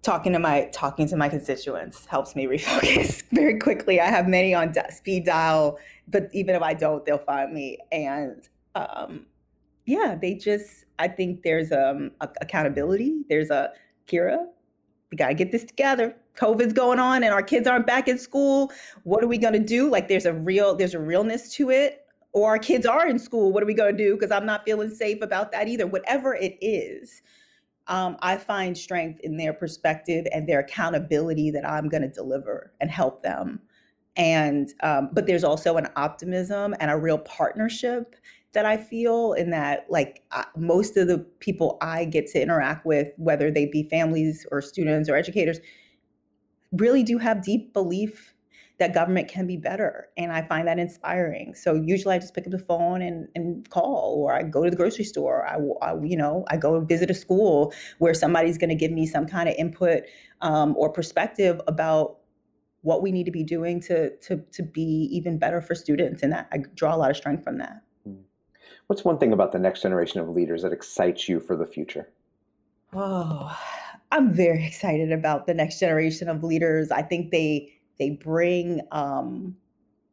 Talking 0.05 0.33
to 0.33 0.39
my 0.39 0.69
talking 0.73 1.09
to 1.09 1.17
my 1.17 1.29
constituents 1.29 2.07
helps 2.07 2.37
me 2.37 2.47
refocus 2.47 3.23
very 3.33 3.59
quickly. 3.59 4.01
I 4.01 4.07
have 4.07 4.29
many 4.29 4.55
on 4.55 4.73
speed 4.91 5.25
dial, 5.25 5.79
but 6.09 6.29
even 6.33 6.55
if 6.55 6.63
I 6.63 6.75
don't, 6.75 7.05
they'll 7.05 7.19
find 7.19 7.53
me. 7.53 7.79
And 7.91 8.49
um, 8.75 9.27
yeah, 9.87 10.17
they 10.21 10.35
just 10.35 10.85
I 10.99 11.09
think 11.09 11.43
there's 11.43 11.73
um, 11.73 12.13
a, 12.21 12.29
accountability. 12.41 13.23
There's 13.29 13.51
a 13.51 13.71
Kira, 14.07 14.47
we 15.15 15.17
got 15.17 15.29
to 15.29 15.35
get 15.35 15.53
this 15.53 15.65
together. 15.65 16.17
COVID's 16.37 16.73
going 16.73 16.99
on 16.99 17.23
and 17.23 17.33
our 17.33 17.43
kids 17.43 17.69
aren't 17.69 17.87
back 17.87 18.09
in 18.09 18.19
school. 18.19 18.73
What 19.05 19.23
are 19.23 19.29
we 19.29 19.39
to 19.53 19.61
do? 19.61 19.89
Like 19.89 20.09
there's 20.09 20.27
a 20.27 20.35
real 20.35 20.75
there's 20.75 20.95
a 20.95 20.99
realness 20.99 21.55
to 21.55 21.71
it. 21.71 22.01
Or 22.33 22.49
our 22.49 22.59
kids 22.59 22.85
are 22.85 23.07
in 23.07 23.21
school. 23.21 23.53
What 23.53 23.63
are 23.63 23.67
we 23.67 23.75
to 23.97 24.05
do? 24.05 24.15
Because 24.15 24.33
I'm 24.33 24.45
not 24.45 24.65
feeling 24.65 24.91
safe 24.91 25.23
about 25.23 25.53
that 25.53 25.69
either. 25.69 25.87
Whatever 25.87 26.35
it 26.35 26.59
is, 26.61 27.23
um, 27.87 28.17
I 28.21 28.37
find 28.37 28.77
strength 28.77 29.21
in 29.21 29.37
their 29.37 29.53
perspective 29.53 30.27
and 30.33 30.49
their 30.49 30.61
accountability 30.61 31.51
that 31.51 31.69
I'm 31.69 31.89
going 31.89 32.03
to 32.03 32.09
deliver 32.09 32.73
and 32.81 32.91
help 32.91 33.23
them. 33.23 33.61
And 34.17 34.73
um, 34.83 35.11
but 35.13 35.27
there's 35.27 35.45
also 35.45 35.77
an 35.77 35.89
optimism 35.97 36.75
and 36.81 36.91
a 36.91 36.97
real 36.97 37.19
partnership 37.19 38.15
that 38.53 38.65
I 38.65 38.77
feel 38.77 39.33
in 39.33 39.51
that, 39.51 39.87
like 39.91 40.23
uh, 40.31 40.45
most 40.57 40.97
of 40.97 41.09
the 41.09 41.19
people 41.41 41.77
I 41.81 42.05
get 42.05 42.29
to 42.29 42.41
interact 42.41 42.87
with, 42.87 43.09
whether 43.17 43.51
they 43.51 43.67
be 43.67 43.83
families 43.83 44.47
or 44.53 44.63
students 44.63 45.09
or 45.09 45.17
educators, 45.17 45.59
really 46.73 47.03
do 47.03 47.19
have 47.19 47.43
deep 47.43 47.73
belief 47.73 48.34
that 48.79 48.93
government 48.93 49.29
can 49.29 49.47
be 49.47 49.57
better. 49.57 50.09
And 50.17 50.33
I 50.33 50.43
find 50.43 50.67
that 50.67 50.79
inspiring. 50.79 51.55
So 51.55 51.75
usually 51.75 52.17
I 52.17 52.19
just 52.19 52.35
pick 52.35 52.47
up 52.47 52.51
the 52.51 52.59
phone 52.59 53.03
and, 53.03 53.29
and 53.35 53.69
call, 53.71 54.17
or 54.19 54.35
I 54.35 54.43
go 54.43 54.65
to 54.65 54.71
the 54.71 54.77
grocery 54.77 55.05
store. 55.05 55.47
I, 55.47 55.59
I 55.87 55.95
you 56.03 56.17
know, 56.17 56.45
I 56.49 56.57
go 56.57 56.81
visit 56.81 57.11
a 57.11 57.15
school 57.15 57.73
where 57.99 58.15
somebody's 58.15 58.59
going 58.59 58.71
to 58.71 58.75
give 58.75 58.91
me 58.91 59.07
some 59.07 59.27
kind 59.27 59.49
of 59.49 59.55
input 59.57 60.03
um, 60.41 60.75
or 60.77 60.91
perspective 60.91 61.61
about 61.69 62.19
what 62.83 63.01
we 63.01 63.13
need 63.13 63.25
to 63.25 63.31
be 63.31 63.45
doing 63.45 63.81
to, 63.81 64.15
to, 64.19 64.39
to 64.53 64.63
be 64.63 65.09
even 65.13 65.39
better 65.39 65.61
for 65.61 65.75
students. 65.75 66.23
And 66.23 66.33
that 66.33 66.49
I 66.53 66.59
draw 66.75 66.95
a 66.95 66.99
lot 66.99 67.11
of 67.11 67.17
strength 67.17 67.45
from 67.45 67.59
that. 67.59 67.83
Hmm. 68.05 68.15
What's 68.89 69.05
one 69.05 69.19
thing 69.19 69.33
about 69.33 69.53
the 69.53 69.59
next 69.61 69.83
generation 69.83 70.21
of 70.21 70.29
leaders 70.29 70.63
that 70.63 70.73
excites 70.73 71.29
you 71.29 71.39
for 71.39 71.57
the 71.57 71.67
future? 71.67 72.09
Oh, 72.93 73.57
I'm 74.13 74.33
very 74.33 74.67
excited 74.67 75.13
about 75.13 75.47
the 75.47 75.55
next 75.55 75.79
generation 75.79 76.29
of 76.29 76.43
leaders. 76.43 76.91
I 76.91 77.03
think 77.03 77.31
they 77.31 77.74
they 77.99 78.11
bring 78.11 78.81
um, 78.93 79.57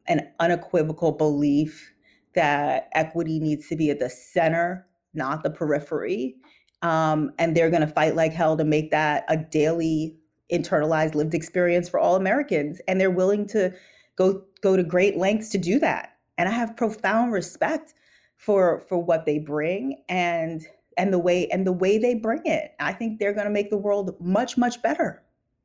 an 0.07 0.29
unequivocal 0.39 1.13
belief 1.13 1.93
that 2.35 2.89
equity 2.93 3.39
needs 3.39 3.67
to 3.67 3.75
be 3.75 3.89
at 3.89 3.99
the 3.99 4.09
center, 4.09 4.87
not 5.13 5.43
the 5.43 5.49
periphery. 5.49 6.35
Um, 6.81 7.31
and 7.37 7.55
they're 7.55 7.69
going 7.69 7.81
to 7.81 7.87
fight 7.87 8.15
like 8.15 8.33
hell 8.33 8.57
to 8.57 8.63
make 8.63 8.91
that 8.91 9.25
a 9.27 9.37
daily 9.37 10.15
internalized 10.51 11.15
lived 11.15 11.33
experience 11.33 11.87
for 11.89 11.99
all 11.99 12.15
Americans. 12.15 12.81
And 12.87 12.99
they're 12.99 13.11
willing 13.11 13.47
to 13.47 13.73
go 14.15 14.43
go 14.61 14.75
to 14.75 14.83
great 14.83 15.17
lengths 15.17 15.49
to 15.49 15.57
do 15.57 15.79
that. 15.79 16.17
And 16.37 16.49
I 16.49 16.51
have 16.51 16.75
profound 16.75 17.31
respect 17.33 17.93
for 18.37 18.81
for 18.87 18.97
what 18.97 19.25
they 19.25 19.39
bring 19.39 20.01
and 20.09 20.61
and 20.97 21.13
the 21.13 21.19
way 21.19 21.47
and 21.47 21.65
the 21.65 21.71
way 21.71 21.97
they 21.97 22.15
bring 22.15 22.41
it. 22.45 22.71
I 22.79 22.93
think 22.93 23.19
they're 23.19 23.33
going 23.33 23.45
to 23.45 23.51
make 23.51 23.69
the 23.69 23.77
world 23.77 24.15
much 24.19 24.57
much 24.57 24.81
better. 24.81 25.23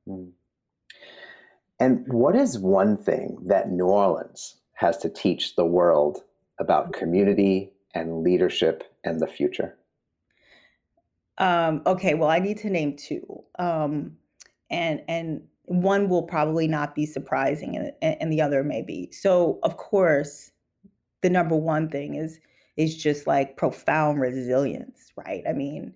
Mm. 0.09 0.33
And 1.79 2.07
what 2.13 2.35
is 2.35 2.59
one 2.59 2.97
thing 2.97 3.39
that 3.47 3.71
New 3.71 3.87
Orleans 3.87 4.57
has 4.75 4.97
to 4.99 5.09
teach 5.09 5.57
the 5.57 5.65
world 5.65 6.23
about 6.59 6.93
community 6.93 7.71
and 7.95 8.23
leadership 8.23 8.85
and 9.05 9.21
the 9.21 9.27
future? 9.27 9.77
Um, 11.39 11.83
okay, 11.87 12.15
well, 12.15 12.31
I 12.31 12.39
need 12.39 12.59
to 12.59 12.71
name 12.71 12.97
two, 12.97 13.45
um, 13.59 14.17
and 14.71 15.03
and 15.07 15.43
one 15.67 16.09
will 16.09 16.23
probably 16.23 16.67
not 16.67 16.95
be 16.95 17.05
surprising, 17.05 17.77
and, 17.77 18.17
and 18.21 18.33
the 18.33 18.41
other 18.41 18.65
may 18.65 18.81
be. 18.81 19.11
So, 19.13 19.59
of 19.63 19.77
course, 19.77 20.51
the 21.21 21.29
number 21.29 21.55
one 21.55 21.91
thing 21.91 22.15
is 22.15 22.41
is 22.79 22.97
just 22.97 23.27
like 23.27 23.57
profound 23.59 24.21
resilience, 24.21 25.13
right? 25.17 25.43
I 25.47 25.53
mean, 25.53 25.93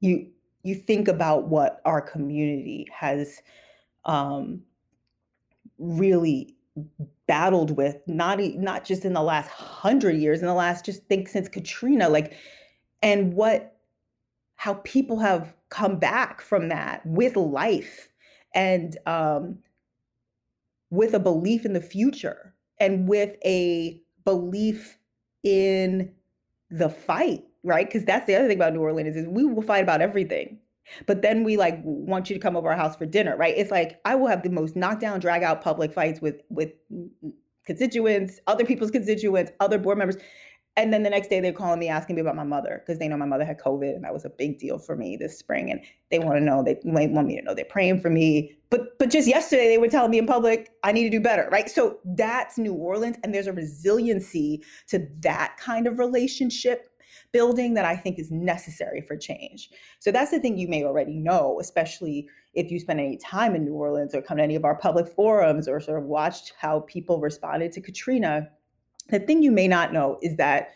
you 0.00 0.28
you 0.62 0.76
think 0.76 1.08
about 1.08 1.48
what 1.48 1.80
our 1.84 2.00
community 2.00 2.86
has 2.92 3.42
um, 4.04 4.62
really 5.78 6.54
battled 7.26 7.76
with 7.76 7.96
not 8.06 8.40
not 8.56 8.84
just 8.84 9.04
in 9.04 9.12
the 9.12 9.22
last 9.22 9.48
hundred 9.48 10.16
years 10.16 10.40
in 10.40 10.46
the 10.46 10.54
last 10.54 10.84
just 10.84 11.04
think 11.06 11.28
since 11.28 11.48
katrina 11.48 12.08
like 12.08 12.34
and 13.02 13.34
what 13.34 13.76
how 14.56 14.74
people 14.84 15.18
have 15.18 15.54
come 15.68 15.98
back 15.98 16.40
from 16.40 16.68
that 16.68 17.04
with 17.04 17.36
life 17.36 18.08
and 18.54 18.96
um, 19.06 19.58
with 20.90 21.14
a 21.14 21.20
belief 21.20 21.64
in 21.64 21.72
the 21.72 21.80
future 21.80 22.54
and 22.78 23.08
with 23.08 23.36
a 23.44 24.00
belief 24.24 24.98
in 25.44 26.12
the 26.70 26.88
fight 26.88 27.44
right? 27.62 27.86
Because 27.86 28.04
that's 28.04 28.26
the 28.26 28.34
other 28.34 28.48
thing 28.48 28.56
about 28.56 28.72
new 28.72 28.80
orleans 28.80 29.16
is 29.16 29.26
we 29.28 29.44
will 29.44 29.62
fight 29.62 29.82
about 29.82 30.00
everything 30.00 30.58
but 31.06 31.22
then 31.22 31.44
we 31.44 31.56
like 31.56 31.80
want 31.84 32.30
you 32.30 32.34
to 32.34 32.40
come 32.40 32.56
over 32.56 32.70
our 32.70 32.76
house 32.76 32.96
for 32.96 33.06
dinner, 33.06 33.36
right? 33.36 33.54
It's 33.56 33.70
like 33.70 34.00
I 34.04 34.14
will 34.14 34.28
have 34.28 34.42
the 34.42 34.50
most 34.50 34.76
knockdown, 34.76 35.20
drag 35.20 35.42
out 35.42 35.62
public 35.62 35.92
fights 35.92 36.20
with 36.20 36.42
with 36.48 36.72
constituents, 37.66 38.40
other 38.46 38.64
people's 38.64 38.90
constituents, 38.90 39.52
other 39.60 39.78
board 39.78 39.98
members. 39.98 40.16
And 40.76 40.92
then 40.92 41.02
the 41.02 41.10
next 41.10 41.28
day 41.28 41.40
they're 41.40 41.52
calling 41.52 41.80
me 41.80 41.88
asking 41.88 42.16
me 42.16 42.22
about 42.22 42.36
my 42.36 42.44
mother 42.44 42.80
because 42.80 42.98
they 42.98 43.08
know 43.08 43.16
my 43.16 43.26
mother 43.26 43.44
had 43.44 43.58
COVID 43.58 43.94
and 43.94 44.04
that 44.04 44.12
was 44.12 44.24
a 44.24 44.30
big 44.30 44.58
deal 44.58 44.78
for 44.78 44.96
me 44.96 45.16
this 45.16 45.38
spring. 45.38 45.70
And 45.70 45.80
they 46.10 46.18
want 46.18 46.36
to 46.38 46.40
know, 46.40 46.62
they 46.62 46.78
want 46.84 47.26
me 47.26 47.36
to 47.36 47.42
know 47.42 47.54
they're 47.54 47.64
praying 47.64 48.00
for 48.00 48.08
me. 48.08 48.56
But 48.70 48.98
but 48.98 49.10
just 49.10 49.26
yesterday 49.28 49.68
they 49.68 49.78
were 49.78 49.88
telling 49.88 50.12
me 50.12 50.18
in 50.18 50.26
public, 50.26 50.70
I 50.84 50.92
need 50.92 51.04
to 51.04 51.10
do 51.10 51.20
better, 51.20 51.48
right? 51.50 51.68
So 51.68 51.98
that's 52.04 52.56
New 52.56 52.72
Orleans. 52.72 53.16
And 53.22 53.34
there's 53.34 53.48
a 53.48 53.52
resiliency 53.52 54.62
to 54.88 55.06
that 55.20 55.56
kind 55.58 55.86
of 55.86 55.98
relationship 55.98 56.89
building 57.32 57.74
that 57.74 57.84
I 57.84 57.96
think 57.96 58.18
is 58.18 58.30
necessary 58.30 59.00
for 59.00 59.16
change. 59.16 59.70
So 59.98 60.10
that's 60.10 60.30
the 60.30 60.40
thing 60.40 60.58
you 60.58 60.68
may 60.68 60.84
already 60.84 61.18
know, 61.18 61.58
especially 61.60 62.28
if 62.54 62.70
you 62.70 62.80
spend 62.80 63.00
any 63.00 63.16
time 63.16 63.54
in 63.54 63.64
New 63.64 63.74
Orleans 63.74 64.14
or 64.14 64.22
come 64.22 64.38
to 64.38 64.42
any 64.42 64.56
of 64.56 64.64
our 64.64 64.74
public 64.74 65.08
forums 65.08 65.68
or 65.68 65.80
sort 65.80 65.98
of 65.98 66.04
watched 66.04 66.54
how 66.58 66.80
people 66.80 67.20
responded 67.20 67.72
to 67.72 67.80
Katrina. 67.80 68.48
The 69.08 69.20
thing 69.20 69.42
you 69.42 69.52
may 69.52 69.68
not 69.68 69.92
know 69.92 70.18
is 70.22 70.36
that 70.36 70.70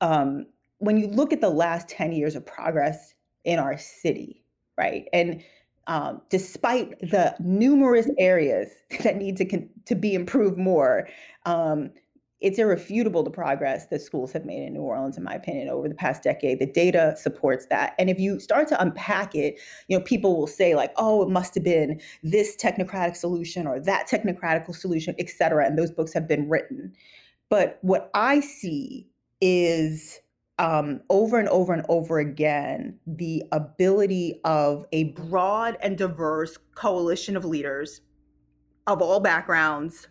um, 0.00 0.46
when 0.78 0.96
you 0.96 1.08
look 1.08 1.32
at 1.32 1.40
the 1.40 1.50
last 1.50 1.88
10 1.88 2.12
years 2.12 2.34
of 2.36 2.44
progress 2.44 3.14
in 3.44 3.58
our 3.58 3.78
city, 3.78 4.42
right? 4.76 5.06
And 5.12 5.42
um, 5.86 6.22
despite 6.30 6.98
the 7.00 7.34
numerous 7.40 8.08
areas 8.18 8.70
that 9.02 9.16
need 9.16 9.36
to, 9.38 9.44
con- 9.44 9.68
to 9.86 9.94
be 9.94 10.14
improved 10.14 10.58
more, 10.58 11.08
um, 11.46 11.90
it's 12.40 12.58
irrefutable 12.58 13.22
the 13.22 13.30
progress 13.30 13.86
that 13.88 14.00
schools 14.00 14.32
have 14.32 14.44
made 14.44 14.62
in 14.62 14.72
New 14.72 14.80
Orleans, 14.80 15.18
in 15.18 15.24
my 15.24 15.34
opinion, 15.34 15.68
over 15.68 15.88
the 15.88 15.94
past 15.94 16.22
decade. 16.22 16.58
The 16.58 16.66
data 16.66 17.14
supports 17.16 17.66
that. 17.66 17.94
And 17.98 18.08
if 18.08 18.18
you 18.18 18.40
start 18.40 18.68
to 18.68 18.80
unpack 18.80 19.34
it, 19.34 19.58
you 19.88 19.98
know, 19.98 20.04
people 20.04 20.38
will 20.38 20.46
say, 20.46 20.74
like, 20.74 20.92
oh, 20.96 21.22
it 21.22 21.28
must 21.28 21.54
have 21.54 21.64
been 21.64 22.00
this 22.22 22.56
technocratic 22.56 23.16
solution 23.16 23.66
or 23.66 23.78
that 23.80 24.08
technocratic 24.08 24.74
solution, 24.74 25.14
et 25.18 25.28
cetera. 25.28 25.66
And 25.66 25.78
those 25.78 25.90
books 25.90 26.12
have 26.14 26.26
been 26.26 26.48
written. 26.48 26.92
But 27.50 27.78
what 27.82 28.10
I 28.14 28.40
see 28.40 29.08
is 29.40 30.20
um, 30.58 31.00
over 31.08 31.38
and 31.38 31.48
over 31.48 31.72
and 31.72 31.84
over 31.88 32.18
again 32.18 32.98
the 33.06 33.42
ability 33.50 34.40
of 34.44 34.84
a 34.92 35.04
broad 35.04 35.76
and 35.82 35.96
diverse 35.96 36.58
coalition 36.74 37.36
of 37.36 37.44
leaders 37.44 38.02
of 38.86 39.00
all 39.02 39.20
backgrounds 39.20 40.08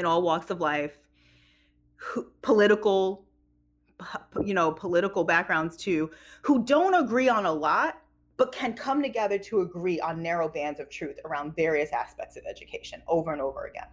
in 0.00 0.06
all 0.06 0.22
walks 0.22 0.50
of 0.50 0.60
life 0.60 0.98
political 2.42 3.24
you 4.44 4.54
know 4.54 4.72
political 4.72 5.22
backgrounds 5.22 5.76
too 5.76 6.10
who 6.42 6.64
don't 6.64 6.94
agree 6.94 7.28
on 7.28 7.46
a 7.46 7.52
lot 7.52 8.00
but 8.40 8.52
can 8.52 8.72
come 8.72 9.02
together 9.02 9.36
to 9.36 9.60
agree 9.60 10.00
on 10.00 10.22
narrow 10.22 10.48
bands 10.48 10.80
of 10.80 10.88
truth 10.88 11.18
around 11.26 11.54
various 11.54 11.92
aspects 11.92 12.38
of 12.38 12.44
education 12.48 13.02
over 13.06 13.34
and 13.34 13.42
over 13.42 13.66
again. 13.66 13.84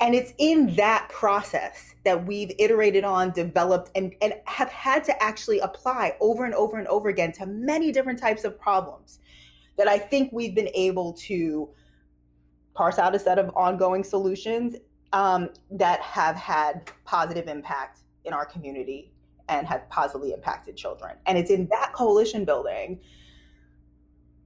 And 0.00 0.14
it's 0.14 0.34
in 0.36 0.76
that 0.76 1.08
process 1.08 1.94
that 2.04 2.26
we've 2.26 2.52
iterated 2.58 3.04
on 3.04 3.30
developed 3.30 3.90
and, 3.94 4.14
and 4.20 4.34
have 4.44 4.68
had 4.68 5.02
to 5.04 5.22
actually 5.22 5.60
apply 5.60 6.14
over 6.20 6.44
and 6.44 6.52
over 6.52 6.76
and 6.76 6.86
over 6.88 7.08
again 7.08 7.32
to 7.32 7.46
many 7.46 7.90
different 7.90 8.18
types 8.18 8.44
of 8.44 8.60
problems 8.60 9.20
that 9.78 9.88
i 9.88 9.96
think 9.98 10.30
we've 10.32 10.54
been 10.54 10.70
able 10.74 11.14
to 11.14 11.70
parse 12.74 12.98
out 12.98 13.14
a 13.14 13.18
set 13.18 13.38
of 13.38 13.50
ongoing 13.56 14.04
solutions 14.04 14.76
um, 15.12 15.50
that 15.70 16.00
have 16.00 16.36
had 16.36 16.90
positive 17.04 17.48
impact 17.48 18.00
in 18.24 18.32
our 18.32 18.46
community 18.46 19.12
and 19.48 19.66
have 19.66 19.88
positively 19.90 20.32
impacted 20.32 20.76
children. 20.76 21.16
And 21.26 21.36
it's 21.36 21.50
in 21.50 21.66
that 21.68 21.92
coalition 21.92 22.44
building, 22.44 23.00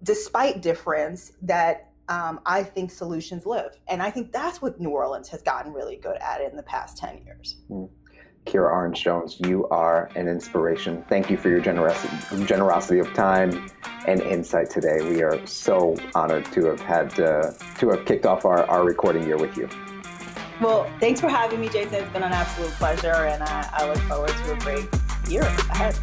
despite 0.02 0.62
difference, 0.62 1.32
that 1.42 1.92
um, 2.08 2.40
I 2.46 2.62
think 2.62 2.90
solutions 2.90 3.46
live. 3.46 3.78
And 3.88 4.02
I 4.02 4.10
think 4.10 4.32
that's 4.32 4.62
what 4.62 4.80
New 4.80 4.90
Orleans 4.90 5.28
has 5.28 5.42
gotten 5.42 5.72
really 5.72 5.96
good 5.96 6.16
at 6.16 6.40
in 6.40 6.56
the 6.56 6.62
past 6.62 6.96
10 6.96 7.22
years. 7.24 7.56
Mm. 7.70 7.88
Kira 8.46 8.70
Orange 8.72 9.02
Jones, 9.02 9.40
you 9.40 9.66
are 9.68 10.08
an 10.14 10.28
inspiration. 10.28 11.04
Thank 11.08 11.30
you 11.30 11.36
for 11.36 11.48
your 11.48 11.60
generosity, 11.60 12.44
generosity 12.46 13.00
of 13.00 13.12
time 13.12 13.68
and 14.06 14.20
insight 14.22 14.70
today. 14.70 14.98
We 15.02 15.22
are 15.22 15.44
so 15.46 15.96
honored 16.14 16.44
to 16.52 16.66
have 16.66 16.80
had 16.80 17.18
uh, 17.18 17.50
to 17.78 17.90
have 17.90 18.04
kicked 18.06 18.24
off 18.24 18.44
our, 18.44 18.64
our 18.70 18.84
recording 18.84 19.24
year 19.24 19.36
with 19.36 19.56
you. 19.56 19.68
Well, 20.60 20.90
thanks 21.00 21.20
for 21.20 21.28
having 21.28 21.60
me, 21.60 21.68
Jason. 21.68 21.94
It's 21.94 22.12
been 22.12 22.22
an 22.22 22.32
absolute 22.32 22.70
pleasure, 22.72 23.08
and 23.08 23.42
I, 23.42 23.68
I 23.72 23.88
look 23.88 23.98
forward 24.02 24.30
to 24.30 24.52
a 24.52 24.58
great 24.60 24.88
year 25.28 25.42
ahead. 25.42 25.94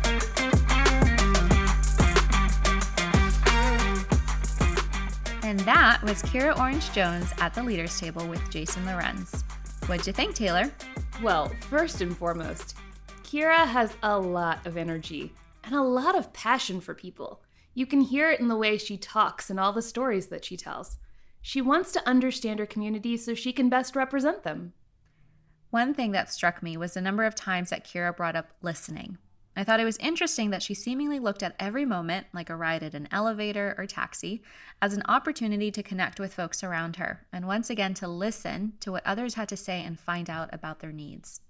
And 5.44 5.60
that 5.62 6.02
was 6.04 6.22
Kira 6.24 6.58
Orange 6.60 6.92
Jones 6.92 7.32
at 7.40 7.54
the 7.54 7.64
Leaders 7.64 7.98
Table 8.00 8.28
with 8.28 8.48
Jason 8.50 8.86
Lorenz. 8.86 9.44
What'd 9.88 10.06
you 10.06 10.14
think, 10.14 10.36
Taylor? 10.36 10.72
Well, 11.24 11.48
first 11.70 12.02
and 12.02 12.18
foremost, 12.18 12.76
Kira 13.24 13.66
has 13.66 13.96
a 14.04 14.20
lot 14.20 14.68
of 14.68 14.76
energy 14.76 15.32
and 15.64 15.74
a 15.74 15.82
lot 15.82 16.18
of 16.18 16.34
passion 16.34 16.82
for 16.82 16.94
people. 16.94 17.42
You 17.74 17.86
can 17.86 18.02
hear 18.02 18.30
it 18.30 18.42
in 18.42 18.50
the 18.50 18.58
way 18.58 18.78
she 18.78 18.98
talks 18.98 19.50
and 19.50 19.58
all 19.58 19.72
the 19.72 19.82
stories 19.82 20.28
that 20.28 20.44
she 20.44 20.58
tells. 20.58 20.98
She 21.42 21.62
wants 21.62 21.94
to 21.94 22.06
understand 22.06 22.60
her 22.60 22.66
community 22.66 23.16
so 23.16 23.36
she 23.36 23.54
can 23.54 23.70
best 23.70 23.96
represent 23.96 24.44
them. 24.44 24.74
One 25.70 25.94
thing 25.94 26.12
that 26.12 26.30
struck 26.30 26.62
me 26.62 26.76
was 26.76 26.96
the 26.96 27.02
number 27.02 27.24
of 27.24 27.36
times 27.36 27.70
that 27.70 27.88
Kira 27.88 28.14
brought 28.14 28.36
up 28.36 28.50
listening. 28.62 29.18
I 29.56 29.64
thought 29.64 29.80
it 29.80 29.86
was 29.86 29.98
interesting 29.98 30.50
that 30.50 30.64
she 30.64 30.74
seemingly 30.74 31.20
looked 31.20 31.44
at 31.44 31.56
every 31.60 31.86
moment, 31.86 32.26
like 32.34 32.50
a 32.50 32.56
ride 32.56 32.82
at 32.82 32.96
an 32.96 33.08
elevator 33.12 33.76
or 33.78 33.86
taxi, 33.86 34.42
as 34.82 34.94
an 34.94 35.04
opportunity 35.08 35.70
to 35.72 35.84
connect 35.84 36.20
with 36.20 36.34
folks 36.34 36.64
around 36.64 36.96
her 36.96 37.26
and 37.32 37.46
once 37.46 37.70
again 37.70 37.94
to 37.96 38.08
listen 38.08 38.74
to 38.80 38.92
what 38.92 39.06
others 39.06 39.36
had 39.36 39.48
to 39.50 39.58
say 39.58 39.84
and 39.84 40.00
find 40.00 40.30
out 40.30 40.50
about 40.52 40.80
their 40.80 40.92
needs. 40.92 41.42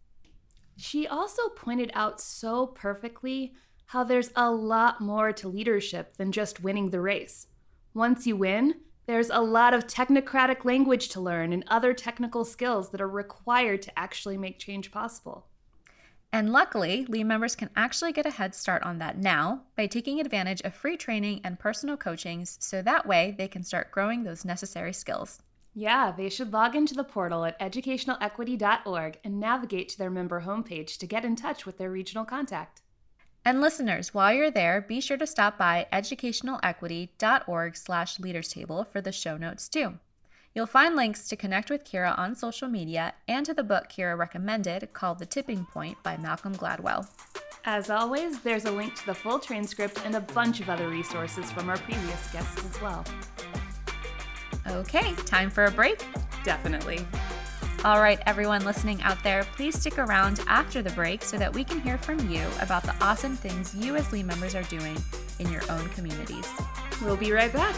She 0.76 1.08
also 1.08 1.50
pointed 1.50 1.92
out 1.94 2.20
so 2.20 2.68
perfectly 2.68 3.54
how 3.88 4.04
there's 4.04 4.32
a 4.36 4.52
lot 4.52 5.00
more 5.00 5.32
to 5.32 5.48
leadership 5.48 6.18
than 6.18 6.32
just 6.32 6.64
winning 6.64 6.90
the 6.90 7.00
race. 7.00 7.48
Once 7.94 8.28
you 8.28 8.36
win, 8.36 8.76
there's 9.06 9.30
a 9.30 9.40
lot 9.40 9.74
of 9.74 9.86
technocratic 9.86 10.66
language 10.66 11.10
to 11.10 11.22
learn 11.22 11.54
and 11.54 11.64
other 11.68 11.94
technical 11.94 12.44
skills 12.44 12.90
that 12.90 13.02
are 13.02 13.08
required 13.08 13.82
to 13.84 14.00
actually 14.00 14.38
make 14.38 14.60
change 14.60 14.92
possible. 14.92 15.48
And 16.34 16.52
luckily, 16.52 17.06
Lee 17.08 17.24
members 17.24 17.56
can 17.56 17.70
actually 17.76 18.12
get 18.12 18.26
a 18.26 18.32
head 18.32 18.56
start 18.56 18.82
on 18.82 18.98
that 18.98 19.20
now 19.20 19.62
by 19.78 19.86
taking 19.86 20.20
advantage 20.20 20.62
of 20.62 20.74
free 20.74 20.98
training 20.98 21.42
and 21.44 21.60
personal 21.60 21.96
coachings 21.96 22.58
so 22.60 22.82
that 22.82 23.06
way 23.06 23.36
they 23.38 23.48
can 23.48 23.64
start 23.64 23.92
growing 23.92 24.24
those 24.24 24.44
necessary 24.44 24.94
skills. 24.94 25.44
Yeah, 25.76 26.12
they 26.12 26.30
should 26.30 26.52
log 26.52 26.76
into 26.76 26.96
the 26.96 27.04
portal 27.04 27.46
at 27.46 27.60
educationalequity.org 27.60 29.20
and 29.24 29.40
navigate 29.40 29.90
to 29.90 29.98
their 30.00 30.10
member 30.10 30.42
homepage 30.42 30.98
to 30.98 31.06
get 31.06 31.24
in 31.24 31.36
touch 31.36 31.68
with 31.68 31.78
their 31.78 31.92
regional 31.92 32.26
contact. 32.26 32.82
And 33.46 33.62
listeners, 33.62 34.12
while 34.12 34.34
you're 34.34 34.50
there, 34.50 34.82
be 34.82 35.02
sure 35.02 35.18
to 35.18 35.28
stop 35.28 35.60
by 35.60 35.86
educationalequity.org 35.94 37.78
slash 37.78 38.20
leaders 38.20 38.50
table 38.50 38.88
for 38.92 39.02
the 39.02 39.12
show 39.12 39.38
notes 39.38 39.70
too. 39.70 40.00
You'll 40.56 40.68
find 40.68 40.96
links 40.96 41.28
to 41.30 41.36
connect 41.36 41.72
with 41.72 41.84
Kira 41.84 42.16
on 42.18 42.36
social 42.36 42.68
media 42.68 43.16
and 43.28 43.44
to 43.44 43.56
the 43.56 43.64
book 43.64 43.86
Kira 43.90 44.16
recommended 44.16 44.94
called 44.94 45.18
The 45.18 45.26
Tipping 45.26 45.66
Point 45.66 45.98
by 46.04 46.16
Malcolm 46.18 46.54
Gladwell. 46.56 47.08
As 47.66 47.90
always, 47.90 48.40
there's 48.42 48.66
a 48.66 48.72
link 48.72 48.94
to 48.96 49.06
the 49.08 49.16
full 49.16 49.40
transcript 49.40 50.00
and 50.06 50.14
a 50.16 50.22
bunch 50.22 50.60
of 50.60 50.70
other 50.70 50.90
resources 50.90 51.50
from 51.52 51.72
our 51.72 51.78
previous 51.78 52.32
guests 52.32 52.64
as 52.64 52.82
well. 52.82 53.04
Okay, 54.68 55.14
time 55.26 55.50
for 55.50 55.66
a 55.66 55.72
break? 55.72 56.06
Definitely. 56.44 57.04
All 57.84 58.00
right, 58.00 58.20
everyone 58.28 58.64
listening 58.64 59.02
out 59.02 59.22
there, 59.24 59.44
please 59.56 59.80
stick 59.80 59.98
around 59.98 60.40
after 60.46 60.84
the 60.84 60.92
break 60.92 61.24
so 61.24 61.36
that 61.38 61.52
we 61.52 61.64
can 61.64 61.82
hear 61.82 61.98
from 61.98 62.30
you 62.30 62.46
about 62.62 62.84
the 62.84 62.96
awesome 63.02 63.36
things 63.36 63.74
you 63.74 63.96
as 63.96 64.12
Lee 64.12 64.24
members 64.24 64.54
are 64.54 64.64
doing 64.64 64.98
in 65.40 65.52
your 65.52 65.64
own 65.72 65.90
communities. 65.90 66.48
We'll 67.02 67.18
be 67.18 67.32
right 67.32 67.52
back. 67.52 67.76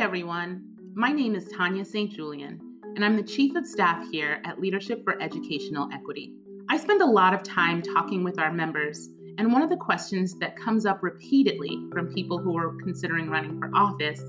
Everyone, 0.00 0.62
my 0.94 1.10
name 1.10 1.34
is 1.34 1.48
Tanya 1.48 1.84
St. 1.84 2.12
Julian, 2.12 2.60
and 2.94 3.04
I'm 3.04 3.16
the 3.16 3.22
Chief 3.22 3.56
of 3.56 3.66
Staff 3.66 4.08
here 4.12 4.40
at 4.44 4.60
Leadership 4.60 5.02
for 5.02 5.20
Educational 5.20 5.88
Equity. 5.92 6.34
I 6.68 6.76
spend 6.76 7.02
a 7.02 7.06
lot 7.06 7.34
of 7.34 7.42
time 7.42 7.82
talking 7.82 8.22
with 8.22 8.38
our 8.38 8.52
members, 8.52 9.08
and 9.38 9.52
one 9.52 9.60
of 9.60 9.70
the 9.70 9.76
questions 9.76 10.38
that 10.38 10.54
comes 10.54 10.86
up 10.86 11.02
repeatedly 11.02 11.84
from 11.92 12.14
people 12.14 12.38
who 12.38 12.56
are 12.56 12.76
considering 12.80 13.28
running 13.28 13.58
for 13.58 13.72
office 13.74 14.22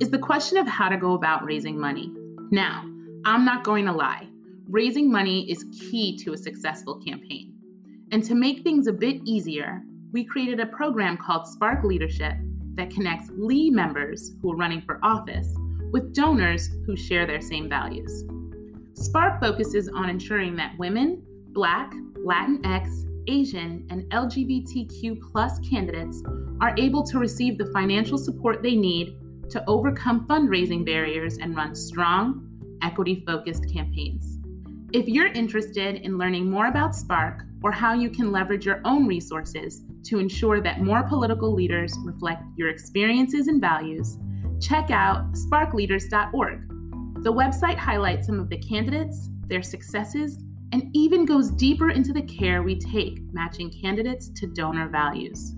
is 0.00 0.10
the 0.10 0.18
question 0.18 0.58
of 0.58 0.66
how 0.66 0.88
to 0.88 0.96
go 0.96 1.14
about 1.14 1.44
raising 1.44 1.78
money. 1.78 2.12
Now, 2.50 2.84
I'm 3.24 3.44
not 3.44 3.62
going 3.62 3.84
to 3.86 3.92
lie, 3.92 4.26
raising 4.68 5.08
money 5.08 5.48
is 5.48 5.64
key 5.72 6.18
to 6.24 6.32
a 6.32 6.36
successful 6.36 7.00
campaign. 7.00 7.54
And 8.10 8.24
to 8.24 8.34
make 8.34 8.64
things 8.64 8.88
a 8.88 8.92
bit 8.92 9.20
easier, 9.24 9.82
we 10.10 10.24
created 10.24 10.58
a 10.58 10.66
program 10.66 11.16
called 11.16 11.46
Spark 11.46 11.84
Leadership 11.84 12.34
that 12.74 12.90
connects 12.90 13.30
Lee 13.32 13.70
members 13.70 14.32
who 14.40 14.52
are 14.52 14.56
running 14.56 14.82
for 14.82 14.98
office 15.02 15.54
with 15.92 16.14
donors 16.14 16.70
who 16.86 16.96
share 16.96 17.26
their 17.26 17.40
same 17.40 17.68
values. 17.68 18.24
Spark 18.94 19.40
focuses 19.40 19.88
on 19.88 20.08
ensuring 20.08 20.56
that 20.56 20.78
women, 20.78 21.22
Black, 21.48 21.92
Latinx, 22.24 23.08
Asian, 23.28 23.86
and 23.90 24.04
LGBTQ 24.10 25.70
candidates 25.70 26.22
are 26.60 26.74
able 26.78 27.02
to 27.04 27.18
receive 27.18 27.58
the 27.58 27.70
financial 27.72 28.18
support 28.18 28.62
they 28.62 28.74
need 28.74 29.16
to 29.50 29.62
overcome 29.66 30.26
fundraising 30.26 30.84
barriers 30.84 31.38
and 31.38 31.56
run 31.56 31.74
strong, 31.74 32.48
equity 32.82 33.22
focused 33.26 33.70
campaigns. 33.72 34.38
If 34.92 35.08
you're 35.08 35.26
interested 35.26 35.96
in 35.96 36.18
learning 36.18 36.50
more 36.50 36.66
about 36.66 36.94
Spark 36.94 37.44
or 37.62 37.70
how 37.70 37.94
you 37.94 38.10
can 38.10 38.32
leverage 38.32 38.66
your 38.66 38.80
own 38.84 39.06
resources 39.06 39.82
to 40.04 40.18
ensure 40.18 40.60
that 40.60 40.80
more 40.80 41.02
political 41.02 41.52
leaders 41.52 41.96
reflect 42.04 42.42
your 42.56 42.68
experiences 42.68 43.48
and 43.48 43.60
values, 43.60 44.18
check 44.60 44.90
out 44.90 45.32
sparkleaders.org. 45.32 46.68
The 47.22 47.32
website 47.32 47.76
highlights 47.76 48.26
some 48.26 48.40
of 48.40 48.48
the 48.48 48.58
candidates, 48.58 49.28
their 49.46 49.62
successes, 49.62 50.38
and 50.72 50.84
even 50.94 51.24
goes 51.24 51.50
deeper 51.50 51.90
into 51.90 52.12
the 52.12 52.22
care 52.22 52.62
we 52.62 52.78
take 52.78 53.20
matching 53.32 53.70
candidates 53.70 54.28
to 54.30 54.46
donor 54.46 54.88
values. 54.88 55.54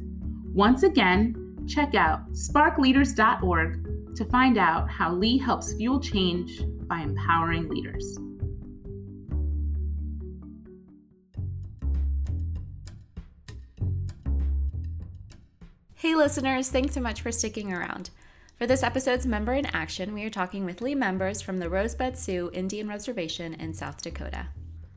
Once 0.52 0.82
again, 0.82 1.64
check 1.66 1.94
out 1.94 2.30
sparkleaders.org 2.32 4.16
to 4.16 4.24
find 4.26 4.58
out 4.58 4.90
how 4.90 5.12
Lee 5.12 5.38
helps 5.38 5.72
fuel 5.74 6.00
change 6.00 6.62
by 6.86 7.00
empowering 7.00 7.68
leaders. 7.68 8.18
Hey, 15.96 16.14
listeners, 16.14 16.68
thanks 16.70 16.94
so 16.94 17.00
much 17.00 17.22
for 17.22 17.32
sticking 17.32 17.72
around. 17.72 18.10
For 18.58 18.66
this 18.66 18.82
episode's 18.82 19.26
Member 19.26 19.54
in 19.54 19.64
Action, 19.66 20.12
we 20.12 20.24
are 20.24 20.30
talking 20.30 20.64
with 20.64 20.82
Lee 20.82 20.94
members 20.94 21.40
from 21.40 21.58
the 21.58 21.70
Rosebud 21.70 22.18
Sioux 22.18 22.50
Indian 22.52 22.88
Reservation 22.88 23.54
in 23.54 23.72
South 23.72 24.02
Dakota. 24.02 24.48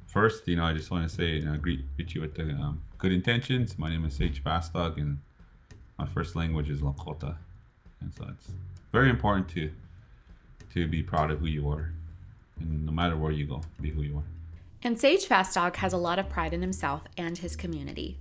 First, 0.07 0.47
you 0.47 0.55
know, 0.55 0.65
I 0.65 0.73
just 0.73 0.91
want 0.91 1.07
to 1.07 1.15
say, 1.15 1.37
you 1.37 1.45
know, 1.45 1.55
greet, 1.57 1.85
greet 1.95 2.13
you 2.15 2.21
with 2.21 2.35
the 2.35 2.49
um, 2.49 2.81
good 2.97 3.11
intentions. 3.11 3.77
My 3.77 3.89
name 3.89 4.05
is 4.05 4.15
Sage 4.15 4.41
Fast 4.43 4.73
Dog, 4.73 4.97
and 4.97 5.19
my 5.97 6.05
first 6.07 6.35
language 6.35 6.69
is 6.69 6.81
Lakota, 6.81 7.35
and 8.01 8.13
so 8.13 8.25
it's 8.29 8.51
very 8.91 9.09
important 9.09 9.47
to 9.49 9.71
to 10.73 10.87
be 10.87 11.01
proud 11.01 11.31
of 11.31 11.39
who 11.39 11.45
you 11.45 11.69
are, 11.69 11.93
and 12.59 12.85
no 12.85 12.91
matter 12.91 13.15
where 13.15 13.31
you 13.31 13.45
go, 13.45 13.61
be 13.79 13.91
who 13.91 14.01
you 14.01 14.17
are. 14.17 14.23
And 14.83 14.99
Sage 14.99 15.25
Fastdog 15.25 15.77
has 15.77 15.93
a 15.93 15.97
lot 15.97 16.19
of 16.19 16.27
pride 16.27 16.53
in 16.53 16.61
himself 16.61 17.03
and 17.17 17.37
his 17.37 17.55
community. 17.55 18.17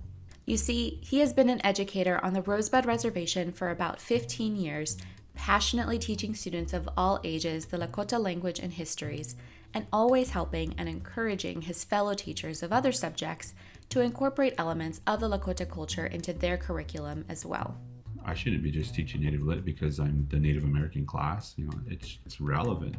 You 0.47 0.55
see, 0.55 1.01
he 1.03 1.19
has 1.19 1.33
been 1.33 1.49
an 1.49 1.59
educator 1.65 2.23
on 2.23 2.31
the 2.31 2.41
Rosebud 2.41 2.85
Reservation 2.85 3.51
for 3.51 3.69
about 3.69 3.99
15 3.99 4.55
years, 4.55 4.95
passionately 5.35 5.99
teaching 5.99 6.33
students 6.33 6.71
of 6.71 6.87
all 6.95 7.19
ages 7.25 7.65
the 7.65 7.77
Lakota 7.77 8.17
language 8.17 8.57
and 8.57 8.71
histories, 8.71 9.35
and 9.73 9.87
always 9.91 10.29
helping 10.29 10.73
and 10.77 10.87
encouraging 10.87 11.63
his 11.63 11.83
fellow 11.83 12.13
teachers 12.13 12.63
of 12.63 12.71
other 12.71 12.93
subjects 12.93 13.55
to 13.89 13.99
incorporate 13.99 14.53
elements 14.57 15.01
of 15.05 15.19
the 15.19 15.27
Lakota 15.27 15.69
culture 15.69 16.05
into 16.05 16.31
their 16.31 16.55
curriculum 16.55 17.25
as 17.27 17.45
well. 17.45 17.75
I 18.23 18.33
shouldn't 18.33 18.63
be 18.63 18.71
just 18.71 18.95
teaching 18.95 19.23
Native 19.23 19.41
Lit 19.41 19.65
because 19.65 19.99
I'm 19.99 20.29
the 20.29 20.39
Native 20.39 20.63
American 20.63 21.05
class. 21.05 21.55
You 21.57 21.65
know, 21.65 21.79
it's 21.87 22.19
it's 22.25 22.39
relevant. 22.39 22.95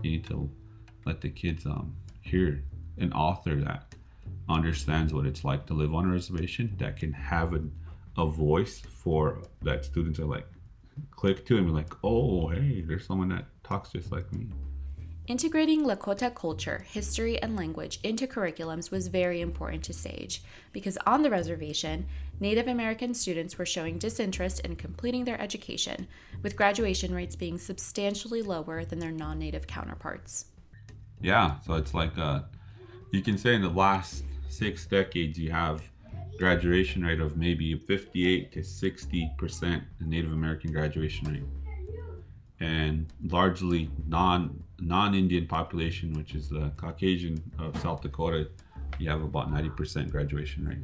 You 0.00 0.12
need 0.12 0.24
to 0.28 0.48
let 1.04 1.20
the 1.20 1.28
kids 1.28 1.66
um, 1.66 1.94
hear 2.22 2.64
an 2.96 3.12
author 3.12 3.56
that 3.56 3.94
understands 4.48 5.12
what 5.12 5.26
it's 5.26 5.44
like 5.44 5.66
to 5.66 5.74
live 5.74 5.94
on 5.94 6.08
a 6.08 6.12
reservation, 6.12 6.74
that 6.78 6.96
can 6.96 7.12
have 7.12 7.54
a, 7.54 7.62
a 8.16 8.26
voice 8.26 8.80
for 8.80 9.42
that 9.62 9.84
students 9.84 10.18
are 10.18 10.24
like 10.26 10.46
click 11.10 11.44
to 11.46 11.56
and 11.56 11.66
be 11.66 11.72
like, 11.72 11.92
oh, 12.02 12.48
hey, 12.48 12.80
there's 12.80 13.06
someone 13.06 13.28
that 13.28 13.46
talks 13.62 13.90
just 13.90 14.12
like 14.12 14.32
me. 14.32 14.48
Integrating 15.28 15.84
Lakota 15.84 16.34
culture, 16.34 16.86
history, 16.88 17.40
and 17.42 17.54
language 17.54 18.00
into 18.02 18.26
curriculums 18.26 18.90
was 18.90 19.08
very 19.08 19.42
important 19.42 19.84
to 19.84 19.92
SAGE 19.92 20.42
because 20.72 20.96
on 21.06 21.20
the 21.20 21.28
reservation, 21.28 22.06
Native 22.40 22.66
American 22.66 23.12
students 23.12 23.58
were 23.58 23.66
showing 23.66 23.98
disinterest 23.98 24.60
in 24.60 24.74
completing 24.76 25.24
their 25.24 25.38
education, 25.38 26.08
with 26.42 26.56
graduation 26.56 27.14
rates 27.14 27.36
being 27.36 27.58
substantially 27.58 28.40
lower 28.40 28.86
than 28.86 29.00
their 29.00 29.10
non 29.10 29.38
native 29.38 29.66
counterparts. 29.66 30.46
Yeah, 31.20 31.60
so 31.66 31.74
it's 31.74 31.92
like 31.92 32.16
uh, 32.16 32.42
you 33.10 33.22
can 33.22 33.38
say 33.38 33.54
in 33.54 33.62
the 33.62 33.68
last 33.68 34.24
six 34.48 34.86
decades, 34.86 35.38
you 35.38 35.50
have 35.50 35.82
graduation 36.38 37.04
rate 37.04 37.20
of 37.20 37.36
maybe 37.36 37.74
58 37.74 38.52
to 38.52 38.62
60 38.62 39.32
percent 39.36 39.82
Native 40.00 40.32
American 40.32 40.72
graduation 40.72 41.32
rate, 41.32 41.42
and 42.60 43.06
largely 43.24 43.90
non 44.06 44.62
non 44.80 45.14
Indian 45.14 45.46
population, 45.46 46.12
which 46.12 46.34
is 46.34 46.48
the 46.48 46.70
Caucasian 46.76 47.42
of 47.58 47.78
South 47.80 48.00
Dakota, 48.00 48.48
you 48.98 49.08
have 49.10 49.22
about 49.22 49.52
90% 49.52 50.10
graduation 50.10 50.66
rate. 50.66 50.78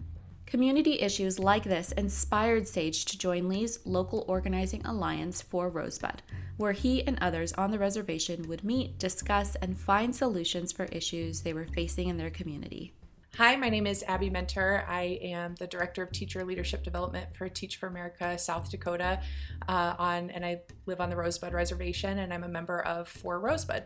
Community 0.54 1.00
issues 1.00 1.40
like 1.40 1.64
this 1.64 1.90
inspired 1.90 2.68
Sage 2.68 3.06
to 3.06 3.18
join 3.18 3.48
Lee's 3.48 3.80
local 3.84 4.24
organizing 4.28 4.86
alliance 4.86 5.42
for 5.42 5.68
Rosebud, 5.68 6.22
where 6.58 6.70
he 6.70 7.04
and 7.08 7.18
others 7.20 7.52
on 7.54 7.72
the 7.72 7.78
reservation 7.80 8.46
would 8.46 8.62
meet, 8.62 8.96
discuss, 8.96 9.56
and 9.56 9.76
find 9.76 10.14
solutions 10.14 10.70
for 10.70 10.84
issues 10.84 11.40
they 11.40 11.52
were 11.52 11.66
facing 11.74 12.06
in 12.06 12.16
their 12.16 12.30
community. 12.30 12.94
Hi, 13.36 13.56
my 13.56 13.68
name 13.68 13.84
is 13.88 14.04
Abby 14.06 14.30
Mentor. 14.30 14.84
I 14.88 15.18
am 15.22 15.56
the 15.56 15.66
Director 15.66 16.04
of 16.04 16.12
Teacher 16.12 16.44
Leadership 16.44 16.84
Development 16.84 17.34
for 17.34 17.48
Teach 17.48 17.78
for 17.78 17.88
America 17.88 18.38
South 18.38 18.70
Dakota, 18.70 19.20
uh, 19.66 19.96
on, 19.98 20.30
and 20.30 20.46
I 20.46 20.60
live 20.86 21.00
on 21.00 21.10
the 21.10 21.16
Rosebud 21.16 21.52
Reservation, 21.52 22.20
and 22.20 22.32
I'm 22.32 22.44
a 22.44 22.48
member 22.48 22.80
of 22.82 23.08
For 23.08 23.40
Rosebud. 23.40 23.82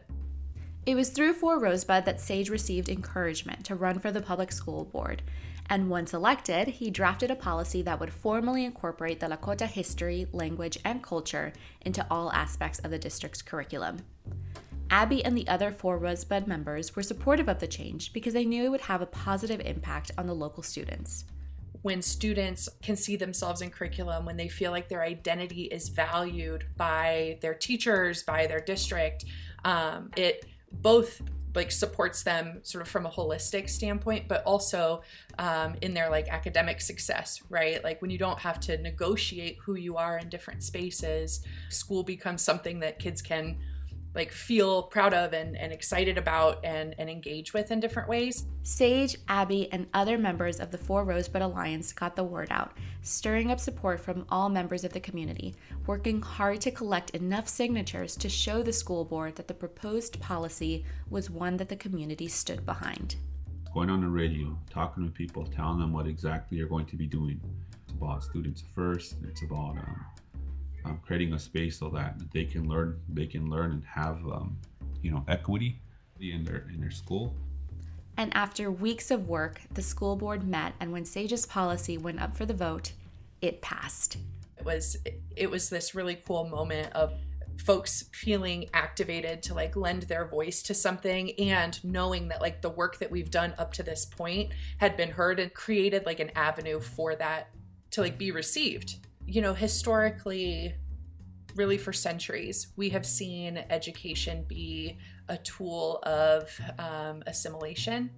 It 0.85 0.95
was 0.95 1.09
through 1.09 1.33
For 1.33 1.59
Rosebud 1.59 2.05
that 2.05 2.21
Sage 2.21 2.51
received 2.51 2.91
encouragement 2.91 3.65
to 3.65 3.75
run 3.75 3.99
for 3.99 4.13
the 4.13 4.21
public 4.21 4.53
school 4.53 4.85
board. 4.85 5.23
And 5.71 5.91
once 5.91 6.15
elected, 6.15 6.69
he 6.69 6.91
drafted 6.91 7.31
a 7.31 7.37
policy 7.37 7.83
that 7.83 8.01
would 8.01 8.13
formally 8.13 8.65
incorporate 8.65 9.21
the 9.21 9.27
Lakota 9.27 9.67
history, 9.67 10.27
language, 10.33 10.79
and 10.85 11.03
culture 11.03 11.53
into 11.83 12.07
all 12.11 12.33
aspects 12.33 12.79
of 12.79 12.91
the 12.91 12.99
district's 12.99 13.43
curriculum. 13.43 13.99
Abby 14.91 15.23
and 15.23 15.37
the 15.37 15.47
other 15.49 15.71
four 15.71 15.99
Rosebud 15.99 16.47
members 16.47 16.97
were 16.97 17.03
supportive 17.03 17.49
of 17.49 17.59
the 17.59 17.67
change 17.67 18.15
because 18.15 18.33
they 18.33 18.47
knew 18.47 18.65
it 18.65 18.71
would 18.71 18.81
have 18.83 19.03
a 19.03 19.07
positive 19.07 19.61
impact 19.61 20.11
on 20.17 20.27
the 20.27 20.35
local 20.35 20.63
students. 20.63 21.27
When 21.83 22.01
students 22.01 22.71
can 22.83 22.97
see 22.97 23.17
themselves 23.17 23.61
in 23.61 23.71
curriculum, 23.71 24.25
when 24.25 24.39
they 24.39 24.49
feel 24.49 24.71
like 24.71 24.89
their 24.89 25.03
identity 25.03 25.65
is 25.65 25.91
valued 25.91 26.65
by 26.77 27.39
their 27.43 27.55
teachers, 27.55 28.23
by 28.23 28.47
their 28.47 28.61
district, 28.61 29.27
um, 29.65 30.11
it 30.17 30.47
both 30.73 31.21
like 31.55 31.71
supports 31.73 32.23
them 32.23 32.61
sort 32.63 32.83
of 32.83 32.89
from 32.89 33.07
a 33.07 33.11
holistic 33.11 33.69
standpoint 33.69 34.29
but 34.29 34.43
also 34.45 35.03
um, 35.39 35.75
in 35.83 35.95
their 35.95 36.11
like 36.11 36.29
academic 36.29 36.81
success 36.81 37.43
right? 37.49 37.83
Like 37.83 38.01
when 38.03 38.11
you 38.11 38.19
don't 38.19 38.39
have 38.39 38.61
to 38.61 38.79
negotiate 38.79 39.59
who 39.65 39.77
you 39.77 39.97
are 39.97 40.19
in 40.19 40.29
different 40.29 40.63
spaces 40.63 41.41
school 41.69 42.03
becomes 42.03 42.43
something 42.43 42.81
that 42.81 42.99
kids 42.99 43.23
can 43.23 43.59
like 44.15 44.33
feel 44.33 44.83
proud 44.83 45.15
of 45.15 45.33
and, 45.33 45.57
and 45.57 45.73
excited 45.73 46.19
about 46.19 46.65
and, 46.65 46.95
and 46.99 47.09
engage 47.09 47.53
with 47.53 47.71
in 47.71 47.81
different 47.81 48.09
ways. 48.09 48.47
Sage, 48.63 49.17
Abby, 49.29 49.71
and 49.73 49.87
other 49.95 50.19
members 50.19 50.61
of 50.61 50.71
the 50.71 50.79
Four 50.79 51.05
Rosebud 51.05 51.43
Alliance 51.43 51.93
got 51.93 52.17
the 52.17 52.25
word 52.25 52.49
out, 52.51 52.77
stirring 53.03 53.51
up 53.51 53.61
support 53.61 54.01
from 54.01 54.27
all 54.29 54.49
members 54.49 54.85
of 54.85 54.93
the 54.93 55.01
community, 55.01 55.55
working 55.87 56.21
hard 56.21 56.61
to 56.63 56.71
collect 56.71 57.11
enough 57.11 57.49
signatures 57.49 58.17
to 58.17 58.29
show 58.29 58.63
the 58.63 58.73
school 58.73 59.05
board 59.05 59.37
that 59.37 59.49
the 59.49 59.55
proposed 59.55 60.21
policy 60.21 60.85
was 61.11 61.31
one 61.31 61.57
that 61.57 61.69
the 61.69 61.77
community 61.77 62.29
stood 62.29 62.67
behind. 62.67 63.17
Going 63.73 63.91
on 63.91 64.01
the 64.01 64.09
radio, 64.09 64.59
talking 64.71 65.05
to 65.05 65.11
people, 65.11 65.47
telling 65.47 65.79
them 65.79 65.93
what 65.93 66.07
exactly 66.07 66.59
you're 66.59 66.69
going 66.69 66.87
to 66.87 66.97
be 66.97 67.07
doing. 67.07 67.41
It's 67.85 67.93
about 67.93 68.23
students 68.23 68.65
first. 68.75 69.17
It's 69.29 69.43
about 69.43 69.77
um, 69.77 70.05
um, 70.85 71.01
creating 71.05 71.33
a 71.35 71.39
space 71.39 71.79
so 71.79 71.89
that 71.91 72.17
they 72.33 72.45
can 72.45 72.69
learn, 72.69 73.01
they 73.09 73.27
can 73.27 73.51
learn 73.51 73.73
and 73.73 73.85
have, 73.85 74.17
um, 74.27 74.57
you 75.03 75.11
know, 75.11 75.25
equity 75.29 75.81
in 76.21 76.45
their 76.45 76.67
in 76.73 76.81
their 76.81 76.91
school. 76.91 77.35
And 78.17 78.35
after 78.37 78.71
weeks 78.71 79.11
of 79.11 79.29
work, 79.29 79.61
the 79.73 79.83
school 79.83 80.17
board 80.17 80.47
met, 80.47 80.75
and 80.81 80.91
when 80.93 81.05
Sage's 81.05 81.47
policy 81.47 81.99
went 81.99 82.21
up 82.21 82.37
for 82.37 82.45
the 82.45 82.55
vote, 82.55 82.93
it 83.41 83.63
passed. 83.63 84.17
It 84.57 84.65
was 84.65 84.97
it 85.37 85.51
was 85.51 85.71
this 85.71 85.95
really 85.95 86.17
cool 86.27 86.49
moment 86.49 86.93
of 86.95 87.13
folks 87.59 88.05
feeling 88.13 88.69
activated 88.73 89.43
to 89.43 89.55
like 89.55 89.77
lend 89.77 90.03
their 90.03 90.27
voice 90.27 90.63
to 90.63 90.75
something 90.75 91.33
and 91.41 91.83
knowing 91.85 92.29
that 92.29 92.41
like 92.41 92.63
the 92.63 92.71
work 92.71 92.99
that 92.99 93.11
we've 93.11 93.31
done 93.31 93.53
up 93.59 93.73
to 93.73 93.83
this 93.83 94.05
point 94.05 94.53
had 94.79 94.97
been 94.97 95.11
heard 95.11 95.41
and 95.41 95.53
created 95.55 96.07
like 96.07 96.21
an 96.21 96.31
avenue 96.37 96.81
for 96.81 97.17
that 97.17 97.51
to 97.91 98.01
like 98.01 98.17
be 98.17 98.31
received 98.31 99.08
you 99.29 99.43
know, 99.43 99.53
historically, 99.53 100.75
really 101.55 101.77
for 101.77 101.93
centuries, 101.93 102.69
we 102.77 102.89
have 102.89 103.05
seen 103.05 103.63
education 103.69 104.45
be 104.49 104.97
a 105.29 105.37
tool 105.37 105.99
of 106.05 106.59
um, 106.79 107.23
assimilation 107.27 108.11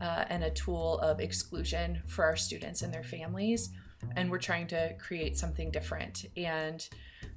uh, 0.00 0.24
and 0.28 0.44
a 0.44 0.50
tool 0.50 1.00
of 1.00 1.18
exclusion 1.18 2.00
for 2.06 2.24
our 2.24 2.36
students 2.36 2.82
and 2.82 2.94
their 2.94 3.02
families. 3.02 3.70
And 4.14 4.30
we're 4.30 4.38
trying 4.38 4.68
to 4.68 4.94
create 4.98 5.36
something 5.36 5.72
different. 5.72 6.26
And 6.36 6.88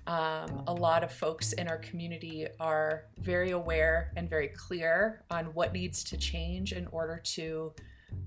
um, 0.06 0.64
a 0.68 0.74
lot 0.74 1.04
of 1.04 1.12
folks 1.12 1.54
in 1.54 1.68
our 1.68 1.80
community 1.80 2.46
are 2.60 3.06
very 3.18 3.52
aware 3.52 4.14
and 4.16 4.30
very 4.30 4.50
clear 4.50 5.24
on 5.32 5.46
what 5.46 5.74
needs 5.74 6.04
to 6.06 6.18
change 6.18 6.74
in 6.74 6.86
order 6.88 7.20
to 7.24 7.74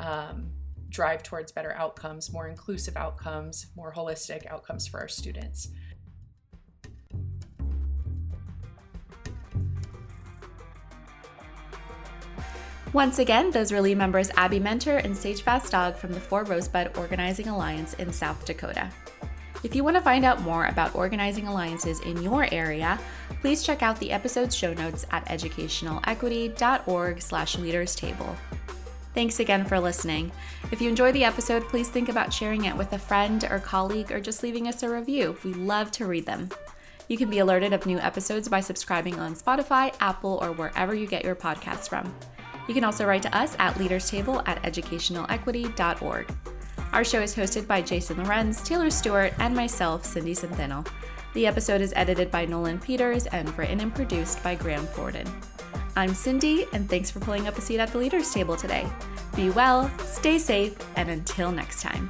um, 0.01 0.51
drive 0.89 1.23
towards 1.23 1.53
better 1.53 1.73
outcomes, 1.75 2.33
more 2.33 2.49
inclusive 2.49 2.97
outcomes, 2.97 3.67
more 3.77 3.93
holistic 3.93 4.47
outcomes 4.47 4.87
for 4.87 5.01
our 5.01 5.09
students. 5.09 5.69
Once 12.95 13.19
again, 13.19 13.51
those 13.51 13.71
Lee 13.71 13.95
members 13.95 14.31
Abby 14.37 14.59
Mentor 14.59 14.97
and 14.97 15.15
Sage 15.15 15.43
Fast 15.43 15.73
Dog 15.73 15.97
from 15.97 16.11
the 16.13 16.21
Four 16.21 16.45
Rosebud 16.45 16.97
Organizing 16.97 17.49
Alliance 17.49 17.93
in 17.95 18.11
South 18.13 18.47
Dakota. 18.47 18.91
If 19.63 19.75
you 19.75 19.85
want 19.85 19.97
to 19.97 20.03
find 20.03 20.25
out 20.25 20.41
more 20.41 20.67
about 20.67 20.95
organizing 20.95 21.49
alliances 21.49 22.01
in 22.01 22.23
your 22.23 22.47
area, 22.51 22.99
please 23.43 23.63
check 23.63 23.83
out 23.83 23.99
the 24.01 24.11
episode's 24.11 24.57
show 24.57 24.73
notes 24.73 25.05
at 25.11 25.27
educationalequity.org 25.27 27.21
slash 27.21 27.59
leaders 27.59 27.95
table. 27.95 28.35
Thanks 29.19 29.41
again 29.41 29.65
for 29.65 29.81
listening. 29.81 30.31
If 30.71 30.81
you 30.81 30.89
enjoy 30.89 31.11
the 31.11 31.25
episode, 31.25 31.65
please 31.65 31.89
think 31.89 32.09
about 32.09 32.33
sharing 32.33 32.67
it 32.67 32.77
with 32.77 32.93
a 32.93 33.01
friend 33.01 33.43
or 33.51 33.59
colleague 33.59 34.13
or 34.13 34.21
just 34.21 34.45
leaving 34.45 34.69
us 34.69 34.85
a 34.85 34.89
review. 34.89 35.37
We 35.43 35.55
love 35.55 35.91
to 35.93 36.07
read 36.07 36.25
them. 36.25 36.51
You 37.09 37.17
can 37.17 37.29
be 37.29 37.41
alerted 37.41 37.73
of 37.73 37.85
new 37.85 37.99
episodes 37.99 38.47
by 38.47 38.61
subscribing 38.61 39.19
on 39.19 39.35
Spotify, 39.35 39.93
Apple, 39.99 40.39
or 40.41 40.53
wherever 40.53 40.95
you 40.95 41.09
get 41.09 41.25
your 41.25 41.35
podcasts 41.35 41.89
from. 41.89 42.15
You 42.69 42.75
can 42.75 42.85
also 42.85 43.07
write 43.07 43.23
to 43.23 43.37
us 43.37 43.57
at 43.59 43.75
leaderstable 43.75 44.47
at 44.47 44.63
educationalequity.org. 44.63 46.33
Our 46.93 47.03
show 47.03 47.21
is 47.21 47.35
hosted 47.35 47.67
by 47.67 47.83
Jason 47.83 48.23
Lorenz, 48.23 48.63
Taylor 48.63 48.89
Stewart, 48.89 49.35
and 49.41 49.53
myself, 49.53 50.05
Cindy 50.05 50.37
Centeno. 50.37 50.87
The 51.35 51.49
episode 51.49 51.81
is 51.81 51.93
edited 51.97 52.31
by 52.31 52.45
Nolan 52.45 52.79
Peters 52.79 53.27
and 53.27 53.59
written 53.59 53.81
and 53.81 53.93
produced 53.93 54.45
by 54.45 54.55
Graham 54.55 54.87
Forden. 54.87 55.27
I'm 55.99 56.15
Cindy, 56.15 56.65
and 56.73 56.89
thanks 56.89 57.11
for 57.11 57.19
pulling 57.19 57.49
up 57.49 57.59
a 57.59 57.61
seat 57.61 57.81
at 57.81 57.91
the 57.91 57.99
leaders 57.99 58.33
table 58.33 58.55
today. 58.55 58.87
Be 59.35 59.51
well, 59.51 59.91
stay 59.99 60.39
safe, 60.39 60.77
and 60.95 61.11
until 61.11 61.51
next 61.51 61.83
time. 61.83 62.09